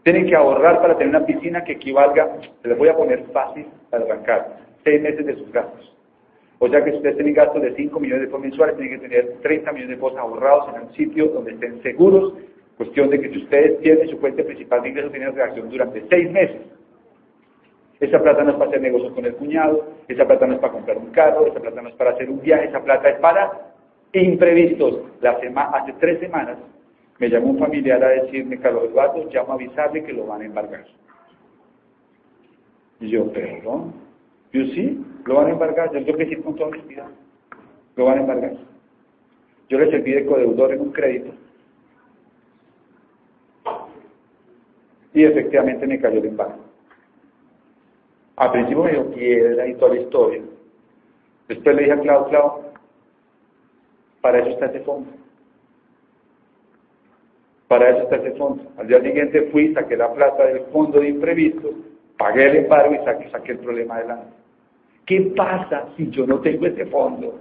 Tienen 0.03 0.27
que 0.27 0.35
ahorrar 0.35 0.81
para 0.81 0.97
tener 0.97 1.15
una 1.15 1.25
piscina 1.25 1.63
que 1.63 1.73
equivalga, 1.73 2.27
se 2.61 2.67
les 2.67 2.77
voy 2.77 2.89
a 2.89 2.95
poner 2.95 3.23
fácil 3.31 3.65
para 3.89 4.03
arrancar, 4.03 4.57
seis 4.83 5.01
meses 5.01 5.25
de 5.25 5.35
sus 5.35 5.49
gastos. 5.53 5.93
O 6.59 6.67
sea 6.67 6.83
que 6.83 6.91
si 6.91 6.97
ustedes 6.97 7.15
tienen 7.15 7.35
gastos 7.35 7.61
de 7.61 7.73
5 7.75 7.99
millones 7.99 8.21
de 8.21 8.27
pesos 8.27 8.41
mensuales, 8.41 8.75
tienen 8.77 8.99
que 8.99 9.07
tener 9.07 9.37
30 9.43 9.71
millones 9.71 9.97
de 9.97 10.03
pesos 10.03 10.19
ahorrados 10.19 10.75
en 10.75 10.81
un 10.81 10.93
sitio 10.93 11.27
donde 11.27 11.51
estén 11.51 11.81
seguros. 11.83 12.33
Cuestión 12.77 13.09
de 13.09 13.21
que 13.21 13.29
si 13.29 13.37
ustedes 13.37 13.79
tienen 13.79 14.09
su 14.09 14.17
fuente 14.17 14.43
principal 14.43 14.81
de 14.81 14.89
ingresos, 14.89 15.11
tienen 15.11 15.35
reacción 15.35 15.69
durante 15.69 16.03
seis 16.09 16.29
meses. 16.31 16.61
Esa 17.99 18.21
plata 18.21 18.43
no 18.43 18.51
es 18.51 18.57
para 18.57 18.69
hacer 18.69 18.81
negocios 18.81 19.13
con 19.13 19.25
el 19.25 19.35
cuñado, 19.35 19.85
esa 20.07 20.25
plata 20.25 20.47
no 20.47 20.53
es 20.55 20.59
para 20.59 20.73
comprar 20.73 20.97
un 20.97 21.11
carro, 21.11 21.47
esa 21.47 21.59
plata 21.59 21.81
no 21.81 21.89
es 21.89 21.95
para 21.95 22.11
hacer 22.11 22.29
un 22.29 22.41
viaje, 22.41 22.65
esa 22.65 22.83
plata 22.83 23.09
es 23.09 23.19
para 23.19 23.76
imprevistos. 24.13 25.01
La 25.21 25.31
hace 25.31 25.93
tres 25.99 26.19
semanas 26.19 26.57
me 27.19 27.29
llamó 27.29 27.49
un 27.49 27.59
familiar 27.59 28.03
a 28.03 28.09
decirme, 28.09 28.59
Carlos 28.59 28.85
Eduardo, 28.85 29.27
llamo 29.31 29.51
a 29.51 29.55
avisarle 29.55 30.03
que 30.03 30.13
lo 30.13 30.27
van 30.27 30.41
a 30.41 30.45
embargar. 30.45 30.85
Y 32.99 33.09
yo, 33.09 33.31
perdón. 33.31 33.93
Yo 34.53 34.65
sí, 34.67 35.03
lo 35.25 35.35
van 35.35 35.47
a 35.47 35.51
embargar. 35.51 35.91
Yo 35.91 36.03
tengo 36.03 36.17
que 36.17 36.25
decir 36.25 36.43
con 36.43 36.55
toda 36.55 36.69
honestidad. 36.69 37.07
Lo 37.95 38.05
van 38.05 38.19
a 38.19 38.21
embargar. 38.21 38.53
Yo 39.69 39.79
le 39.79 39.91
serví 39.91 40.13
de 40.13 40.25
codeudor 40.25 40.73
en 40.73 40.81
un 40.81 40.91
crédito. 40.91 41.31
Y 45.13 45.23
efectivamente 45.23 45.87
me 45.87 45.99
cayó 45.99 46.19
el 46.19 46.27
embargo. 46.27 46.59
Al 48.35 48.51
principio 48.51 48.83
me 48.83 48.91
dio 48.91 49.11
piedra 49.11 49.67
y 49.67 49.73
toda 49.75 49.95
la 49.95 50.01
historia. 50.01 50.41
Después 51.47 51.75
le 51.75 51.81
dije 51.83 51.93
a 51.93 51.99
Clau, 51.99 52.29
Clau, 52.29 52.66
para 54.27 54.39
eso 54.39 54.49
está 54.49 54.65
ese 54.65 54.81
fondo. 54.81 55.09
Para 57.69 57.91
eso 57.91 58.01
está 58.03 58.17
ese 58.17 58.31
fondo. 58.31 58.61
Al 58.75 58.85
día 58.85 59.01
siguiente 59.01 59.43
fui, 59.53 59.73
saqué 59.73 59.95
la 59.95 60.11
plata 60.11 60.47
del 60.47 60.65
fondo 60.65 60.99
de 60.99 61.07
imprevisto, 61.07 61.73
pagué 62.17 62.47
el 62.47 62.57
embargo 62.57 62.93
y 62.93 63.29
saqué, 63.31 63.53
el 63.53 63.59
problema 63.59 63.95
adelante. 63.95 64.27
¿Qué 65.05 65.31
pasa 65.33 65.85
si 65.95 66.09
yo 66.09 66.27
no 66.27 66.41
tengo 66.41 66.65
ese 66.65 66.87
fondo? 66.87 67.39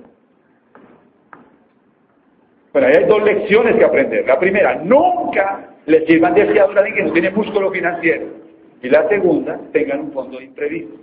Bueno, 2.73 2.87
hay 2.87 3.05
dos 3.07 3.25
lecciones 3.25 3.75
que 3.75 3.85
aprender. 3.85 4.25
La 4.25 4.39
primera, 4.39 4.77
nunca 4.77 5.71
le 5.87 6.07
sirvan 6.07 6.35
de 6.35 6.47
fiador 6.47 6.79
a 6.79 6.83
alguien 6.83 6.95
que 6.95 7.03
no 7.03 7.13
tiene 7.15 7.31
músculo 7.31 7.73
financiero. 7.73 8.27
Y 8.81 8.89
la 8.89 9.09
segunda, 9.09 9.59
tengan 9.73 10.03
un 10.03 10.13
fondo 10.13 10.39
de 10.39 10.45
imprevistos. 10.45 11.01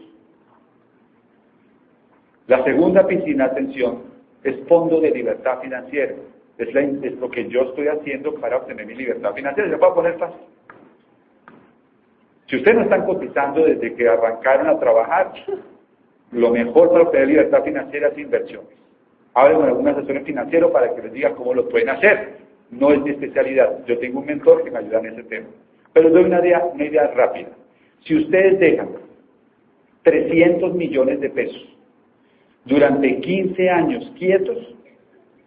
La 2.48 2.64
segunda 2.64 3.06
piscina, 3.06 3.46
atención, 3.48 4.13
es 4.44 4.60
fondo 4.68 5.00
de 5.00 5.12
libertad 5.12 5.60
financiera. 5.62 6.14
Es, 6.58 6.74
lo 7.20 7.30
que 7.30 7.48
yo 7.50 7.64
estoy 7.64 7.88
haciendo 7.88 8.36
para 8.36 8.58
obtener 8.58 8.86
mi 8.86 8.96
libertad 8.96 9.34
financiera. 9.34 9.70
Se 9.70 9.78
puedo 9.78 9.96
poner 9.96 10.18
fácil. 10.18 10.42
Si 12.48 12.58
ustedes 12.58 12.78
no 12.78 12.84
están 12.84 13.06
cotizando 13.06 13.66
desde 13.66 13.96
que 13.96 14.08
arrancaron 14.08 14.68
a 14.68 14.80
trabajar, 14.80 15.34
lo 16.32 16.52
mejor 16.52 16.92
para 16.92 17.04
obtener 17.04 17.28
libertad 17.28 17.64
financiera 17.64 18.10
es 18.10 18.18
inversión. 18.18 18.62
Hablen 19.34 19.58
con 19.58 19.70
algún 19.70 19.88
asesor 19.88 20.24
financiero 20.24 20.72
para 20.72 20.94
que 20.94 21.02
les 21.02 21.14
diga 21.14 21.34
cómo 21.34 21.54
lo 21.54 21.68
pueden 21.68 21.90
hacer. 21.90 22.38
No 22.70 22.92
es 22.92 23.02
mi 23.02 23.12
especialidad. 23.12 23.84
Yo 23.86 23.98
tengo 23.98 24.20
un 24.20 24.26
mentor 24.26 24.64
que 24.64 24.72
me 24.72 24.80
ayuda 24.80 25.00
en 25.00 25.06
ese 25.08 25.24
tema. 25.24 25.48
Pero 25.94 26.10
doy 26.10 26.24
una 26.26 26.40
idea, 26.40 26.64
una 26.66 26.84
idea 26.84 27.08
rápida. 27.08 27.50
Si 28.02 28.16
ustedes 28.16 28.60
dejan 28.60 28.90
300 30.04 30.74
millones 30.74 31.20
de 31.22 31.30
pesos 31.30 31.74
durante 32.66 33.20
15 33.20 33.70
años 33.70 34.12
quietos, 34.18 34.58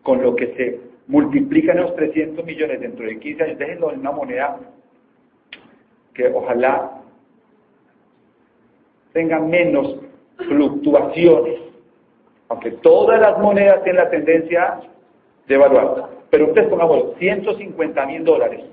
con 0.03 0.23
lo 0.23 0.37
que 0.37 0.55
se 0.55 0.81
multiplican 1.09 1.79
esos 1.79 1.97
300 1.97 2.45
millones 2.45 2.81
dentro 2.81 3.07
de 3.07 3.19
15 3.19 3.43
años, 3.43 3.59
déjenlo 3.59 3.93
en 3.93 4.01
una 4.01 4.13
moneda 4.13 4.59
que 6.15 6.29
ojalá 6.29 7.03
tenga 9.13 9.41
menos 9.41 9.97
fluctuaciones, 10.37 11.61
aunque 12.49 12.73
todas 12.73 13.21
las 13.21 13.39
monedas 13.39 13.83
tienen 13.83 14.05
la 14.05 14.11
tendencia 14.11 14.81
de 15.47 15.55
evaluar. 15.55 16.11
Pero 16.31 16.47
ustedes 16.49 16.69
pongamos 16.69 17.17
150 17.19 18.07
mil 18.07 18.25
dólares 18.25 18.65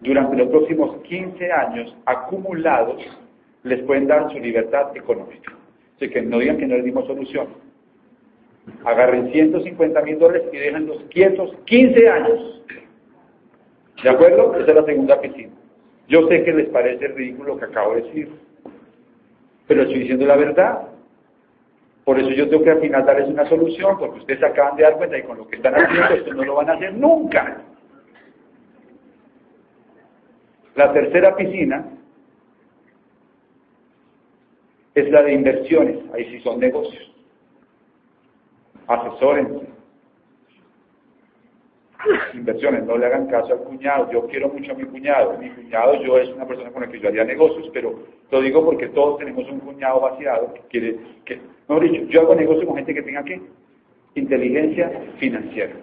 durante 0.00 0.36
los 0.36 0.48
próximos 0.48 0.96
15 1.02 1.52
años 1.52 1.96
acumulados 2.04 3.00
les 3.62 3.82
pueden 3.84 4.08
dar 4.08 4.30
su 4.32 4.38
libertad 4.38 4.96
económica. 4.96 5.52
Así 6.02 6.10
que 6.10 6.20
no 6.20 6.40
digan 6.40 6.58
que 6.58 6.66
no 6.66 6.74
les 6.74 6.84
dimos 6.84 7.06
solución. 7.06 7.46
Agarren 8.84 9.30
150 9.30 10.02
mil 10.02 10.18
dólares 10.18 10.48
y 10.52 10.56
déjenlos 10.56 11.00
quietos 11.10 11.54
15 11.66 12.08
años. 12.08 12.64
¿De 14.02 14.10
acuerdo? 14.10 14.52
Esa 14.56 14.70
es 14.70 14.74
la 14.74 14.84
segunda 14.84 15.20
piscina. 15.20 15.52
Yo 16.08 16.26
sé 16.26 16.42
que 16.42 16.52
les 16.54 16.68
parece 16.70 17.06
ridículo 17.06 17.54
lo 17.54 17.60
que 17.60 17.66
acabo 17.66 17.94
de 17.94 18.02
decir, 18.02 18.30
pero 19.68 19.82
estoy 19.82 20.00
diciendo 20.00 20.26
la 20.26 20.34
verdad. 20.34 20.88
Por 22.04 22.18
eso 22.18 22.30
yo 22.30 22.48
tengo 22.48 22.64
que 22.64 22.70
al 22.70 22.80
final 22.80 23.06
darles 23.06 23.28
una 23.28 23.48
solución, 23.48 23.96
porque 23.96 24.18
ustedes 24.18 24.42
acaban 24.42 24.74
de 24.74 24.82
dar 24.82 24.96
cuenta 24.96 25.16
y 25.16 25.22
con 25.22 25.38
lo 25.38 25.46
que 25.46 25.54
están 25.54 25.76
haciendo 25.76 26.14
esto 26.14 26.34
no 26.34 26.44
lo 26.44 26.56
van 26.56 26.70
a 26.70 26.72
hacer 26.72 26.94
nunca. 26.94 27.58
La 30.74 30.92
tercera 30.92 31.36
piscina 31.36 31.86
es 34.94 35.10
la 35.10 35.22
de 35.22 35.32
inversiones, 35.32 35.98
ahí 36.14 36.24
sí 36.30 36.40
son 36.40 36.60
negocios 36.60 37.12
asesórense. 38.86 39.66
Inversiones, 42.34 42.84
no 42.84 42.98
le 42.98 43.06
hagan 43.06 43.28
caso 43.28 43.52
al 43.52 43.60
cuñado. 43.60 44.10
Yo 44.10 44.26
quiero 44.26 44.48
mucho 44.48 44.72
a 44.72 44.74
mi 44.74 44.84
cuñado. 44.84 45.38
Mi 45.38 45.50
cuñado, 45.50 46.02
yo 46.02 46.18
es 46.18 46.28
una 46.30 46.46
persona 46.46 46.70
con 46.70 46.82
la 46.82 46.88
que 46.88 46.98
yo 46.98 47.08
haría 47.08 47.24
negocios, 47.24 47.70
pero 47.72 47.94
lo 48.30 48.40
digo 48.40 48.64
porque 48.64 48.88
todos 48.88 49.18
tenemos 49.18 49.48
un 49.48 49.60
cuñado 49.60 50.00
vaciado 50.00 50.52
que 50.52 50.60
quiere, 50.68 50.96
que, 51.24 51.40
mejor 51.68 51.88
dicho, 51.88 52.04
yo 52.08 52.22
hago 52.22 52.34
negocios 52.34 52.66
con 52.66 52.76
gente 52.76 52.94
que 52.94 53.02
tenga 53.02 53.22
qué? 53.22 53.40
Inteligencia 54.16 54.90
financiera. 55.18 55.74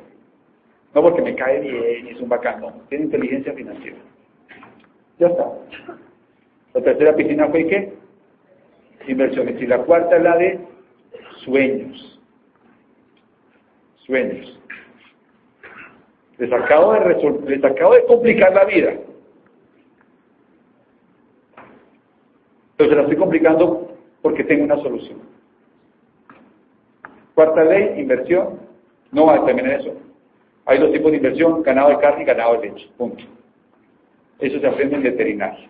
No 0.93 1.01
porque 1.01 1.21
me 1.21 1.35
cae 1.35 1.61
bien 1.61 2.07
y 2.07 2.09
es 2.09 2.19
un 2.19 2.27
bacán, 2.27 2.59
no. 2.59 2.73
Tiene 2.89 3.05
inteligencia 3.05 3.53
financiera. 3.53 3.97
Ya 5.19 5.27
está. 5.27 5.47
La 6.73 6.81
tercera 6.81 7.15
piscina 7.15 7.47
fue 7.47 7.65
qué? 7.65 7.93
Inversiones. 9.09 9.59
Y 9.59 9.65
la 9.65 9.79
cuarta 9.79 10.17
es 10.17 10.23
la 10.23 10.37
de 10.37 10.59
sueños. 11.43 12.21
Sueños. 14.05 14.59
Les 16.37 16.53
acabo 16.53 16.93
de, 16.93 17.45
les 17.47 17.63
acabo 17.63 17.95
de 17.95 18.05
complicar 18.05 18.53
la 18.53 18.65
vida. 18.65 18.93
Pero 22.77 22.89
se 22.89 22.95
la 22.95 23.01
estoy 23.01 23.17
complicando 23.17 23.97
porque 24.21 24.43
tengo 24.43 24.63
una 24.63 24.77
solución. 24.77 25.19
Cuarta 27.33 27.63
ley, 27.63 27.99
inversión. 27.99 28.59
No 29.11 29.25
va 29.25 29.35
a 29.35 29.39
determinar 29.39 29.81
eso. 29.81 29.97
Hay 30.65 30.77
dos 30.77 30.91
tipos 30.91 31.09
de 31.09 31.17
inversión, 31.17 31.63
ganado 31.63 31.89
de 31.89 31.97
carne 31.97 32.21
y 32.21 32.25
ganado 32.25 32.61
de 32.61 32.69
leche. 32.69 32.89
Punto. 32.95 33.23
Eso 34.37 34.59
se 34.59 34.67
aprende 34.67 34.97
en 34.97 35.03
veterinaria. 35.03 35.67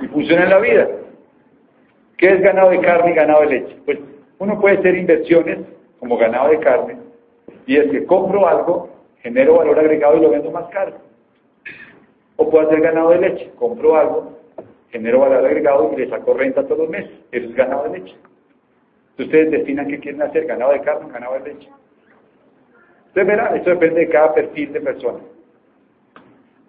Y 0.00 0.06
funciona 0.06 0.44
en 0.44 0.50
la 0.50 0.58
vida. 0.60 0.88
¿Qué 2.18 2.28
es 2.28 2.40
ganado 2.40 2.70
de 2.70 2.80
carne 2.80 3.10
y 3.10 3.14
ganado 3.14 3.40
de 3.42 3.46
leche? 3.46 3.76
Pues 3.84 3.98
uno 4.38 4.60
puede 4.60 4.78
hacer 4.78 4.96
inversiones 4.96 5.58
como 5.98 6.16
ganado 6.16 6.48
de 6.50 6.58
carne 6.60 6.98
y 7.66 7.76
es 7.76 7.90
que 7.90 8.06
compro 8.06 8.46
algo, 8.46 8.90
genero 9.22 9.56
valor 9.56 9.78
agregado 9.78 10.16
y 10.16 10.20
lo 10.20 10.30
vendo 10.30 10.50
más 10.50 10.66
caro. 10.70 10.92
O 12.36 12.48
puedo 12.50 12.66
hacer 12.66 12.80
ganado 12.80 13.10
de 13.10 13.18
leche, 13.18 13.50
compro 13.56 13.96
algo, 13.96 14.38
genero 14.90 15.20
valor 15.20 15.44
agregado 15.44 15.92
y 15.92 15.96
le 15.96 16.08
saco 16.08 16.34
renta 16.34 16.64
todos 16.64 16.78
los 16.78 16.88
meses. 16.88 17.12
Eso 17.32 17.46
es 17.46 17.54
ganado 17.54 17.84
de 17.84 17.98
leche. 17.98 18.16
Ustedes 19.18 19.50
definan 19.50 19.88
qué 19.88 19.98
quieren 19.98 20.22
hacer, 20.22 20.46
ganado 20.46 20.72
de 20.72 20.80
carne 20.82 21.06
o 21.06 21.12
ganado 21.12 21.34
de 21.34 21.52
leche. 21.52 21.68
Ustedes 23.08 23.26
verán, 23.26 23.56
eso 23.56 23.70
depende 23.70 24.00
de 24.00 24.08
cada 24.08 24.34
perfil 24.34 24.72
de 24.72 24.80
persona. 24.80 25.20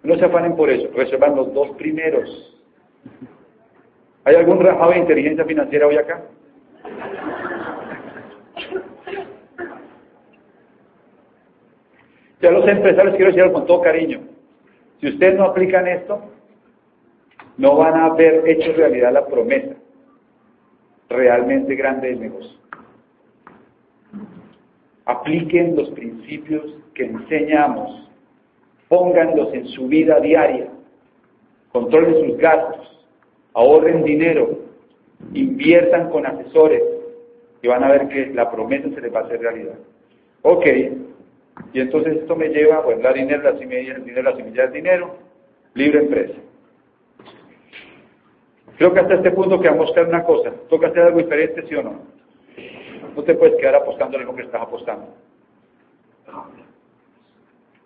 No 0.02 0.16
se 0.16 0.24
afanen 0.24 0.56
por 0.56 0.70
eso, 0.70 0.88
reservan 0.94 1.36
los 1.36 1.52
dos 1.52 1.70
primeros. 1.76 2.58
¿Hay 4.28 4.34
algún 4.34 4.60
rajado 4.60 4.90
de 4.90 4.98
inteligencia 4.98 5.42
financiera 5.46 5.86
hoy 5.86 5.96
acá? 5.96 6.22
Ya 12.42 12.50
los 12.50 12.68
empresarios 12.68 13.16
quiero 13.16 13.30
decirlo 13.30 13.54
con 13.54 13.64
todo 13.64 13.80
cariño. 13.80 14.20
Si 15.00 15.08
ustedes 15.08 15.34
no 15.34 15.44
aplican 15.44 15.88
esto, 15.88 16.20
no 17.56 17.76
van 17.76 17.94
a 17.98 18.12
ver 18.12 18.42
hecho 18.46 18.74
realidad 18.74 19.14
la 19.14 19.26
promesa 19.26 19.76
realmente 21.08 21.74
grande 21.74 22.08
del 22.08 22.20
negocio. 22.20 22.58
Apliquen 25.06 25.74
los 25.74 25.88
principios 25.92 26.66
que 26.92 27.06
enseñamos, 27.06 28.10
pónganlos 28.88 29.54
en 29.54 29.68
su 29.68 29.88
vida 29.88 30.20
diaria, 30.20 30.68
controlen 31.72 32.26
sus 32.26 32.36
gastos, 32.36 32.97
ahorren 33.54 34.04
dinero, 34.04 34.58
inviertan 35.34 36.10
con 36.10 36.26
asesores 36.26 36.82
y 37.62 37.68
van 37.68 37.84
a 37.84 37.90
ver 37.90 38.08
que 38.08 38.26
la 38.26 38.50
promesa 38.50 38.88
se 38.94 39.00
les 39.00 39.14
va 39.14 39.20
a 39.20 39.24
hacer 39.24 39.40
realidad. 39.40 39.74
Ok, 40.42 40.66
y 41.72 41.80
entonces 41.80 42.18
esto 42.18 42.36
me 42.36 42.48
lleva, 42.48 42.80
bueno, 42.80 43.02
la 43.02 43.12
dinero, 43.12 43.42
la 43.42 43.58
semilla, 43.58 43.94
el 43.94 44.04
dinero, 44.04 44.30
la 44.30 44.36
semilla 44.36 44.62
del 44.64 44.72
dinero, 44.72 45.16
libre 45.74 46.00
empresa. 46.00 46.34
Creo 48.76 48.94
que 48.94 49.00
hasta 49.00 49.14
este 49.14 49.32
punto 49.32 49.60
que 49.60 49.68
hacer 49.68 50.06
una 50.06 50.22
cosa, 50.22 50.52
toca 50.68 50.86
hacer 50.86 51.02
algo 51.02 51.18
diferente, 51.18 51.64
¿sí 51.68 51.74
o 51.74 51.82
no? 51.82 52.00
No 53.16 53.22
te 53.24 53.34
puedes 53.34 53.56
quedar 53.56 53.74
apostando 53.74 54.16
lo 54.18 54.34
que 54.36 54.42
estás 54.42 54.62
apostando. 54.62 55.08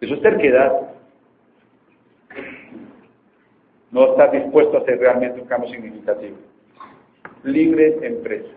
Eso 0.02 0.14
es 0.14 0.20
terquedad. 0.20 0.72
No 3.92 4.10
estás 4.10 4.32
dispuesto 4.32 4.78
a 4.78 4.80
hacer 4.80 4.98
realmente 4.98 5.40
un 5.40 5.46
cambio 5.46 5.70
significativo. 5.70 6.36
Libre 7.44 7.98
empresa. 8.02 8.50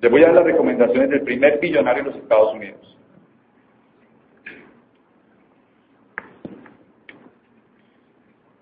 Le 0.00 0.08
voy 0.08 0.22
a 0.22 0.26
dar 0.26 0.36
las 0.36 0.44
recomendaciones 0.44 1.10
del 1.10 1.20
primer 1.20 1.60
billonario 1.60 2.00
en 2.02 2.08
los 2.08 2.16
Estados 2.16 2.54
Unidos. 2.54 2.96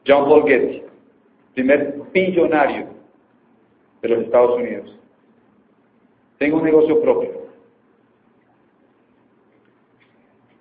John 0.04 0.24
Paul 0.24 0.48
Getty, 0.48 0.82
primer 1.54 1.94
billonario 2.12 2.88
de 4.02 4.08
los 4.08 4.24
Estados 4.24 4.58
Unidos. 4.58 4.98
Tengo 6.38 6.56
un 6.56 6.64
negocio 6.64 7.00
propio. 7.00 7.27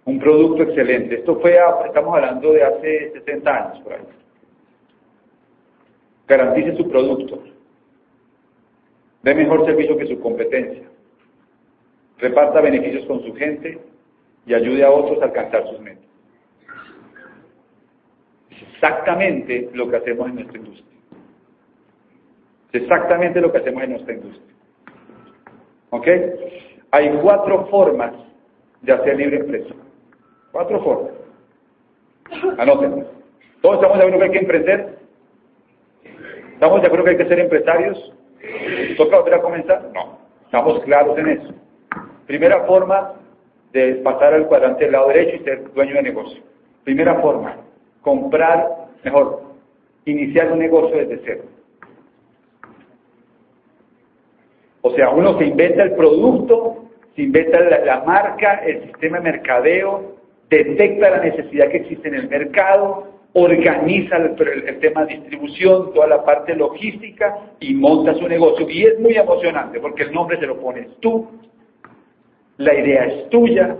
Un 0.07 0.19
producto 0.19 0.63
excelente. 0.63 1.15
Esto 1.15 1.39
fue, 1.39 1.57
estamos 1.85 2.15
hablando 2.15 2.51
de 2.53 2.63
hace 2.63 3.11
60 3.11 3.55
años 3.55 3.79
por 3.83 3.93
ahí. 3.93 4.01
Garantice 6.27 6.75
su 6.75 6.89
producto 6.89 7.43
dé 9.27 9.35
mejor 9.35 9.65
servicio 9.65 9.97
que 9.97 10.07
su 10.07 10.19
competencia, 10.21 10.83
reparta 12.17 12.61
beneficios 12.61 13.05
con 13.07 13.21
su 13.23 13.35
gente 13.35 13.77
y 14.45 14.53
ayude 14.53 14.85
a 14.85 14.91
otros 14.91 15.21
a 15.21 15.25
alcanzar 15.25 15.67
sus 15.67 15.81
metas. 15.81 16.05
Es 18.49 18.61
exactamente 18.73 19.69
lo 19.73 19.89
que 19.89 19.97
hacemos 19.97 20.29
en 20.29 20.35
nuestra 20.35 20.57
industria. 20.57 20.85
Es 22.71 22.81
exactamente 22.83 23.41
lo 23.41 23.51
que 23.51 23.57
hacemos 23.57 23.83
en 23.83 23.89
nuestra 23.91 24.13
industria. 24.13 24.55
¿Ok? 25.89 26.07
Hay 26.91 27.09
cuatro 27.21 27.65
formas 27.67 28.13
de 28.81 28.93
hacer 28.93 29.17
libre 29.17 29.39
empresa. 29.39 29.75
Cuatro 30.51 30.83
formas. 30.83 31.11
Anótenlas. 32.57 33.07
¿Todos 33.61 33.75
estamos 33.75 33.97
de 33.97 34.03
acuerdo 34.03 34.19
que 34.19 34.25
hay 34.25 34.31
que 34.31 34.39
emprender? 34.39 34.97
¿Estamos 36.53 36.81
de 36.81 36.87
acuerdo 36.87 37.05
que 37.05 37.11
hay 37.11 37.17
que 37.17 37.27
ser 37.27 37.39
empresarios? 37.39 38.13
¿Toca 38.97 39.19
volver 39.19 39.33
a 39.35 39.41
comenzar? 39.41 39.89
No. 39.93 40.19
Estamos 40.45 40.79
claros 40.83 41.17
en 41.17 41.27
eso. 41.29 41.53
Primera 42.25 42.65
forma 42.65 43.13
de 43.73 43.95
pasar 43.95 44.33
al 44.33 44.47
cuadrante 44.47 44.85
del 44.85 44.93
lado 44.93 45.09
derecho 45.09 45.35
y 45.35 45.43
ser 45.43 45.73
dueño 45.73 45.95
de 45.95 46.03
negocio. 46.03 46.41
Primera 46.83 47.15
forma, 47.15 47.57
comprar, 48.01 48.87
mejor, 49.03 49.41
iniciar 50.05 50.51
un 50.51 50.59
negocio 50.59 50.97
desde 50.97 51.21
cero. 51.25 51.43
O 54.81 54.91
sea, 54.91 55.09
uno 55.09 55.37
se 55.37 55.45
inventa 55.45 55.83
el 55.83 55.93
producto, 55.95 56.85
se 57.15 57.23
inventa 57.23 57.59
la, 57.59 57.79
la 57.79 58.03
marca, 58.03 58.61
el 58.65 58.83
sistema 58.83 59.17
de 59.17 59.31
mercadeo, 59.31 60.16
detecta 60.49 61.09
la 61.09 61.19
necesidad 61.19 61.69
que 61.69 61.77
existe 61.77 62.07
en 62.07 62.15
el 62.15 62.29
mercado, 62.29 63.17
organiza 63.33 64.17
el, 64.17 64.79
tema 64.79 65.05
de 65.05 65.15
distribución, 65.15 65.93
toda 65.93 66.07
la 66.07 66.23
parte 66.23 66.55
logística 66.55 67.37
y 67.59 67.73
monta 67.73 68.15
su 68.15 68.27
negocio. 68.27 68.67
Y 68.69 68.85
es 68.85 68.99
muy 68.99 69.15
emocionante 69.15 69.79
porque 69.79 70.03
el 70.03 70.13
nombre 70.13 70.39
se 70.39 70.47
lo 70.47 70.59
pones 70.59 70.87
tú, 70.99 71.27
la 72.57 72.73
idea 72.73 73.05
es 73.05 73.29
tuya. 73.29 73.77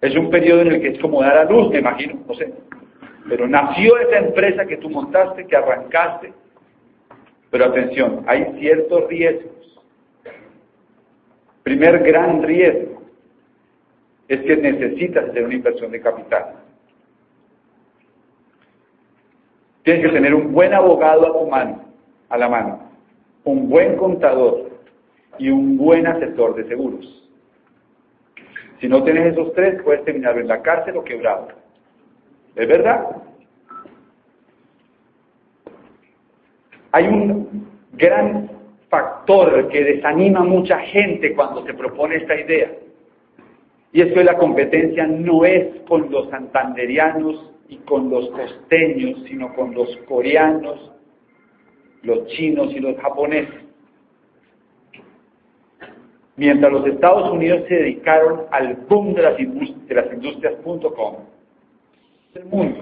Es 0.00 0.14
un 0.14 0.30
periodo 0.30 0.62
en 0.62 0.68
el 0.68 0.80
que 0.80 0.88
es 0.90 0.98
como 1.00 1.20
dar 1.20 1.36
a 1.36 1.44
luz, 1.44 1.70
me 1.70 1.80
imagino, 1.80 2.20
no 2.26 2.34
sé. 2.34 2.52
Pero 3.28 3.46
nació 3.46 3.98
esa 3.98 4.18
empresa 4.18 4.64
que 4.64 4.76
tú 4.76 4.88
montaste, 4.88 5.46
que 5.46 5.56
arrancaste. 5.56 6.32
Pero 7.50 7.64
atención, 7.64 8.24
hay 8.26 8.46
ciertos 8.58 9.08
riesgos. 9.08 9.52
Primer 11.62 11.98
gran 12.04 12.42
riesgo 12.42 12.87
es 14.28 14.40
que 14.42 14.56
necesitas 14.56 15.30
hacer 15.30 15.44
una 15.44 15.54
inversión 15.54 15.90
de 15.90 16.00
capital. 16.00 16.54
Tienes 19.82 20.04
que 20.04 20.12
tener 20.12 20.34
un 20.34 20.52
buen 20.52 20.74
abogado 20.74 21.26
a 21.26 21.38
tu 21.38 21.50
mano, 21.50 21.84
a 22.28 22.36
la 22.36 22.48
mano, 22.48 22.90
un 23.44 23.70
buen 23.70 23.96
contador 23.96 24.70
y 25.38 25.48
un 25.48 25.78
buen 25.78 26.06
asesor 26.06 26.56
de 26.56 26.68
seguros. 26.68 27.14
Si 28.80 28.88
no 28.88 29.02
tienes 29.02 29.32
esos 29.32 29.52
tres, 29.54 29.82
puedes 29.82 30.04
terminar 30.04 30.38
en 30.38 30.46
la 30.46 30.60
cárcel 30.60 30.96
o 30.98 31.04
quebrado. 31.04 31.48
¿Es 32.54 32.68
verdad? 32.68 33.16
Hay 36.92 37.06
un 37.06 37.66
gran 37.92 38.50
factor 38.88 39.68
que 39.68 39.84
desanima 39.84 40.40
a 40.40 40.44
mucha 40.44 40.78
gente 40.80 41.34
cuando 41.34 41.64
se 41.64 41.74
propone 41.74 42.16
esta 42.16 42.38
idea. 42.38 42.70
Y 43.92 44.02
es 44.02 44.12
que 44.12 44.24
la 44.24 44.36
competencia 44.36 45.06
no 45.06 45.44
es 45.44 45.80
con 45.88 46.10
los 46.10 46.28
santanderianos 46.30 47.52
y 47.68 47.76
con 47.78 48.10
los 48.10 48.28
costeños, 48.30 49.22
sino 49.28 49.54
con 49.54 49.74
los 49.74 49.96
coreanos, 50.08 50.92
los 52.02 52.26
chinos 52.28 52.72
y 52.74 52.80
los 52.80 52.96
japoneses. 52.98 53.64
Mientras 56.36 56.72
los 56.72 56.86
Estados 56.86 57.30
Unidos 57.32 57.64
se 57.68 57.74
dedicaron 57.74 58.42
al 58.52 58.74
boom 58.88 59.14
de 59.14 59.22
las, 59.22 59.40
industrias, 59.40 59.86
de 59.88 59.94
las 59.94 60.58
el 62.34 62.44
mundo. 62.46 62.80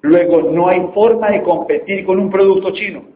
Luego, 0.00 0.50
no 0.50 0.68
hay 0.68 0.80
forma 0.94 1.30
de 1.30 1.42
competir 1.42 2.04
con 2.04 2.18
un 2.18 2.30
producto 2.30 2.72
chino. 2.72 3.11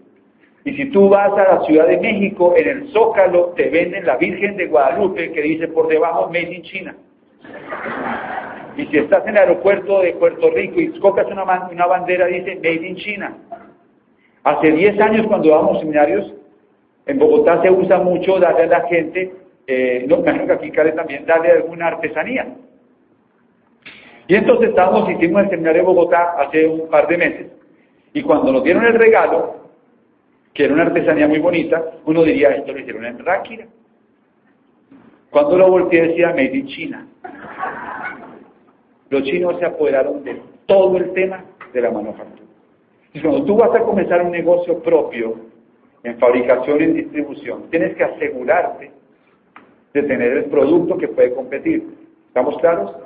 Y 0.67 0.75
si 0.75 0.87
tú 0.87 1.09
vas 1.09 1.33
a 1.33 1.55
la 1.55 1.65
Ciudad 1.65 1.87
de 1.87 1.97
México, 1.99 2.53
en 2.57 2.69
el 2.69 2.89
Zócalo 2.89 3.55
te 3.57 3.71
venden 3.71 4.05
la 4.05 4.17
Virgen 4.17 4.57
de 4.57 4.67
Guadalupe 4.67 5.31
que 5.31 5.41
dice 5.41 5.69
por 5.69 5.87
debajo 5.87 6.27
Made 6.27 6.53
in 6.53 6.63
China. 6.63 6.97
Y 8.77 8.87
si 8.87 8.99
estás 8.99 9.23
en 9.23 9.37
el 9.37 9.37
aeropuerto 9.37 10.01
de 10.01 10.15
Puerto 10.15 10.51
Rico 10.51 10.81
y 10.81 10.87
escoges 10.87 11.25
una, 11.29 11.45
una 11.71 11.87
bandera, 11.87 12.27
dice 12.27 12.57
Made 12.57 12.85
in 12.85 12.97
China. 12.97 13.37
Hace 14.43 14.73
10 14.73 15.01
años 15.01 15.29
cuando 15.29 15.51
dábamos 15.51 15.79
seminarios, 15.79 16.35
en 17.07 17.21
Bogotá 17.21 17.63
se 17.63 17.71
usa 17.71 17.99
mucho 17.99 18.41
darle 18.41 18.65
a 18.65 18.67
la 18.67 18.89
gente, 18.89 19.33
eh, 19.69 20.05
no, 20.09 20.17
imagino 20.17 20.47
que 20.49 20.53
aquí 20.53 20.73
cabe 20.73 20.91
también, 20.93 21.27
darle 21.27 21.53
alguna 21.53 21.87
artesanía. 21.87 22.45
Y 24.27 24.35
entonces 24.35 24.71
estábamos, 24.71 25.09
hicimos 25.09 25.45
el 25.45 25.51
seminario 25.51 25.83
de 25.83 25.87
Bogotá 25.87 26.35
hace 26.41 26.67
un 26.67 26.89
par 26.91 27.07
de 27.07 27.19
meses, 27.19 27.47
y 28.13 28.23
cuando 28.23 28.51
nos 28.51 28.65
dieron 28.65 28.85
el 28.85 28.95
regalo, 28.95 29.66
que 30.57 30.65
era 30.65 30.73
una 30.73 30.85
artesanía 30.85 31.29
muy 31.29 31.39
bonita, 31.39 31.85
uno 32.07 32.23
diría, 32.23 32.49
esto 32.49 32.73
lo 32.73 32.79
hicieron 32.79 33.05
en 33.05 33.19
Ráquira. 33.19 33.67
Cuando 35.29 35.59
lo 35.59 35.69
volteé 35.71 36.09
decía 36.09 36.31
Made 36.31 36.57
in 36.57 36.67
China. 36.67 37.07
Los 39.11 39.23
chinos 39.25 39.59
se 39.59 39.67
apoderaron 39.67 40.25
de 40.25 40.41
todo 40.65 40.97
el 40.97 41.13
tema 41.13 41.45
de 41.75 41.81
la 41.83 41.91
manufactura. 41.91 42.49
Y 43.13 43.21
cuando 43.21 43.45
tú 43.45 43.57
vas 43.57 43.75
a 43.75 43.83
comenzar 43.83 44.23
un 44.23 44.33
negocio 44.33 44.83
propio 44.83 45.37
en 46.03 46.19
fabricación 46.19 46.81
y 46.81 46.85
en 46.85 46.95
distribución, 46.95 47.65
tienes 47.71 47.95
que 47.95 48.05
asegurarte 48.05 48.91
de 49.93 50.03
tener 50.05 50.33
el 50.39 50.45
producto 50.47 50.97
que 50.97 51.09
puede 51.09 51.35
competir. 51.35 51.87
¿Estamos 52.29 52.57
claros? 52.59 52.97